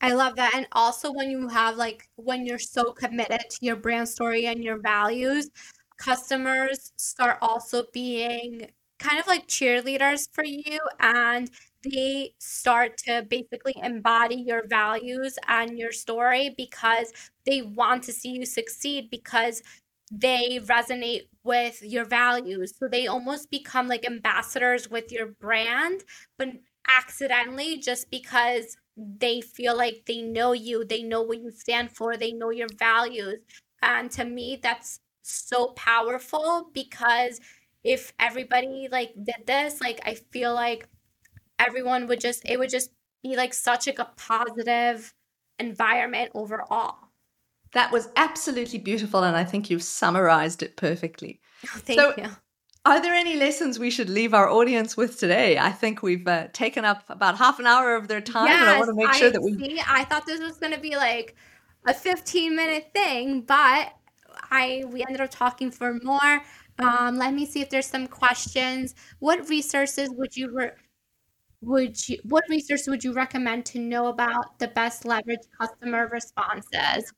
I 0.00 0.12
love 0.12 0.36
that. 0.36 0.54
And 0.54 0.66
also 0.72 1.12
when 1.12 1.30
you 1.30 1.48
have 1.48 1.76
like 1.76 2.06
when 2.16 2.44
you're 2.44 2.58
so 2.58 2.92
committed 2.92 3.40
to 3.48 3.58
your 3.62 3.76
brand 3.76 4.08
story 4.08 4.46
and 4.46 4.62
your 4.62 4.78
values, 4.78 5.50
customers 5.98 6.92
start 6.96 7.38
also 7.42 7.84
being 7.92 8.68
kind 8.98 9.18
of 9.18 9.26
like 9.26 9.46
cheerleaders 9.48 10.28
for 10.32 10.44
you 10.44 10.78
and 11.00 11.50
they 11.82 12.32
start 12.38 12.96
to 12.96 13.26
basically 13.28 13.74
embody 13.82 14.36
your 14.36 14.66
values 14.66 15.38
and 15.48 15.78
your 15.78 15.92
story 15.92 16.54
because 16.56 17.12
they 17.44 17.60
want 17.62 18.02
to 18.04 18.12
see 18.12 18.30
you 18.30 18.46
succeed 18.46 19.10
because 19.10 19.62
they 20.10 20.60
resonate 20.64 21.22
with 21.42 21.82
your 21.82 22.04
values. 22.04 22.72
So 22.78 22.88
they 22.88 23.06
almost 23.06 23.50
become 23.50 23.88
like 23.88 24.06
ambassadors 24.06 24.88
with 24.90 25.10
your 25.10 25.26
brand, 25.26 26.04
but 26.38 26.48
accidentally 26.88 27.78
just 27.78 28.10
because 28.10 28.76
they 28.96 29.40
feel 29.40 29.76
like 29.76 30.04
they 30.06 30.22
know 30.22 30.52
you, 30.52 30.84
they 30.84 31.02
know 31.02 31.22
what 31.22 31.40
you 31.40 31.50
stand 31.50 31.90
for, 31.90 32.16
they 32.16 32.32
know 32.32 32.50
your 32.50 32.68
values. 32.78 33.40
And 33.82 34.10
to 34.12 34.24
me, 34.24 34.58
that's 34.62 35.00
so 35.24 35.68
powerful 35.68 36.70
because 36.72 37.40
if 37.82 38.12
everybody 38.18 38.88
like 38.90 39.12
did 39.22 39.46
this, 39.46 39.80
like 39.80 40.00
I 40.04 40.14
feel 40.14 40.54
like 40.54 40.88
everyone 41.58 42.06
would 42.06 42.20
just 42.20 42.42
it 42.48 42.58
would 42.58 42.70
just 42.70 42.90
be 43.22 43.36
like 43.36 43.54
such 43.54 43.86
like 43.86 43.98
a 43.98 44.10
positive 44.16 45.14
environment 45.58 46.30
overall. 46.34 46.96
That 47.72 47.90
was 47.90 48.08
absolutely 48.16 48.78
beautiful, 48.78 49.24
and 49.24 49.36
I 49.36 49.44
think 49.44 49.68
you've 49.68 49.82
summarized 49.82 50.62
it 50.62 50.76
perfectly. 50.76 51.40
Thank 51.66 52.00
So- 52.00 52.14
you. 52.16 52.30
Are 52.86 53.00
there 53.00 53.14
any 53.14 53.36
lessons 53.36 53.78
we 53.78 53.90
should 53.90 54.10
leave 54.10 54.34
our 54.34 54.46
audience 54.50 54.94
with 54.94 55.18
today? 55.18 55.56
I 55.58 55.70
think 55.72 56.02
we've 56.02 56.28
uh, 56.28 56.48
taken 56.52 56.84
up 56.84 57.02
about 57.08 57.38
half 57.38 57.58
an 57.58 57.66
hour 57.66 57.96
of 57.96 58.08
their 58.08 58.20
time, 58.20 58.48
and 58.48 58.68
I 58.68 58.76
want 58.76 58.90
to 58.90 58.94
make 58.94 59.10
sure 59.14 59.30
that 59.30 59.42
we. 59.42 59.54
see. 59.54 59.80
I 59.88 60.04
thought 60.04 60.26
this 60.26 60.38
was 60.38 60.58
going 60.58 60.74
to 60.74 60.78
be 60.78 60.94
like 60.94 61.34
a 61.86 61.94
15 61.94 62.54
minute 62.54 62.90
thing, 62.92 63.40
but 63.40 63.94
I 64.50 64.84
we 64.88 65.02
ended 65.02 65.20
up 65.20 65.30
talking 65.30 65.70
for 65.70 65.98
more. 66.02 66.42
Um, 66.78 67.16
let 67.16 67.34
me 67.34 67.46
see 67.46 67.60
if 67.60 67.70
there's 67.70 67.86
some 67.86 68.06
questions. 68.06 68.94
What 69.20 69.48
resources 69.48 70.10
would 70.12 70.36
you 70.36 70.50
re- 70.52 70.72
would 71.60 72.08
you 72.08 72.18
what 72.24 72.44
resources 72.48 72.88
would 72.88 73.04
you 73.04 73.12
recommend 73.12 73.66
to 73.66 73.78
know 73.78 74.06
about 74.06 74.58
the 74.58 74.68
best 74.68 75.04
leverage 75.04 75.46
customer 75.58 76.08
responses? 76.08 77.12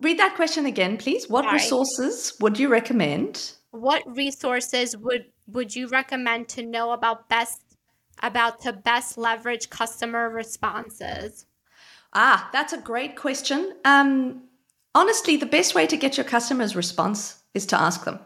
Read 0.00 0.18
that 0.18 0.34
question 0.34 0.66
again, 0.66 0.96
please. 0.96 1.28
What 1.28 1.44
Sorry. 1.44 1.54
resources 1.54 2.34
would 2.40 2.58
you 2.58 2.68
recommend? 2.68 3.52
What 3.70 4.02
resources 4.06 4.96
would 4.96 5.26
would 5.46 5.74
you 5.74 5.88
recommend 5.88 6.48
to 6.50 6.62
know 6.62 6.92
about 6.92 7.28
best 7.28 7.62
about 8.22 8.60
to 8.62 8.72
best 8.72 9.18
leverage 9.18 9.70
customer 9.70 10.30
responses? 10.30 11.46
Ah, 12.12 12.48
that's 12.52 12.72
a 12.72 12.78
great 12.78 13.16
question. 13.16 13.74
Um, 13.84 14.45
honestly, 14.96 15.36
the 15.36 15.46
best 15.46 15.74
way 15.74 15.86
to 15.86 15.96
get 15.96 16.16
your 16.16 16.24
customers' 16.24 16.74
response 16.74 17.42
is 17.54 17.66
to 17.66 17.80
ask 17.80 18.04
them. 18.04 18.18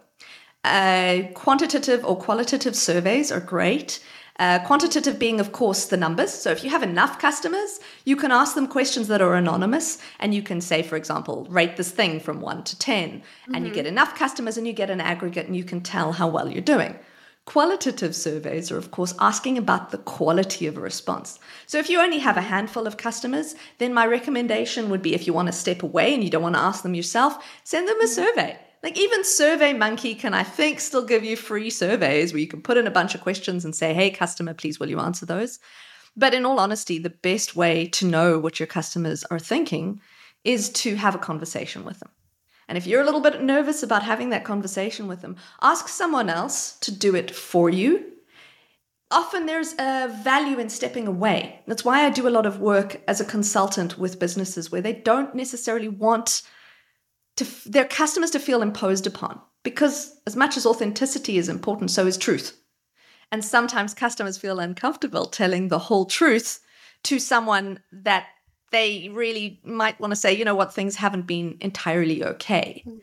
Uh, 0.62 1.22
quantitative 1.34 2.04
or 2.04 2.16
qualitative 2.16 2.76
surveys 2.76 3.32
are 3.32 3.40
great. 3.40 4.02
Uh, 4.38 4.58
quantitative 4.60 5.18
being, 5.18 5.38
of 5.38 5.52
course, 5.52 5.86
the 5.86 5.96
numbers. 5.96 6.32
So 6.32 6.50
if 6.50 6.64
you 6.64 6.70
have 6.70 6.82
enough 6.82 7.18
customers, 7.18 7.78
you 8.06 8.16
can 8.16 8.30
ask 8.30 8.54
them 8.54 8.66
questions 8.66 9.08
that 9.08 9.20
are 9.20 9.34
anonymous. 9.34 9.98
And 10.18 10.34
you 10.34 10.42
can 10.42 10.60
say, 10.62 10.82
for 10.82 10.96
example, 10.96 11.46
rate 11.50 11.76
this 11.76 11.90
thing 11.90 12.20
from 12.20 12.40
one 12.40 12.64
to 12.64 12.78
10. 12.78 13.10
Mm-hmm. 13.10 13.54
And 13.54 13.66
you 13.66 13.74
get 13.74 13.86
enough 13.86 14.14
customers 14.14 14.56
and 14.56 14.66
you 14.66 14.72
get 14.72 14.88
an 14.88 15.00
aggregate 15.00 15.46
and 15.46 15.56
you 15.56 15.64
can 15.64 15.82
tell 15.82 16.12
how 16.12 16.28
well 16.28 16.48
you're 16.48 16.62
doing. 16.62 16.98
Qualitative 17.46 18.14
surveys 18.14 18.70
are, 18.70 18.78
of 18.78 18.90
course, 18.90 19.14
asking 19.18 19.58
about 19.58 19.90
the 19.90 19.98
quality 19.98 20.66
of 20.66 20.76
a 20.76 20.80
response. 20.80 21.38
So, 21.66 21.78
if 21.78 21.88
you 21.88 22.00
only 22.00 22.18
have 22.18 22.36
a 22.36 22.42
handful 22.42 22.86
of 22.86 22.96
customers, 22.96 23.54
then 23.78 23.94
my 23.94 24.06
recommendation 24.06 24.88
would 24.90 25.02
be 25.02 25.14
if 25.14 25.26
you 25.26 25.32
want 25.32 25.48
to 25.48 25.52
step 25.52 25.82
away 25.82 26.14
and 26.14 26.22
you 26.22 26.30
don't 26.30 26.42
want 26.42 26.54
to 26.54 26.60
ask 26.60 26.82
them 26.82 26.94
yourself, 26.94 27.42
send 27.64 27.88
them 27.88 28.00
a 28.00 28.04
mm-hmm. 28.04 28.12
survey. 28.12 28.58
Like, 28.82 28.98
even 28.98 29.22
SurveyMonkey 29.22 30.18
can, 30.18 30.32
I 30.32 30.42
think, 30.42 30.80
still 30.80 31.04
give 31.04 31.24
you 31.24 31.36
free 31.36 31.70
surveys 31.70 32.32
where 32.32 32.40
you 32.40 32.46
can 32.46 32.62
put 32.62 32.78
in 32.78 32.86
a 32.86 32.90
bunch 32.90 33.14
of 33.14 33.20
questions 33.20 33.64
and 33.64 33.74
say, 33.74 33.92
hey, 33.92 34.10
customer, 34.10 34.54
please, 34.54 34.78
will 34.78 34.88
you 34.88 35.00
answer 35.00 35.26
those? 35.26 35.58
But 36.16 36.34
in 36.34 36.46
all 36.46 36.58
honesty, 36.58 36.98
the 36.98 37.10
best 37.10 37.56
way 37.56 37.86
to 37.88 38.06
know 38.06 38.38
what 38.38 38.58
your 38.58 38.66
customers 38.66 39.24
are 39.24 39.38
thinking 39.38 40.00
is 40.44 40.70
to 40.70 40.96
have 40.96 41.14
a 41.14 41.18
conversation 41.18 41.84
with 41.84 42.00
them. 42.00 42.10
And 42.70 42.78
if 42.78 42.86
you're 42.86 43.02
a 43.02 43.04
little 43.04 43.20
bit 43.20 43.42
nervous 43.42 43.82
about 43.82 44.04
having 44.04 44.30
that 44.30 44.44
conversation 44.44 45.08
with 45.08 45.22
them, 45.22 45.34
ask 45.60 45.88
someone 45.88 46.30
else 46.30 46.78
to 46.78 46.92
do 46.92 47.16
it 47.16 47.34
for 47.34 47.68
you. 47.68 48.12
Often 49.10 49.46
there's 49.46 49.72
a 49.72 50.06
value 50.22 50.60
in 50.60 50.68
stepping 50.68 51.08
away. 51.08 51.62
That's 51.66 51.84
why 51.84 52.06
I 52.06 52.10
do 52.10 52.28
a 52.28 52.30
lot 52.30 52.46
of 52.46 52.60
work 52.60 53.02
as 53.08 53.20
a 53.20 53.24
consultant 53.24 53.98
with 53.98 54.20
businesses 54.20 54.70
where 54.70 54.80
they 54.80 54.92
don't 54.92 55.34
necessarily 55.34 55.88
want 55.88 56.42
to 57.38 57.68
their 57.68 57.86
customers 57.86 58.30
to 58.30 58.38
feel 58.38 58.62
imposed 58.62 59.04
upon 59.04 59.40
because 59.64 60.20
as 60.28 60.36
much 60.36 60.56
as 60.56 60.64
authenticity 60.64 61.38
is 61.38 61.48
important 61.48 61.90
so 61.90 62.06
is 62.06 62.16
truth. 62.16 62.56
And 63.32 63.44
sometimes 63.44 63.94
customers 63.94 64.38
feel 64.38 64.60
uncomfortable 64.60 65.24
telling 65.24 65.68
the 65.68 65.80
whole 65.80 66.06
truth 66.06 66.60
to 67.02 67.18
someone 67.18 67.80
that 67.90 68.26
they 68.70 69.10
really 69.12 69.60
might 69.64 69.98
want 70.00 70.12
to 70.12 70.16
say, 70.16 70.32
you 70.32 70.44
know 70.44 70.54
what, 70.54 70.72
things 70.72 70.96
haven't 70.96 71.26
been 71.26 71.56
entirely 71.60 72.24
okay. 72.24 72.82
Mm. 72.86 73.00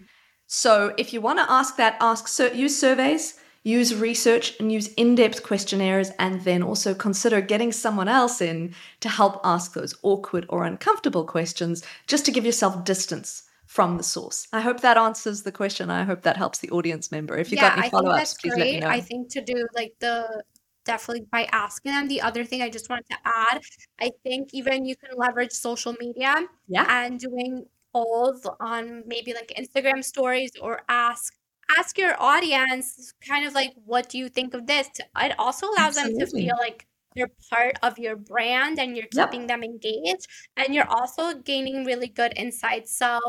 So 0.48 0.94
if 0.98 1.12
you 1.12 1.22
want 1.22 1.40
to 1.40 1.52
ask 1.52 1.76
that, 1.76 1.98
ask 2.00 2.40
use 2.56 2.80
surveys, 2.80 3.38
use 3.64 3.94
research, 3.94 4.58
and 4.60 4.72
use 4.72 4.94
in-depth 4.94 5.44
questionnaires, 5.44 6.12
and 6.20 6.42
then 6.42 6.64
also 6.64 6.94
consider 6.94 7.42
getting 7.42 7.74
someone 7.74 8.08
else 8.08 8.40
in 8.40 8.74
to 9.02 9.10
help 9.10 9.42
ask 9.44 9.74
those 9.74 9.94
awkward 10.04 10.46
or 10.48 10.64
uncomfortable 10.64 11.26
questions, 11.26 11.84
just 12.08 12.24
to 12.26 12.32
give 12.32 12.46
yourself 12.46 12.86
distance 12.86 13.44
from 13.66 13.98
the 13.98 14.04
source. 14.04 14.48
I 14.54 14.62
hope 14.62 14.80
that 14.80 14.96
answers 14.96 15.44
the 15.44 15.52
question. 15.52 15.90
I 15.90 16.06
hope 16.06 16.22
that 16.22 16.38
helps 16.38 16.60
the 16.60 16.70
audience 16.70 17.12
member. 17.12 17.36
If 17.36 17.52
you 17.52 17.58
yeah, 17.58 17.70
got 17.70 17.80
any 17.80 17.90
follow-ups, 17.90 18.36
please 18.36 18.56
let 18.56 18.68
me 18.68 18.80
know. 18.80 18.88
I 18.88 19.02
think 19.02 19.30
to 19.32 19.42
do 19.42 19.68
like 19.76 19.96
the 20.00 20.44
definitely 20.88 21.26
by 21.32 21.48
asking 21.52 21.92
them. 21.92 22.08
The 22.08 22.22
other 22.22 22.44
thing 22.44 22.62
I 22.62 22.70
just 22.70 22.90
wanted 22.90 23.06
to 23.12 23.18
add, 23.26 23.62
I 24.00 24.12
think 24.24 24.50
even 24.54 24.86
you 24.86 24.96
can 24.96 25.12
leverage 25.16 25.52
social 25.52 25.94
media 26.00 26.48
yeah. 26.68 26.86
and 26.90 27.20
doing 27.20 27.66
polls 27.94 28.48
on 28.60 29.04
maybe 29.06 29.34
like 29.34 29.54
Instagram 29.60 30.04
stories 30.04 30.52
or 30.62 30.82
ask 30.90 31.34
ask 31.78 31.98
your 31.98 32.16
audience 32.22 33.14
kind 33.28 33.46
of 33.46 33.54
like 33.54 33.74
what 33.86 34.08
do 34.10 34.18
you 34.18 34.30
think 34.30 34.54
of 34.54 34.66
this? 34.66 34.88
It 35.20 35.36
also 35.38 35.68
allows 35.68 35.98
Absolutely. 35.98 36.18
them 36.18 36.28
to 36.28 36.38
feel 36.38 36.58
like 36.58 36.88
they're 37.16 37.32
part 37.52 37.76
of 37.84 37.98
your 37.98 38.16
brand 38.16 38.80
and 38.80 38.96
you're 38.96 39.08
keeping 39.08 39.42
yep. 39.42 39.50
them 39.50 39.64
engaged 39.64 40.28
and 40.56 40.74
you're 40.74 40.90
also 40.90 41.34
gaining 41.40 41.84
really 41.84 42.08
good 42.08 42.32
insights. 42.36 42.96
So 42.96 43.20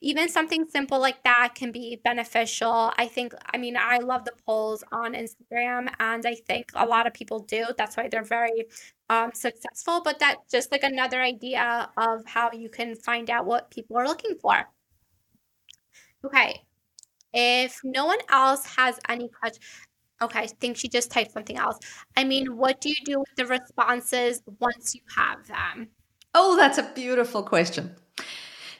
even 0.00 0.28
something 0.28 0.66
simple 0.68 0.98
like 1.00 1.22
that 1.24 1.54
can 1.54 1.72
be 1.72 2.00
beneficial. 2.04 2.92
I 2.98 3.06
think, 3.06 3.32
I 3.52 3.56
mean, 3.56 3.76
I 3.76 3.98
love 3.98 4.24
the 4.24 4.32
polls 4.44 4.84
on 4.92 5.14
Instagram, 5.14 5.88
and 5.98 6.24
I 6.26 6.34
think 6.46 6.70
a 6.74 6.86
lot 6.86 7.06
of 7.06 7.14
people 7.14 7.40
do. 7.40 7.64
That's 7.78 7.96
why 7.96 8.08
they're 8.08 8.22
very 8.22 8.66
um, 9.08 9.30
successful. 9.32 10.02
But 10.04 10.18
that's 10.18 10.50
just 10.50 10.70
like 10.70 10.82
another 10.82 11.20
idea 11.20 11.88
of 11.96 12.26
how 12.26 12.50
you 12.52 12.68
can 12.68 12.94
find 12.94 13.30
out 13.30 13.46
what 13.46 13.70
people 13.70 13.96
are 13.96 14.06
looking 14.06 14.36
for. 14.40 14.68
Okay. 16.24 16.62
If 17.32 17.80
no 17.84 18.06
one 18.06 18.18
else 18.30 18.66
has 18.76 18.98
any 19.08 19.28
questions, 19.28 19.64
okay, 20.22 20.40
I 20.40 20.46
think 20.46 20.76
she 20.76 20.88
just 20.88 21.10
typed 21.10 21.32
something 21.32 21.56
else. 21.56 21.78
I 22.16 22.24
mean, 22.24 22.56
what 22.56 22.80
do 22.80 22.88
you 22.88 23.04
do 23.04 23.18
with 23.18 23.34
the 23.36 23.46
responses 23.46 24.42
once 24.60 24.94
you 24.94 25.02
have 25.16 25.46
them? 25.46 25.88
Oh, 26.34 26.56
that's 26.56 26.78
a 26.78 26.90
beautiful 26.94 27.42
question. 27.42 27.94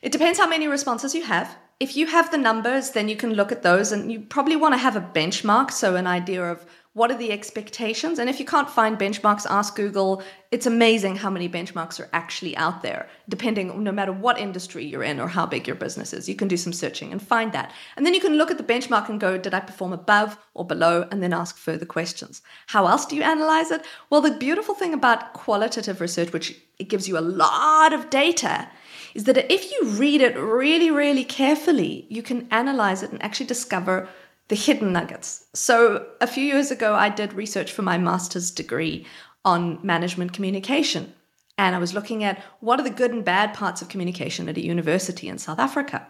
It 0.03 0.13
depends 0.13 0.39
how 0.39 0.49
many 0.49 0.69
responses 0.69 1.15
you 1.15 1.25
have. 1.25 1.57
If 1.79 1.97
you 1.97 2.07
have 2.07 2.31
the 2.31 2.39
numbers, 2.39 2.91
then 2.91 3.09
you 3.09 3.17
can 3.17 3.35
look 3.35 3.53
at 3.53 3.63
those 3.63 3.93
and 3.93 4.11
you 4.11 4.21
probably 4.21 4.57
want 4.57 4.75
to 4.75 4.79
have 4.79 4.97
a 4.97 5.01
benchmark, 5.01 5.71
so 5.71 5.95
an 5.97 6.07
idea 6.07 6.43
of 6.43 6.65
what 6.95 7.11
are 7.11 7.19
the 7.19 7.31
expectations. 7.31 8.19
And 8.19 8.31
if 8.31 8.41
you 8.41 8.47
can't 8.47 8.71
find 8.71 8.99
benchmarks, 8.99 9.45
ask 9.45 9.77
Google. 9.77 10.23
It's 10.51 10.65
amazing 10.65 11.17
how 11.17 11.29
many 11.29 11.47
benchmarks 11.47 12.01
are 12.01 12.09
actually 12.15 12.57
out 12.57 12.81
there, 12.81 13.07
depending 13.29 13.85
no 13.85 13.93
matter 13.93 14.13
what 14.13 14.39
industry 14.39 14.87
you're 14.87 15.03
in 15.03 15.21
or 15.21 15.29
how 15.29 15.45
big 15.45 15.67
your 15.67 15.77
business 15.77 16.15
is. 16.15 16.27
You 16.27 16.35
can 16.35 16.49
do 16.49 16.57
some 16.57 16.73
searching 16.73 17.13
and 17.13 17.21
find 17.21 17.53
that. 17.53 17.73
And 17.99 18.07
then 18.07 18.15
you 18.15 18.21
can 18.23 18.39
look 18.39 18.51
at 18.51 18.57
the 18.57 18.65
benchmark 18.65 19.11
and 19.11 19.21
go, 19.21 19.37
did 19.37 19.53
I 19.53 19.61
perform 19.61 19.93
above 19.93 20.39
or 20.55 20.65
below? 20.65 21.07
And 21.11 21.23
then 21.23 21.35
ask 21.35 21.59
further 21.59 21.85
questions. 21.85 22.41
How 22.69 22.87
else 22.87 23.05
do 23.05 23.15
you 23.15 23.23
analyze 23.23 23.71
it? 23.71 23.85
Well, 24.09 24.23
the 24.23 24.31
beautiful 24.31 24.75
thing 24.75 24.95
about 24.95 25.35
qualitative 25.35 26.01
research, 26.01 26.33
which 26.33 26.59
it 26.79 26.89
gives 26.89 27.07
you 27.07 27.19
a 27.19 27.21
lot 27.21 27.93
of 27.93 28.09
data, 28.09 28.71
is 29.17 29.25
that 29.25 29.53
if 29.53 29.73
you 29.73 29.89
read 29.91 30.21
it 30.21 30.37
really, 30.37 30.91
really 30.91 31.25
carefully, 31.25 32.07
you 32.11 32.23
can 32.23 32.47
analyze 32.51 33.03
it 33.03 33.11
and 33.11 33.23
actually 33.23 33.47
discover 33.47 34.09
the 34.49 34.55
hidden 34.55 34.93
nuggets. 34.93 35.47
So, 35.55 36.07
a 36.21 36.27
few 36.27 36.45
years 36.45 36.71
ago, 36.71 36.95
I 36.95 37.09
did 37.09 37.33
research 37.33 37.73
for 37.73 37.83
my 37.83 37.97
master's 37.99 38.51
degree 38.51 39.07
on 39.45 39.81
management 39.83 40.35
communication. 40.35 41.15
And 41.57 41.75
I 41.75 41.79
was 41.79 41.95
looking 41.95 42.23
at 42.25 42.43
what 42.61 42.79
are 42.79 42.83
the 42.83 42.91
good 42.91 43.13
and 43.13 43.25
bad 43.25 43.55
parts 43.55 43.81
of 43.81 43.89
communication 43.89 44.49
at 44.49 44.59
a 44.59 44.65
university 44.65 45.29
in 45.29 45.39
South 45.39 45.59
Africa. 45.59 46.07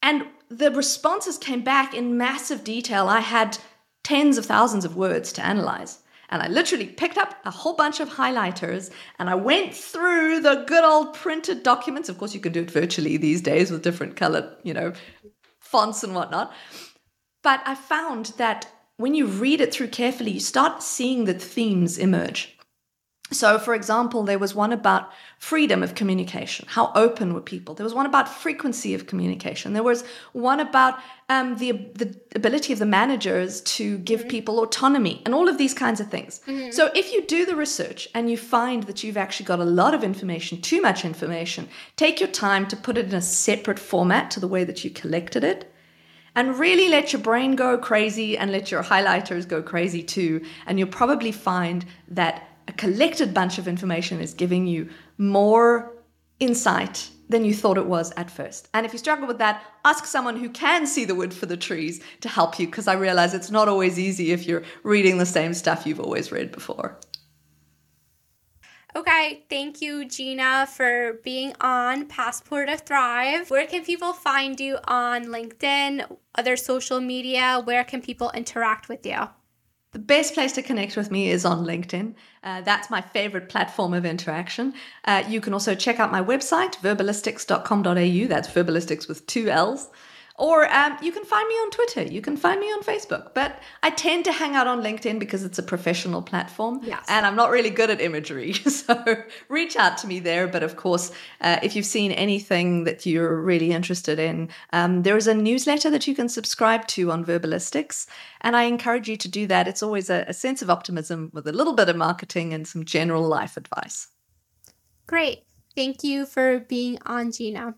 And 0.00 0.26
the 0.48 0.70
responses 0.70 1.36
came 1.36 1.62
back 1.62 1.94
in 1.94 2.16
massive 2.16 2.62
detail. 2.62 3.08
I 3.08 3.20
had 3.20 3.58
tens 4.04 4.38
of 4.38 4.46
thousands 4.46 4.84
of 4.84 4.96
words 4.96 5.32
to 5.32 5.44
analyze. 5.44 5.98
And 6.34 6.42
I 6.42 6.48
literally 6.48 6.86
picked 6.86 7.16
up 7.16 7.36
a 7.44 7.50
whole 7.52 7.74
bunch 7.74 8.00
of 8.00 8.08
highlighters 8.08 8.90
and 9.20 9.30
I 9.30 9.36
went 9.36 9.72
through 9.72 10.40
the 10.40 10.64
good 10.66 10.82
old 10.82 11.14
printed 11.14 11.62
documents. 11.62 12.08
Of 12.08 12.18
course, 12.18 12.34
you 12.34 12.40
can 12.40 12.52
do 12.52 12.62
it 12.62 12.72
virtually 12.72 13.16
these 13.16 13.40
days 13.40 13.70
with 13.70 13.82
different 13.82 14.16
colored, 14.16 14.50
you 14.64 14.74
know, 14.74 14.92
fonts 15.60 16.02
and 16.02 16.12
whatnot. 16.12 16.52
But 17.44 17.62
I 17.64 17.76
found 17.76 18.32
that 18.38 18.66
when 18.96 19.14
you 19.14 19.26
read 19.26 19.60
it 19.60 19.72
through 19.72 19.90
carefully, 19.90 20.32
you 20.32 20.40
start 20.40 20.82
seeing 20.82 21.24
the 21.24 21.34
themes 21.34 21.98
emerge. 21.98 22.53
So, 23.30 23.58
for 23.58 23.74
example, 23.74 24.22
there 24.22 24.38
was 24.38 24.54
one 24.54 24.72
about 24.72 25.10
freedom 25.38 25.82
of 25.82 25.94
communication. 25.94 26.66
How 26.68 26.92
open 26.94 27.32
were 27.32 27.40
people? 27.40 27.74
There 27.74 27.84
was 27.84 27.94
one 27.94 28.04
about 28.04 28.28
frequency 28.28 28.94
of 28.94 29.06
communication. 29.06 29.72
There 29.72 29.82
was 29.82 30.04
one 30.32 30.60
about 30.60 30.98
um, 31.30 31.56
the, 31.56 31.72
the 31.72 32.14
ability 32.34 32.74
of 32.74 32.78
the 32.78 32.86
managers 32.86 33.62
to 33.62 33.96
give 33.98 34.20
mm-hmm. 34.20 34.28
people 34.28 34.60
autonomy 34.60 35.22
and 35.24 35.34
all 35.34 35.48
of 35.48 35.56
these 35.56 35.72
kinds 35.72 36.00
of 36.00 36.10
things. 36.10 36.42
Mm-hmm. 36.46 36.70
So, 36.70 36.90
if 36.94 37.12
you 37.14 37.22
do 37.22 37.46
the 37.46 37.56
research 37.56 38.08
and 38.14 38.30
you 38.30 38.36
find 38.36 38.82
that 38.84 39.02
you've 39.02 39.16
actually 39.16 39.46
got 39.46 39.58
a 39.58 39.64
lot 39.64 39.94
of 39.94 40.04
information, 40.04 40.60
too 40.60 40.82
much 40.82 41.04
information, 41.04 41.68
take 41.96 42.20
your 42.20 42.28
time 42.28 42.66
to 42.68 42.76
put 42.76 42.98
it 42.98 43.06
in 43.06 43.14
a 43.14 43.22
separate 43.22 43.78
format 43.78 44.30
to 44.32 44.40
the 44.40 44.48
way 44.48 44.64
that 44.64 44.84
you 44.84 44.90
collected 44.90 45.42
it 45.42 45.72
and 46.36 46.58
really 46.58 46.88
let 46.88 47.12
your 47.12 47.22
brain 47.22 47.56
go 47.56 47.78
crazy 47.78 48.36
and 48.36 48.50
let 48.50 48.70
your 48.70 48.82
highlighters 48.82 49.46
go 49.46 49.62
crazy 49.62 50.02
too. 50.02 50.44
And 50.66 50.78
you'll 50.78 50.88
probably 50.88 51.32
find 51.32 51.84
that 52.08 52.48
a 52.68 52.72
collected 52.72 53.34
bunch 53.34 53.58
of 53.58 53.68
information 53.68 54.20
is 54.20 54.34
giving 54.34 54.66
you 54.66 54.88
more 55.18 55.92
insight 56.40 57.10
than 57.28 57.44
you 57.44 57.54
thought 57.54 57.78
it 57.78 57.86
was 57.86 58.12
at 58.16 58.30
first. 58.30 58.68
And 58.74 58.84
if 58.84 58.92
you 58.92 58.98
struggle 58.98 59.26
with 59.26 59.38
that, 59.38 59.62
ask 59.84 60.04
someone 60.04 60.36
who 60.36 60.50
can 60.50 60.86
see 60.86 61.04
the 61.04 61.14
wood 61.14 61.32
for 61.32 61.46
the 61.46 61.56
trees 61.56 62.02
to 62.20 62.28
help 62.28 62.58
you 62.58 62.66
because 62.66 62.86
I 62.86 62.94
realize 62.94 63.34
it's 63.34 63.50
not 63.50 63.68
always 63.68 63.98
easy 63.98 64.32
if 64.32 64.46
you're 64.46 64.62
reading 64.82 65.18
the 65.18 65.26
same 65.26 65.54
stuff 65.54 65.86
you've 65.86 66.00
always 66.00 66.30
read 66.30 66.52
before. 66.52 66.98
Okay, 68.96 69.44
thank 69.50 69.82
you, 69.82 70.04
Gina, 70.04 70.68
for 70.72 71.14
being 71.24 71.52
on 71.60 72.06
Passport 72.06 72.68
to 72.68 72.76
Thrive. 72.76 73.50
Where 73.50 73.66
can 73.66 73.84
people 73.84 74.12
find 74.12 74.60
you 74.60 74.78
on 74.84 75.24
LinkedIn, 75.24 76.16
other 76.36 76.56
social 76.56 77.00
media? 77.00 77.60
Where 77.64 77.82
can 77.82 78.00
people 78.00 78.30
interact 78.32 78.88
with 78.88 79.04
you? 79.04 79.28
The 79.94 80.00
best 80.00 80.34
place 80.34 80.50
to 80.54 80.62
connect 80.62 80.96
with 80.96 81.12
me 81.12 81.30
is 81.30 81.44
on 81.44 81.64
LinkedIn. 81.64 82.14
Uh, 82.42 82.62
that's 82.62 82.90
my 82.90 83.00
favorite 83.00 83.48
platform 83.48 83.94
of 83.94 84.04
interaction. 84.04 84.74
Uh, 85.04 85.22
you 85.28 85.40
can 85.40 85.52
also 85.52 85.76
check 85.76 86.00
out 86.00 86.10
my 86.10 86.20
website, 86.20 86.74
verballistics.com.au. 86.78 88.26
That's 88.26 88.48
verballistics 88.48 89.06
with 89.06 89.24
two 89.28 89.48
L's. 89.48 89.88
Or 90.36 90.68
um, 90.72 90.96
you 91.00 91.12
can 91.12 91.24
find 91.24 91.46
me 91.46 91.54
on 91.54 91.70
Twitter. 91.70 92.02
You 92.02 92.20
can 92.20 92.36
find 92.36 92.58
me 92.58 92.66
on 92.66 92.82
Facebook. 92.82 93.34
But 93.34 93.62
I 93.84 93.90
tend 93.90 94.24
to 94.24 94.32
hang 94.32 94.56
out 94.56 94.66
on 94.66 94.82
LinkedIn 94.82 95.20
because 95.20 95.44
it's 95.44 95.60
a 95.60 95.62
professional 95.62 96.22
platform. 96.22 96.80
Yes. 96.82 97.04
And 97.08 97.24
I'm 97.24 97.36
not 97.36 97.50
really 97.50 97.70
good 97.70 97.90
at 97.90 98.00
imagery. 98.00 98.54
So 98.74 99.02
reach 99.48 99.76
out 99.76 99.96
to 99.98 100.06
me 100.06 100.18
there. 100.18 100.48
But 100.48 100.62
of 100.62 100.76
course, 100.76 101.12
uh, 101.40 101.58
if 101.62 101.76
you've 101.76 101.86
seen 101.86 102.10
anything 102.12 102.84
that 102.84 103.06
you're 103.06 103.40
really 103.40 103.70
interested 103.70 104.18
in, 104.18 104.50
um, 104.72 105.04
there 105.04 105.16
is 105.16 105.26
a 105.28 105.34
newsletter 105.34 105.88
that 105.90 106.06
you 106.06 106.14
can 106.14 106.28
subscribe 106.28 106.86
to 106.88 107.12
on 107.12 107.24
Verballistics. 107.24 108.06
And 108.40 108.56
I 108.56 108.64
encourage 108.64 109.08
you 109.08 109.16
to 109.16 109.28
do 109.28 109.46
that. 109.46 109.68
It's 109.68 109.82
always 109.82 110.10
a, 110.10 110.24
a 110.26 110.34
sense 110.34 110.60
of 110.60 110.68
optimism 110.68 111.30
with 111.32 111.46
a 111.46 111.52
little 111.52 111.74
bit 111.74 111.88
of 111.88 111.96
marketing 111.96 112.52
and 112.52 112.66
some 112.66 112.84
general 112.84 113.26
life 113.26 113.56
advice. 113.56 114.08
Great. 115.06 115.44
Thank 115.74 116.02
you 116.02 116.26
for 116.26 116.60
being 116.60 116.98
on, 117.06 117.32
Gina. 117.32 117.74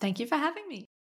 Thank 0.00 0.18
you 0.20 0.26
for 0.26 0.36
having 0.36 0.68
me. 0.68 0.88